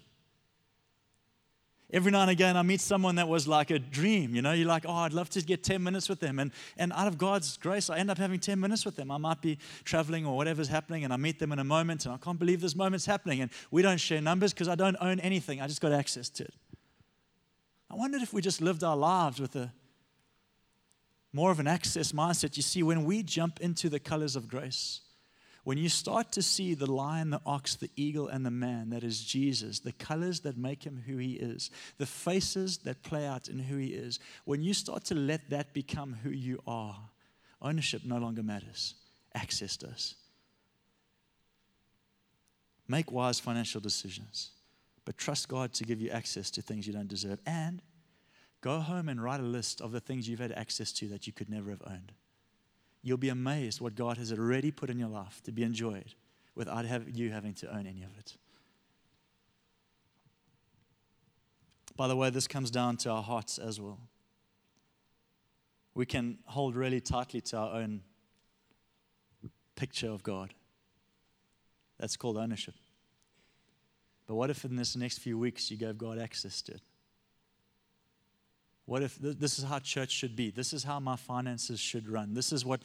Every 1.92 2.12
now 2.12 2.20
and 2.20 2.30
again, 2.30 2.56
I 2.56 2.62
meet 2.62 2.80
someone 2.80 3.16
that 3.16 3.26
was 3.26 3.48
like 3.48 3.72
a 3.72 3.80
dream. 3.80 4.32
You 4.32 4.42
know, 4.42 4.52
you're 4.52 4.68
like, 4.68 4.84
oh, 4.86 4.92
I'd 4.92 5.12
love 5.12 5.28
to 5.30 5.42
get 5.42 5.64
10 5.64 5.82
minutes 5.82 6.08
with 6.08 6.20
them. 6.20 6.38
And, 6.38 6.52
and 6.78 6.92
out 6.92 7.08
of 7.08 7.18
God's 7.18 7.56
grace, 7.56 7.90
I 7.90 7.98
end 7.98 8.12
up 8.12 8.18
having 8.18 8.38
10 8.38 8.60
minutes 8.60 8.84
with 8.84 8.94
them. 8.94 9.10
I 9.10 9.16
might 9.16 9.42
be 9.42 9.58
traveling 9.82 10.24
or 10.24 10.36
whatever's 10.36 10.68
happening, 10.68 11.02
and 11.02 11.12
I 11.12 11.16
meet 11.16 11.40
them 11.40 11.50
in 11.50 11.58
a 11.58 11.64
moment, 11.64 12.04
and 12.04 12.14
I 12.14 12.18
can't 12.18 12.38
believe 12.38 12.60
this 12.60 12.76
moment's 12.76 13.06
happening. 13.06 13.40
And 13.40 13.50
we 13.72 13.82
don't 13.82 13.98
share 13.98 14.20
numbers 14.20 14.52
because 14.52 14.68
I 14.68 14.76
don't 14.76 14.96
own 15.00 15.18
anything, 15.18 15.60
I 15.60 15.66
just 15.66 15.80
got 15.80 15.90
access 15.90 16.28
to 16.28 16.44
it. 16.44 16.54
I 17.90 17.96
wondered 17.96 18.22
if 18.22 18.32
we 18.32 18.40
just 18.40 18.60
lived 18.60 18.84
our 18.84 18.96
lives 18.96 19.40
with 19.40 19.56
a 19.56 19.72
more 21.32 21.50
of 21.50 21.60
an 21.60 21.66
access 21.66 22.12
mindset. 22.12 22.56
You 22.56 22.62
see, 22.62 22.82
when 22.82 23.04
we 23.04 23.22
jump 23.22 23.60
into 23.60 23.88
the 23.88 24.00
colors 24.00 24.36
of 24.36 24.48
grace, 24.48 25.00
when 25.62 25.76
you 25.78 25.88
start 25.88 26.32
to 26.32 26.42
see 26.42 26.74
the 26.74 26.90
lion, 26.90 27.30
the 27.30 27.40
ox, 27.44 27.76
the 27.76 27.90
eagle, 27.94 28.28
and 28.28 28.44
the 28.44 28.50
man, 28.50 28.90
that 28.90 29.04
is 29.04 29.22
Jesus, 29.22 29.80
the 29.80 29.92
colors 29.92 30.40
that 30.40 30.56
make 30.56 30.84
him 30.84 31.02
who 31.06 31.18
he 31.18 31.34
is, 31.34 31.70
the 31.98 32.06
faces 32.06 32.78
that 32.78 33.02
play 33.02 33.26
out 33.26 33.48
in 33.48 33.58
who 33.58 33.76
he 33.76 33.88
is, 33.88 34.18
when 34.44 34.62
you 34.62 34.72
start 34.72 35.04
to 35.04 35.14
let 35.14 35.50
that 35.50 35.74
become 35.74 36.16
who 36.22 36.30
you 36.30 36.60
are, 36.66 36.98
ownership 37.60 38.02
no 38.04 38.16
longer 38.16 38.42
matters, 38.42 38.94
access 39.34 39.76
does. 39.76 40.14
Make 42.88 43.12
wise 43.12 43.38
financial 43.38 43.80
decisions, 43.80 44.50
but 45.04 45.18
trust 45.18 45.48
God 45.48 45.74
to 45.74 45.84
give 45.84 46.00
you 46.00 46.10
access 46.10 46.50
to 46.52 46.62
things 46.62 46.86
you 46.86 46.94
don't 46.94 47.06
deserve. 47.06 47.38
And 47.46 47.82
go 48.60 48.80
home 48.80 49.08
and 49.08 49.22
write 49.22 49.40
a 49.40 49.44
list 49.44 49.80
of 49.80 49.92
the 49.92 50.00
things 50.00 50.28
you've 50.28 50.40
had 50.40 50.52
access 50.52 50.92
to 50.92 51.08
that 51.08 51.26
you 51.26 51.32
could 51.32 51.48
never 51.48 51.70
have 51.70 51.82
owned 51.86 52.12
you'll 53.02 53.18
be 53.18 53.28
amazed 53.28 53.80
what 53.80 53.94
God 53.94 54.18
has 54.18 54.32
already 54.32 54.70
put 54.70 54.90
in 54.90 54.98
your 54.98 55.08
life 55.08 55.42
to 55.44 55.52
be 55.52 55.62
enjoyed 55.62 56.14
without 56.54 56.84
you 57.14 57.30
having 57.30 57.54
to 57.54 57.74
own 57.74 57.86
any 57.86 58.02
of 58.02 58.16
it. 58.18 58.36
By 61.96 62.08
the 62.08 62.16
way, 62.16 62.30
this 62.30 62.46
comes 62.46 62.70
down 62.70 62.96
to 62.98 63.10
our 63.10 63.22
hearts 63.22 63.58
as 63.58 63.80
well. 63.80 63.98
We 65.94 66.06
can 66.06 66.38
hold 66.44 66.76
really 66.76 67.00
tightly 67.00 67.40
to 67.42 67.56
our 67.56 67.74
own 67.76 68.02
picture 69.76 70.10
of 70.10 70.22
God. 70.22 70.54
That's 71.98 72.16
called 72.16 72.38
ownership. 72.38 72.74
But 74.26 74.36
what 74.36 74.50
if 74.50 74.64
in 74.64 74.76
this 74.76 74.96
next 74.96 75.18
few 75.18 75.38
weeks 75.38 75.70
you 75.70 75.76
gave 75.76 75.98
God 75.98 76.18
access 76.18 76.62
to 76.62 76.72
it? 76.72 76.80
What 78.90 79.04
if 79.04 79.22
th- 79.22 79.36
this 79.38 79.60
is 79.60 79.64
how 79.64 79.78
church 79.78 80.10
should 80.10 80.34
be? 80.34 80.50
This 80.50 80.72
is 80.72 80.82
how 80.82 80.98
my 80.98 81.14
finances 81.14 81.78
should 81.78 82.08
run. 82.08 82.34
This 82.34 82.50
is 82.50 82.64
what 82.64 82.82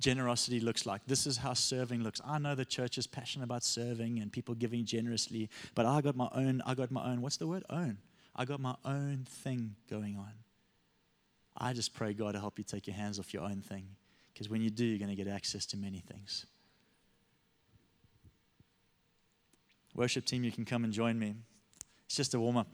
generosity 0.00 0.60
looks 0.60 0.86
like. 0.86 1.02
This 1.06 1.26
is 1.26 1.36
how 1.36 1.52
serving 1.52 2.02
looks. 2.02 2.22
I 2.26 2.38
know 2.38 2.54
the 2.54 2.64
church 2.64 2.96
is 2.96 3.06
passionate 3.06 3.44
about 3.44 3.62
serving 3.62 4.18
and 4.20 4.32
people 4.32 4.54
giving 4.54 4.86
generously, 4.86 5.50
but 5.74 5.84
I 5.84 6.00
got 6.00 6.16
my 6.16 6.30
own, 6.34 6.62
I 6.64 6.74
got 6.74 6.90
my 6.90 7.04
own, 7.04 7.20
what's 7.20 7.36
the 7.36 7.46
word? 7.46 7.64
Own. 7.68 7.98
I 8.34 8.46
got 8.46 8.60
my 8.60 8.76
own 8.86 9.26
thing 9.28 9.76
going 9.90 10.16
on. 10.16 10.32
I 11.54 11.74
just 11.74 11.92
pray 11.92 12.14
God 12.14 12.32
to 12.32 12.40
help 12.40 12.56
you 12.56 12.64
take 12.64 12.86
your 12.86 12.96
hands 12.96 13.18
off 13.18 13.34
your 13.34 13.42
own 13.42 13.60
thing. 13.60 13.84
Because 14.32 14.48
when 14.48 14.62
you 14.62 14.70
do, 14.70 14.86
you're 14.86 14.98
going 14.98 15.14
to 15.14 15.22
get 15.22 15.30
access 15.30 15.66
to 15.66 15.76
many 15.76 15.98
things. 15.98 16.46
Worship 19.94 20.24
team, 20.24 20.44
you 20.44 20.50
can 20.50 20.64
come 20.64 20.82
and 20.82 20.94
join 20.94 21.18
me. 21.18 21.34
It's 22.06 22.16
just 22.16 22.32
a 22.32 22.40
warm 22.40 22.56
up 22.56 22.68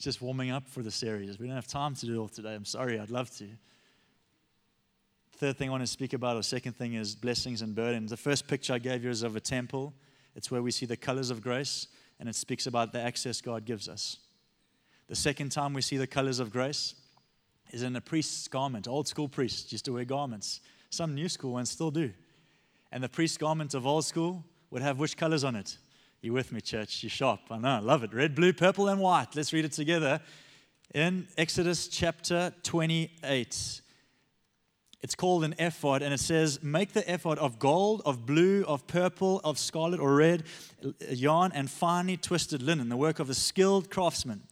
just 0.00 0.20
warming 0.20 0.50
up 0.50 0.68
for 0.68 0.82
the 0.82 0.90
series. 0.90 1.38
We 1.38 1.46
don't 1.46 1.56
have 1.56 1.66
time 1.66 1.94
to 1.94 2.06
do 2.06 2.14
it 2.14 2.18
all 2.18 2.28
today. 2.28 2.54
I'm 2.54 2.64
sorry, 2.64 2.98
I'd 2.98 3.10
love 3.10 3.30
to. 3.38 3.48
Third 5.36 5.58
thing 5.58 5.68
I 5.68 5.72
want 5.72 5.82
to 5.82 5.86
speak 5.88 6.12
about, 6.12 6.36
or 6.36 6.42
second 6.42 6.74
thing, 6.74 6.94
is 6.94 7.14
blessings 7.14 7.62
and 7.62 7.74
burdens. 7.74 8.10
The 8.10 8.16
first 8.16 8.46
picture 8.46 8.72
I 8.72 8.78
gave 8.78 9.04
you 9.04 9.10
is 9.10 9.22
of 9.22 9.34
a 9.36 9.40
temple. 9.40 9.92
It's 10.36 10.50
where 10.50 10.62
we 10.62 10.70
see 10.70 10.86
the 10.86 10.96
colors 10.96 11.30
of 11.30 11.42
grace, 11.42 11.88
and 12.20 12.28
it 12.28 12.34
speaks 12.34 12.66
about 12.66 12.92
the 12.92 13.00
access 13.00 13.40
God 13.40 13.64
gives 13.64 13.88
us. 13.88 14.18
The 15.08 15.16
second 15.16 15.50
time 15.50 15.74
we 15.74 15.82
see 15.82 15.96
the 15.96 16.06
colors 16.06 16.38
of 16.38 16.50
grace 16.50 16.94
is 17.70 17.82
in 17.82 17.94
a 17.96 18.00
priest's 18.00 18.48
garment. 18.48 18.86
Old 18.86 19.08
school 19.08 19.28
priests 19.28 19.72
used 19.72 19.84
to 19.86 19.92
wear 19.92 20.04
garments. 20.04 20.60
Some 20.90 21.14
new 21.14 21.28
school 21.28 21.52
ones 21.52 21.70
still 21.70 21.90
do. 21.90 22.12
And 22.92 23.02
the 23.02 23.08
priest's 23.08 23.36
garment 23.36 23.74
of 23.74 23.86
old 23.86 24.04
school 24.04 24.44
would 24.70 24.82
have 24.82 24.98
which 24.98 25.16
colors 25.16 25.44
on 25.44 25.56
it? 25.56 25.76
You 26.24 26.32
with 26.32 26.52
me, 26.52 26.62
church? 26.62 27.02
You 27.02 27.10
shop. 27.10 27.40
I 27.50 27.58
know, 27.58 27.68
I 27.68 27.78
love 27.80 28.02
it. 28.02 28.14
Red, 28.14 28.34
blue, 28.34 28.54
purple, 28.54 28.88
and 28.88 28.98
white. 28.98 29.36
Let's 29.36 29.52
read 29.52 29.66
it 29.66 29.72
together. 29.72 30.22
In 30.94 31.28
Exodus 31.36 31.86
chapter 31.86 32.50
28, 32.62 33.82
it's 35.02 35.14
called 35.14 35.44
an 35.44 35.54
ephod, 35.58 36.00
and 36.00 36.14
it 36.14 36.20
says, 36.20 36.62
Make 36.62 36.94
the 36.94 37.12
ephod 37.12 37.38
of 37.40 37.58
gold, 37.58 38.00
of 38.06 38.24
blue, 38.24 38.64
of 38.66 38.86
purple, 38.86 39.42
of 39.44 39.58
scarlet 39.58 40.00
or 40.00 40.16
red 40.16 40.44
uh, 40.82 40.92
yarn, 41.10 41.52
and 41.54 41.70
finely 41.70 42.16
twisted 42.16 42.62
linen, 42.62 42.88
the 42.88 42.96
work 42.96 43.18
of 43.18 43.28
a 43.28 43.34
skilled 43.34 43.90
craftsman. 43.90 44.44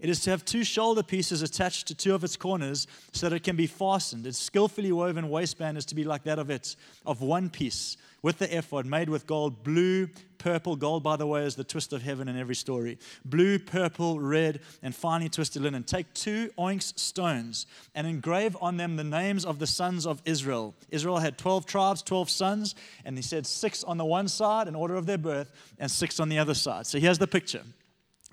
It 0.00 0.10
is 0.10 0.20
to 0.20 0.30
have 0.30 0.44
two 0.44 0.64
shoulder 0.64 1.02
pieces 1.02 1.42
attached 1.42 1.86
to 1.88 1.94
two 1.94 2.14
of 2.14 2.24
its 2.24 2.36
corners 2.36 2.86
so 3.12 3.28
that 3.28 3.36
it 3.36 3.42
can 3.44 3.56
be 3.56 3.66
fastened. 3.66 4.26
Its 4.26 4.38
skillfully 4.38 4.92
woven 4.92 5.30
waistband 5.30 5.78
is 5.78 5.86
to 5.86 5.94
be 5.94 6.04
like 6.04 6.24
that 6.24 6.38
of 6.38 6.50
it, 6.50 6.76
of 7.06 7.20
one 7.20 7.48
piece, 7.48 7.96
with 8.20 8.38
the 8.38 8.56
ephod 8.56 8.86
made 8.86 9.08
with 9.08 9.26
gold, 9.26 9.62
blue, 9.62 10.08
purple. 10.38 10.76
Gold, 10.76 11.02
by 11.02 11.16
the 11.16 11.26
way, 11.26 11.44
is 11.44 11.56
the 11.56 11.64
twist 11.64 11.92
of 11.92 12.02
heaven 12.02 12.28
in 12.28 12.38
every 12.38 12.54
story. 12.54 12.98
Blue, 13.24 13.58
purple, 13.58 14.18
red, 14.20 14.60
and 14.82 14.94
finely 14.94 15.28
twisted 15.28 15.62
linen. 15.62 15.84
Take 15.84 16.12
two 16.12 16.50
onyx 16.58 16.92
stones 16.96 17.66
and 17.94 18.06
engrave 18.06 18.56
on 18.60 18.76
them 18.76 18.96
the 18.96 19.04
names 19.04 19.44
of 19.44 19.58
the 19.58 19.66
sons 19.66 20.06
of 20.06 20.20
Israel. 20.24 20.74
Israel 20.90 21.18
had 21.18 21.38
12 21.38 21.66
tribes, 21.66 22.02
12 22.02 22.28
sons, 22.28 22.74
and 23.04 23.16
he 23.16 23.22
said 23.22 23.46
six 23.46 23.84
on 23.84 23.96
the 23.96 24.04
one 24.04 24.28
side 24.28 24.68
in 24.68 24.74
order 24.74 24.96
of 24.96 25.06
their 25.06 25.18
birth 25.18 25.50
and 25.78 25.90
six 25.90 26.18
on 26.18 26.28
the 26.28 26.38
other 26.38 26.54
side. 26.54 26.86
So 26.86 26.98
here's 26.98 27.18
the 27.18 27.26
picture. 27.26 27.62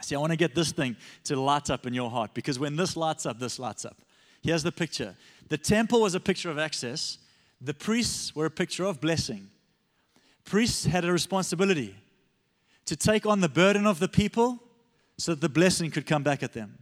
See, 0.02 0.16
I 0.16 0.20
want 0.20 0.32
to 0.32 0.38
get 0.38 0.56
this 0.56 0.72
thing 0.72 0.96
to 1.26 1.40
light 1.40 1.70
up 1.70 1.86
in 1.86 1.94
your 1.94 2.10
heart 2.10 2.34
because 2.34 2.60
when 2.60 2.76
this 2.76 2.98
lights 2.98 3.26
up, 3.26 3.40
this 3.40 3.60
lights 3.60 3.86
up. 3.86 3.98
Here's 4.42 4.64
the 4.64 4.72
picture 4.72 5.16
the 5.50 5.58
temple 5.58 6.02
was 6.02 6.16
a 6.16 6.20
picture 6.20 6.50
of 6.50 6.58
access, 6.58 7.18
the 7.60 7.74
priests 7.74 8.36
were 8.36 8.46
a 8.46 8.52
picture 8.52 8.86
of 8.86 9.00
blessing 9.00 9.50
priests 10.46 10.86
had 10.86 11.06
a 11.06 11.12
responsibility 11.12 11.96
to 12.86 12.96
take 12.96 13.26
on 13.26 13.42
the 13.42 13.50
burden 13.50 13.86
of 13.86 14.00
the 14.00 14.08
people 14.08 14.60
so 15.18 15.32
that 15.32 15.42
the 15.42 15.50
blessing 15.50 15.92
could 15.92 16.06
come 16.06 16.24
back 16.24 16.44
at 16.44 16.54
them. 16.54 16.78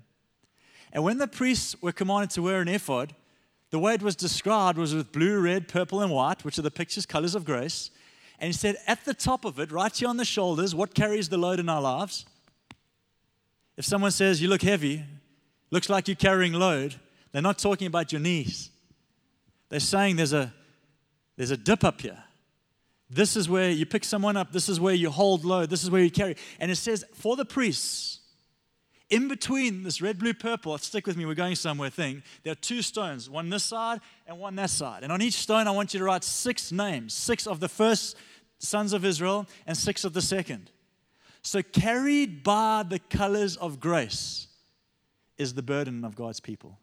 And 0.92 1.04
when 1.04 1.18
the 1.18 1.28
priests 1.28 1.80
were 1.82 1.92
commanded 1.92 2.32
to 2.32 2.42
wear 2.42 2.62
an 2.62 2.68
ephod, 2.68 3.14
the 3.70 3.78
way 3.78 3.94
it 3.94 4.02
was 4.02 4.16
described 4.16 4.78
was 4.78 4.96
with 4.96 5.12
blue, 5.12 5.40
red, 5.40 5.68
purple, 5.68 6.02
and 6.02 6.12
white, 6.12 6.44
which 6.44 6.58
are 6.58 6.64
the 6.64 6.72
pictures, 6.72 7.06
colors 7.06 7.36
of 7.36 7.46
grace. 7.46 7.92
And 8.40 8.48
he 8.48 8.54
said, 8.54 8.78
at 8.88 9.06
the 9.06 9.14
top 9.14 9.46
of 9.46 9.60
it, 9.60 9.72
right 9.72 9.96
here 9.96 10.08
on 10.08 10.18
the 10.18 10.26
shoulders, 10.26 10.74
what 10.74 10.96
carries 10.96 11.30
the 11.30 11.38
load 11.38 11.60
in 11.60 11.70
our 11.70 11.82
lives? 11.82 12.26
If 13.80 13.86
someone 13.86 14.12
says, 14.12 14.42
You 14.42 14.50
look 14.50 14.62
heavy, 14.62 15.06
looks 15.72 15.90
like 15.90 16.10
you're 16.10 16.16
carrying 16.16 16.52
load, 16.52 16.96
they're 17.32 17.42
not 17.42 17.58
talking 17.58 17.88
about 17.88 18.12
your 18.12 18.20
knees. 18.20 18.72
They're 19.70 19.80
saying 19.80 20.18
there's 20.18 20.34
a, 20.34 20.54
there's 21.38 21.52
a 21.52 21.58
dip 21.58 21.86
up 21.86 22.02
here. 22.02 22.22
This 23.10 23.38
is 23.38 23.48
where 23.48 23.70
you 23.70 23.86
pick 23.86 24.04
someone 24.04 24.36
up. 24.36 24.52
This 24.52 24.68
is 24.68 24.82
where 24.82 24.94
you 24.94 25.10
hold 25.10 25.46
low. 25.46 25.66
This 25.66 25.84
is 25.84 25.90
where 25.90 26.04
you 26.04 26.12
carry. 26.12 26.36
And 26.60 26.70
it 26.70 26.76
says, 26.76 27.06
for 27.14 27.38
the 27.38 27.46
priests, 27.46 28.20
in 29.10 29.30
between 29.30 29.84
this 29.84 30.02
red, 30.02 30.20
blue, 30.20 30.34
purple, 30.34 30.78
stick 30.78 31.08
with 31.08 31.16
me, 31.16 31.26
we're 31.26 31.34
going 31.34 31.56
somewhere 31.56 31.90
thing, 31.90 32.22
there 32.44 32.52
are 32.52 32.56
two 32.56 32.82
stones, 32.82 33.30
one 33.30 33.50
this 33.50 33.64
side 33.64 34.02
and 34.28 34.38
one 34.38 34.56
that 34.56 34.72
side. 34.72 35.04
And 35.04 35.12
on 35.12 35.22
each 35.22 35.36
stone, 35.36 35.68
I 35.68 35.72
want 35.72 35.94
you 35.94 36.00
to 36.00 36.06
write 36.06 36.26
six 36.26 36.74
names 36.74 37.14
six 37.14 37.48
of 37.48 37.62
the 37.62 37.70
first 37.70 38.18
sons 38.58 38.92
of 38.92 39.06
Israel 39.06 39.48
and 39.66 39.78
six 39.78 40.04
of 40.04 40.12
the 40.12 40.22
second. 40.22 40.70
So, 41.42 41.62
carried 41.64 42.44
by 42.44 42.84
the 42.88 43.00
colors 43.00 43.56
of 43.56 43.80
grace 43.80 44.48
is 45.38 45.54
the 45.54 45.64
burden 45.64 46.04
of 46.04 46.16
God's 46.16 46.40
people. 46.40 46.78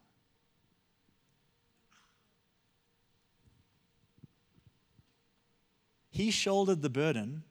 He 6.09 6.31
shouldered 6.31 6.81
the 6.81 6.89
burden 6.89 7.43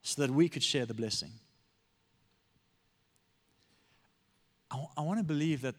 so 0.00 0.22
that 0.22 0.30
we 0.30 0.48
could 0.48 0.62
share 0.62 0.86
the 0.86 0.94
blessing. 0.94 1.32
I, 4.70 4.82
I 4.96 5.02
want 5.02 5.18
to 5.18 5.24
believe 5.24 5.60
that 5.60 5.74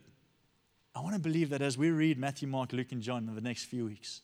I 0.96 1.00
want 1.02 1.14
to 1.14 1.20
believe 1.22 1.50
that 1.52 1.62
as 1.62 1.78
we 1.78 1.92
read 1.92 2.18
Matthew, 2.18 2.48
Mark, 2.48 2.74
Luke, 2.74 2.92
and 2.92 3.02
John 3.02 3.28
in 3.28 3.36
the 3.36 3.42
next 3.42 3.66
few 3.66 3.86
weeks, 3.86 4.22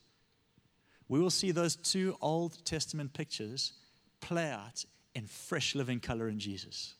we 1.08 1.20
will 1.20 1.30
see 1.30 1.52
those 1.52 1.76
two 1.76 2.18
Old 2.20 2.66
Testament 2.66 3.14
pictures 3.14 3.74
play 4.22 4.50
out 4.50 4.84
in 5.16 5.28
fresh 5.28 5.76
living 5.76 6.00
color 6.00 6.28
in 6.28 6.40
Jesus. 6.40 6.96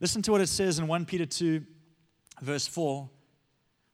Listen 0.00 0.22
to 0.22 0.32
what 0.32 0.40
it 0.40 0.46
says 0.48 0.78
in 0.78 0.86
1 0.86 1.06
Peter 1.06 1.26
2, 1.26 1.62
verse 2.40 2.66
4. 2.66 3.08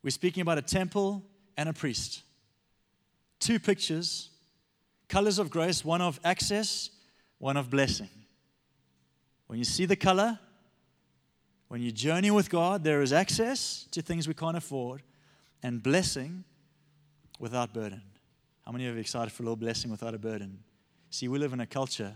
We're 0.03 0.11
speaking 0.11 0.43
about 0.43 0.59
a 0.59 0.63
temple 0.63 1.23
and 1.57 1.69
a 1.69 1.73
priest. 1.73 2.23
Two 3.41 3.59
pictures, 3.59 4.31
colors 5.09 5.39
of 5.39 5.51
grace, 5.51 5.85
one 5.85 6.03
of 6.03 6.21
access, 6.25 6.91
one 7.39 7.57
of 7.57 7.71
blessing. 7.71 8.11
When 9.47 9.59
you 9.59 9.65
see 9.65 9.87
the 9.87 9.97
color, 9.97 10.39
when 11.69 11.81
you 11.81 11.91
journey 11.91 12.31
with 12.31 12.51
God, 12.51 12.85
there 12.85 13.03
is 13.03 13.13
access 13.13 13.87
to 13.91 14.03
things 14.03 14.29
we 14.29 14.35
can't 14.35 14.57
afford 14.57 15.03
and 15.63 15.83
blessing 15.83 16.45
without 17.39 17.73
burden. 17.73 18.03
How 18.65 18.73
many 18.73 18.87
of 18.87 18.93
you 18.93 18.99
are 18.99 19.01
excited 19.01 19.33
for 19.33 19.43
a 19.43 19.47
little 19.47 19.57
blessing 19.57 19.91
without 19.91 20.15
a 20.15 20.19
burden? 20.19 20.63
See, 21.11 21.29
we 21.29 21.39
live 21.39 21.53
in 21.53 21.61
a 21.61 21.67
culture 21.67 22.15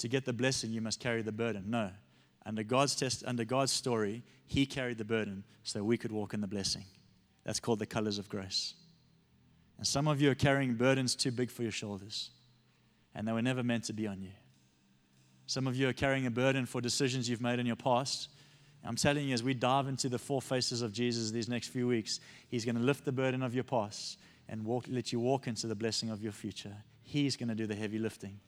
to 0.00 0.08
get 0.08 0.24
the 0.24 0.32
blessing, 0.32 0.72
you 0.72 0.80
must 0.80 1.00
carry 1.00 1.22
the 1.22 1.32
burden. 1.32 1.64
No. 1.68 1.90
Under 2.44 2.62
God's 2.62 2.94
test, 2.94 3.22
under 3.26 3.44
God's 3.44 3.72
story, 3.72 4.22
He 4.46 4.66
carried 4.66 4.98
the 4.98 5.04
burden 5.04 5.44
so 5.62 5.84
we 5.84 5.98
could 5.98 6.12
walk 6.12 6.34
in 6.34 6.40
the 6.40 6.46
blessing. 6.46 6.84
That's 7.44 7.60
called 7.60 7.78
the 7.78 7.86
colors 7.86 8.18
of 8.18 8.28
grace. 8.28 8.74
And 9.76 9.86
some 9.86 10.08
of 10.08 10.20
you 10.20 10.30
are 10.30 10.34
carrying 10.34 10.74
burdens 10.74 11.14
too 11.14 11.30
big 11.30 11.50
for 11.50 11.62
your 11.62 11.72
shoulders, 11.72 12.30
and 13.14 13.26
they 13.26 13.32
were 13.32 13.42
never 13.42 13.62
meant 13.62 13.84
to 13.84 13.92
be 13.92 14.06
on 14.06 14.20
you. 14.20 14.32
Some 15.46 15.66
of 15.66 15.76
you 15.76 15.88
are 15.88 15.92
carrying 15.92 16.26
a 16.26 16.30
burden 16.30 16.64
for 16.64 16.80
decisions 16.80 17.28
you've 17.28 17.40
made 17.40 17.58
in 17.58 17.66
your 17.66 17.76
past. 17.76 18.28
I'm 18.84 18.96
telling 18.96 19.28
you, 19.28 19.34
as 19.34 19.42
we 19.42 19.52
dive 19.52 19.88
into 19.88 20.08
the 20.08 20.18
four 20.18 20.40
faces 20.40 20.80
of 20.80 20.92
Jesus 20.92 21.30
these 21.30 21.48
next 21.48 21.68
few 21.68 21.86
weeks, 21.86 22.20
He's 22.48 22.64
going 22.64 22.76
to 22.76 22.82
lift 22.82 23.04
the 23.04 23.12
burden 23.12 23.42
of 23.42 23.54
your 23.54 23.64
past 23.64 24.18
and 24.48 24.64
walk, 24.64 24.86
let 24.88 25.12
you 25.12 25.20
walk 25.20 25.46
into 25.46 25.66
the 25.66 25.74
blessing 25.74 26.10
of 26.10 26.22
your 26.22 26.32
future. 26.32 26.74
He's 27.02 27.36
going 27.36 27.48
to 27.48 27.54
do 27.54 27.66
the 27.66 27.74
heavy 27.74 27.98
lifting. 27.98 28.40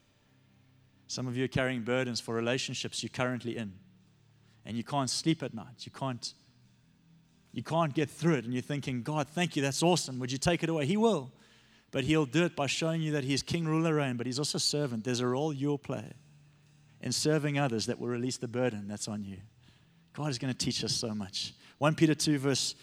Some 1.13 1.29
of 1.29 1.37
you 1.37 1.45
are 1.45 1.49
carrying 1.49 1.83
burdens 1.83 2.21
for 2.21 2.35
relationships 2.35 3.03
you're 3.03 3.11
currently 3.11 3.59
in, 3.59 3.75
and 4.65 4.79
you 4.79 4.83
can't 4.83 5.11
sleep 5.11 5.43
at 5.43 5.53
night. 5.53 5.81
You 5.81 5.93
can't, 5.93 6.33
you 7.53 7.63
can't 7.63 7.93
get 7.93 8.09
through 8.09 8.37
it, 8.37 8.45
and 8.47 8.55
you're 8.55 8.63
thinking, 8.63 9.03
God, 9.03 9.29
thank 9.29 9.55
you, 9.55 9.61
that's 9.61 9.83
awesome. 9.83 10.19
Would 10.21 10.33
you 10.33 10.39
take 10.39 10.63
it 10.63 10.71
away? 10.71 10.87
He 10.87 10.97
will. 10.97 11.31
But 11.91 12.05
He'll 12.05 12.25
do 12.25 12.47
it 12.47 12.57
by 12.57 12.67
showing 12.67 13.03
you 13.03 13.13
that 13.13 13.25
He's 13.25 13.43
King, 13.43 13.67
ruler, 13.67 13.97
reign, 13.97 14.17
but 14.17 14.25
He's 14.25 14.39
also 14.39 14.57
servant. 14.57 15.05
There's 15.05 15.21
a 15.21 15.27
role 15.27 15.53
you'll 15.53 15.77
play 15.77 16.15
in 17.03 17.13
serving 17.13 17.59
others 17.59 17.85
that 17.87 17.99
will 17.99 18.09
release 18.09 18.39
the 18.39 18.49
burden 18.49 18.89
that's 18.89 19.07
on 19.07 19.23
you. 19.23 19.37
God 20.15 20.31
is 20.31 20.39
going 20.39 20.55
to 20.55 20.59
teach 20.59 20.83
us 20.83 20.95
so 20.95 21.15
much. 21.15 21.53
1 21.77 21.95
Peter 21.95 22.15
2, 22.15 22.39
verse 22.39 22.75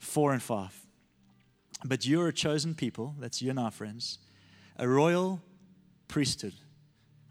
4 0.00 0.34
and 0.34 0.42
5. 0.42 0.86
But 1.86 2.04
you're 2.04 2.28
a 2.28 2.32
chosen 2.34 2.74
people, 2.74 3.14
that's 3.18 3.40
you 3.40 3.48
and 3.48 3.58
our 3.58 3.70
friends, 3.70 4.18
a 4.76 4.86
royal 4.86 5.40
priesthood. 6.08 6.52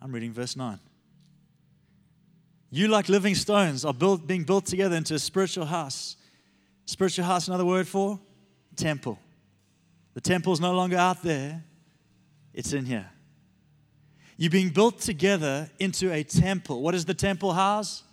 I'm 0.04 0.12
reading 0.12 0.34
verse 0.34 0.58
9. 0.58 0.80
You, 2.70 2.90
like 2.90 3.08
living 3.08 3.36
stones, 3.36 3.86
are 3.86 3.94
built, 3.94 4.28
being 4.28 4.44
built 4.44 4.66
together 4.66 4.98
into 4.98 5.14
a 5.14 5.20
spiritual 5.20 5.66
house. 5.66 6.18
Spiritual 6.86 7.24
house, 7.24 7.48
another 7.48 7.66
word 7.66 7.88
for 7.88 8.20
temple. 8.76 9.18
The 10.14 10.22
temple 10.22 10.52
is 10.52 10.60
no 10.60 10.74
longer 10.74 10.98
out 10.98 11.24
there, 11.24 11.64
it's 12.54 12.74
in 12.74 12.86
here. 12.86 13.10
You're 14.36 14.50
being 14.50 14.70
built 14.70 15.00
together 15.00 15.70
into 15.80 16.12
a 16.12 16.24
temple. 16.24 16.82
What 16.82 16.96
is 16.96 17.06
the 17.06 17.14
temple 17.14 17.54
house? 17.54 18.04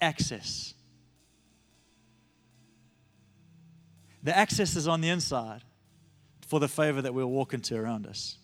Access. 0.00 0.74
The 4.22 4.36
access 4.36 4.76
is 4.76 4.86
on 4.86 5.00
the 5.00 5.08
inside 5.08 5.62
for 6.46 6.60
the 6.60 6.68
favor 6.68 7.00
that 7.00 7.14
we'll 7.14 7.30
walk 7.30 7.54
into 7.54 7.76
around 7.76 8.06
us. 8.06 8.36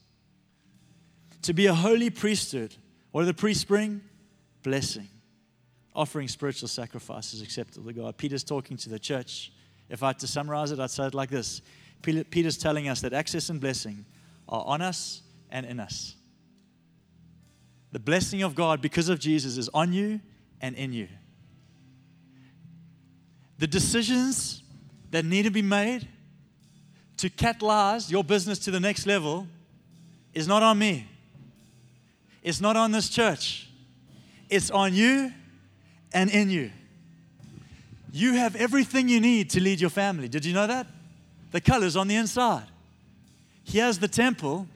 To 1.45 1.53
be 1.53 1.67
a 1.67 1.75
holy 1.75 2.09
priesthood, 2.09 2.75
what 3.13 3.21
do 3.21 3.27
the 3.27 3.35
priests 3.35 3.65
bring? 3.65 4.01
Blessing. 4.63 5.09
Offering 5.95 6.27
spiritual 6.27 6.69
sacrifices 6.69 7.43
acceptable 7.43 7.87
to 7.89 7.93
God. 7.93 8.17
Peter's 8.17 8.43
talking 8.43 8.79
to 8.79 8.89
the 8.89 8.99
church. 8.99 9.53
If 9.91 10.03
I 10.03 10.09
had 10.09 10.19
to 10.21 10.27
summarize 10.27 10.73
it, 10.73 10.81
I'd 10.81 10.91
say 10.91 11.07
it 11.07 11.15
like 11.15 11.29
this 11.29 11.61
Peter's 12.01 12.57
telling 12.57 12.89
us 12.89 13.03
that 13.03 13.13
access 13.13 13.51
and 13.51 13.61
blessing 13.61 14.07
are 14.49 14.65
on 14.67 14.81
us 14.81 15.21
and 15.51 15.67
in 15.67 15.81
us. 15.81 16.17
The 17.93 17.99
blessing 17.99 18.43
of 18.43 18.55
God 18.55 18.81
because 18.81 19.11
of 19.11 19.19
Jesus 19.19 19.59
is 19.59 19.69
on 19.75 19.93
you 19.93 20.21
and 20.63 20.75
in 20.77 20.95
you. 20.95 21.09
The 23.59 23.67
decisions 23.67 24.63
that 25.11 25.27
need 25.27 25.43
to 25.43 25.51
be 25.51 25.63
made 25.63 26.09
to 27.19 27.29
catalyze 27.29 28.11
your 28.11 28.25
business 28.25 28.59
to 28.61 28.71
the 28.71 28.81
next 28.81 29.07
level 29.07 29.47
is 30.33 30.49
not 30.49 30.63
on 30.63 30.79
me. 30.79 31.07
It's 32.45 32.61
not 32.61 32.77
on 32.77 32.93
this 32.93 33.09
church. 33.09 33.69
It's 34.49 34.71
on 34.71 34.95
you 34.95 35.33
and 36.13 36.31
in 36.31 36.51
you. 36.51 36.71
You 38.13 38.35
have 38.35 38.55
everything 38.55 39.09
you 39.09 39.19
need 39.19 39.51
to 39.51 39.61
lead 39.61 39.81
your 39.81 39.91
family. 39.91 40.29
Did 40.29 40.45
you 40.45 40.53
know 40.53 40.69
that? 40.69 40.87
The 41.51 41.61
color's 41.61 41.97
on 41.97 42.07
the 42.07 42.15
inside. 42.15 42.67
Here's 43.65 43.99
the 43.99 44.07
temple, 44.07 44.69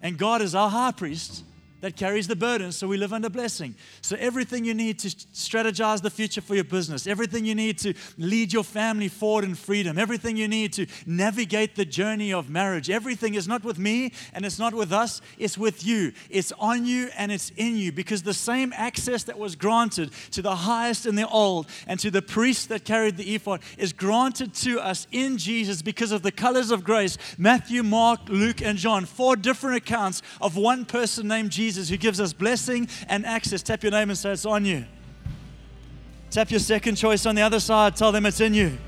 and 0.00 0.18
God 0.18 0.40
is 0.40 0.54
our 0.54 0.70
high 0.70 0.90
priest 0.90 1.44
that 1.86 1.94
carries 1.94 2.26
the 2.26 2.34
burden 2.34 2.72
so 2.72 2.88
we 2.88 2.96
live 2.96 3.12
under 3.12 3.30
blessing. 3.30 3.72
So, 4.00 4.16
everything 4.18 4.64
you 4.64 4.74
need 4.74 4.98
to 4.98 5.08
strategize 5.08 6.02
the 6.02 6.10
future 6.10 6.40
for 6.40 6.56
your 6.56 6.64
business, 6.64 7.06
everything 7.06 7.44
you 7.44 7.54
need 7.54 7.78
to 7.78 7.94
lead 8.18 8.52
your 8.52 8.64
family 8.64 9.06
forward 9.06 9.44
in 9.44 9.54
freedom, 9.54 9.96
everything 9.96 10.36
you 10.36 10.48
need 10.48 10.72
to 10.72 10.88
navigate 11.06 11.76
the 11.76 11.84
journey 11.84 12.32
of 12.32 12.50
marriage, 12.50 12.90
everything 12.90 13.34
is 13.34 13.46
not 13.46 13.62
with 13.62 13.78
me 13.78 14.12
and 14.32 14.44
it's 14.44 14.58
not 14.58 14.74
with 14.74 14.92
us, 14.92 15.22
it's 15.38 15.56
with 15.56 15.86
you. 15.86 16.12
It's 16.28 16.50
on 16.58 16.86
you 16.86 17.08
and 17.16 17.30
it's 17.30 17.52
in 17.56 17.76
you 17.76 17.92
because 17.92 18.24
the 18.24 18.34
same 18.34 18.72
access 18.76 19.22
that 19.22 19.38
was 19.38 19.54
granted 19.54 20.10
to 20.32 20.42
the 20.42 20.56
highest 20.56 21.06
in 21.06 21.14
the 21.14 21.28
old 21.28 21.68
and 21.86 22.00
to 22.00 22.10
the 22.10 22.20
priests 22.20 22.66
that 22.66 22.84
carried 22.84 23.16
the 23.16 23.36
ephod 23.36 23.60
is 23.78 23.92
granted 23.92 24.54
to 24.54 24.80
us 24.80 25.06
in 25.12 25.38
Jesus 25.38 25.82
because 25.82 26.10
of 26.10 26.22
the 26.22 26.32
colors 26.32 26.72
of 26.72 26.82
grace 26.82 27.16
Matthew, 27.38 27.84
Mark, 27.84 28.28
Luke, 28.28 28.60
and 28.60 28.76
John. 28.76 29.04
Four 29.04 29.36
different 29.36 29.76
accounts 29.76 30.20
of 30.40 30.56
one 30.56 30.84
person 30.84 31.28
named 31.28 31.52
Jesus 31.52 31.75
Jesus 31.76 31.90
who 31.90 31.98
gives 31.98 32.20
us 32.20 32.32
blessing 32.32 32.88
and 33.08 33.26
access. 33.26 33.62
Tap 33.62 33.82
your 33.82 33.92
name 33.92 34.08
and 34.08 34.18
say 34.18 34.32
it's 34.32 34.46
on 34.46 34.64
you. 34.64 34.84
Tap 36.30 36.50
your 36.50 36.60
second 36.60 36.96
choice 36.96 37.26
on 37.26 37.34
the 37.34 37.42
other 37.42 37.60
side. 37.60 37.96
Tell 37.96 38.12
them 38.12 38.24
it's 38.24 38.40
in 38.40 38.54
you. 38.54 38.78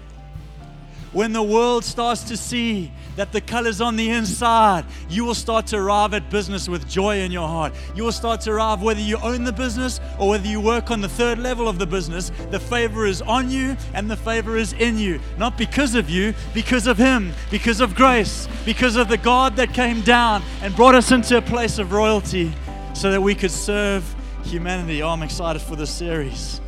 When 1.12 1.32
the 1.32 1.43
world 1.43 1.84
starts 1.84 2.22
to 2.24 2.36
see 2.36 2.93
that 3.16 3.32
the 3.32 3.41
color's 3.41 3.80
on 3.80 3.97
the 3.97 4.11
inside, 4.11 4.84
you 5.09 5.24
will 5.24 5.34
start 5.34 5.66
to 5.68 5.76
arrive 5.76 6.12
at 6.12 6.30
business 6.30 6.68
with 6.68 6.89
joy 6.89 7.20
in 7.20 7.32
your 7.32 7.49
heart. 7.49 7.72
You 7.95 8.05
will 8.05 8.12
start 8.12 8.43
to 8.43 8.53
arrive 8.53 8.82
whether 8.82 9.01
you 9.01 9.16
own 9.18 9.45
the 9.45 9.53
business 9.53 10.01
or 10.18 10.28
whether 10.30 10.47
you 10.47 10.61
work 10.61 10.91
on 10.91 11.01
the 11.01 11.09
third 11.09 11.39
level 11.39 11.66
of 11.66 11.78
the 11.78 11.86
business. 11.86 12.30
The 12.51 12.61
favor 12.61 13.07
is 13.07 13.22
on 13.22 13.51
you 13.51 13.76
and 13.95 14.11
the 14.11 14.16
favor 14.16 14.57
is 14.57 14.74
in 14.74 14.99
you. 14.99 15.18
Not 15.39 15.57
because 15.57 15.95
of 15.95 16.11
you, 16.11 16.34
because 16.55 16.86
of 16.86 16.99
Him, 16.99 17.32
because 17.51 17.80
of 17.80 17.95
grace, 17.95 18.47
because 18.64 18.97
of 18.97 19.09
the 19.09 19.18
God 19.18 19.57
that 19.57 19.72
came 19.72 20.03
down 20.03 20.43
and 20.62 20.76
brought 20.76 20.95
us 20.95 21.11
into 21.11 21.39
a 21.39 21.43
place 21.43 21.78
of 21.78 21.93
royalty 21.93 22.53
so 22.99 23.12
that 23.12 23.22
we 23.22 23.32
could 23.32 23.53
serve 23.53 24.03
humanity. 24.42 25.05
Oh, 25.05 25.11
I'm 25.11 25.22
excited 25.22 25.62
for 25.62 25.76
this 25.76 25.88
series. 25.88 26.59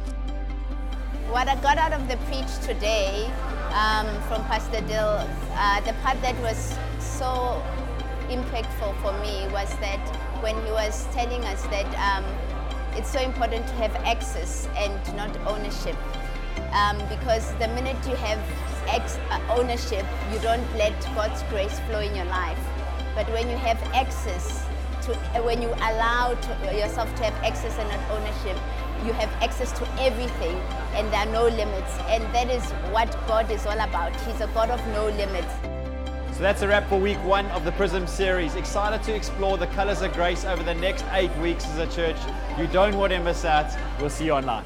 What 1.29 1.49
I 1.49 1.57
got 1.57 1.77
out 1.77 1.93
of 1.93 2.07
the 2.07 2.17
preach 2.29 2.55
today 2.63 3.25
um, 3.75 4.07
from 4.29 4.45
Pastor 4.45 4.81
Dill, 4.83 5.27
uh, 5.55 5.81
the 5.81 5.93
part 6.05 6.23
that 6.23 6.41
was 6.41 6.79
so 7.01 7.61
impactful 8.29 9.03
for 9.03 9.13
me 9.19 9.53
was 9.53 9.75
that 9.81 9.99
when 10.41 10.55
he 10.65 10.71
was 10.71 11.05
telling 11.13 11.43
us 11.47 11.63
that 11.67 11.91
um, 11.99 12.25
it's 12.97 13.11
so 13.11 13.21
important 13.21 13.67
to 13.67 13.75
have 13.75 13.93
access 14.07 14.69
and 14.77 15.17
not 15.17 15.37
ownership. 15.49 15.97
Um, 16.71 16.99
because 17.09 17.53
the 17.55 17.67
minute 17.75 17.99
you 18.07 18.15
have 18.15 18.39
ex- 18.87 19.19
uh, 19.31 19.41
ownership, 19.59 20.07
you 20.33 20.39
don't 20.39 20.65
let 20.77 20.95
God's 21.17 21.43
grace 21.51 21.81
flow 21.89 21.99
in 21.99 22.15
your 22.15 22.27
life. 22.27 22.61
But 23.17 23.29
when 23.33 23.51
you 23.51 23.57
have 23.57 23.83
access, 23.93 24.65
to, 25.03 25.15
when 25.43 25.63
you 25.63 25.69
allow 25.69 26.35
to, 26.35 26.77
yourself 26.77 27.15
to 27.17 27.25
have 27.25 27.35
access 27.45 27.79
and 27.79 27.91
ownership, 28.13 28.57
you 29.05 29.13
have 29.13 29.31
access 29.43 29.73
to 29.79 29.89
everything 30.01 30.57
and 30.95 31.11
there 31.13 31.21
are 31.21 31.33
no 31.33 31.45
limits. 31.45 31.93
And 32.09 32.23
that 32.35 32.51
is 32.51 32.65
what 32.93 33.11
God 33.27 33.51
is 33.51 33.67
all 33.67 33.79
about. 33.79 34.15
He's 34.23 34.41
a 34.41 34.47
God 34.49 34.71
of 34.71 34.85
no 34.89 35.07
limits. 35.07 35.53
So 36.37 36.41
that's 36.43 36.63
a 36.63 36.69
wrap 36.69 36.89
for 36.89 36.99
week 36.99 37.23
one 37.25 37.47
of 37.47 37.65
the 37.65 37.73
Prism 37.73 38.07
series. 38.07 38.55
Excited 38.55 39.03
to 39.05 39.15
explore 39.15 39.59
the 39.59 39.67
colors 39.69 40.03
of 40.03 40.13
grace 40.13 40.45
over 40.45 40.63
the 40.63 40.75
next 40.75 41.05
eight 41.13 41.35
weeks 41.39 41.67
as 41.67 41.79
a 41.79 41.87
church. 41.95 42.17
You 42.59 42.67
don't 42.67 42.97
want 42.97 43.13
to 43.13 43.21
miss 43.21 43.45
out. 43.45 43.71
We'll 44.01 44.11
see 44.11 44.27
you 44.27 44.33
online. 44.33 44.65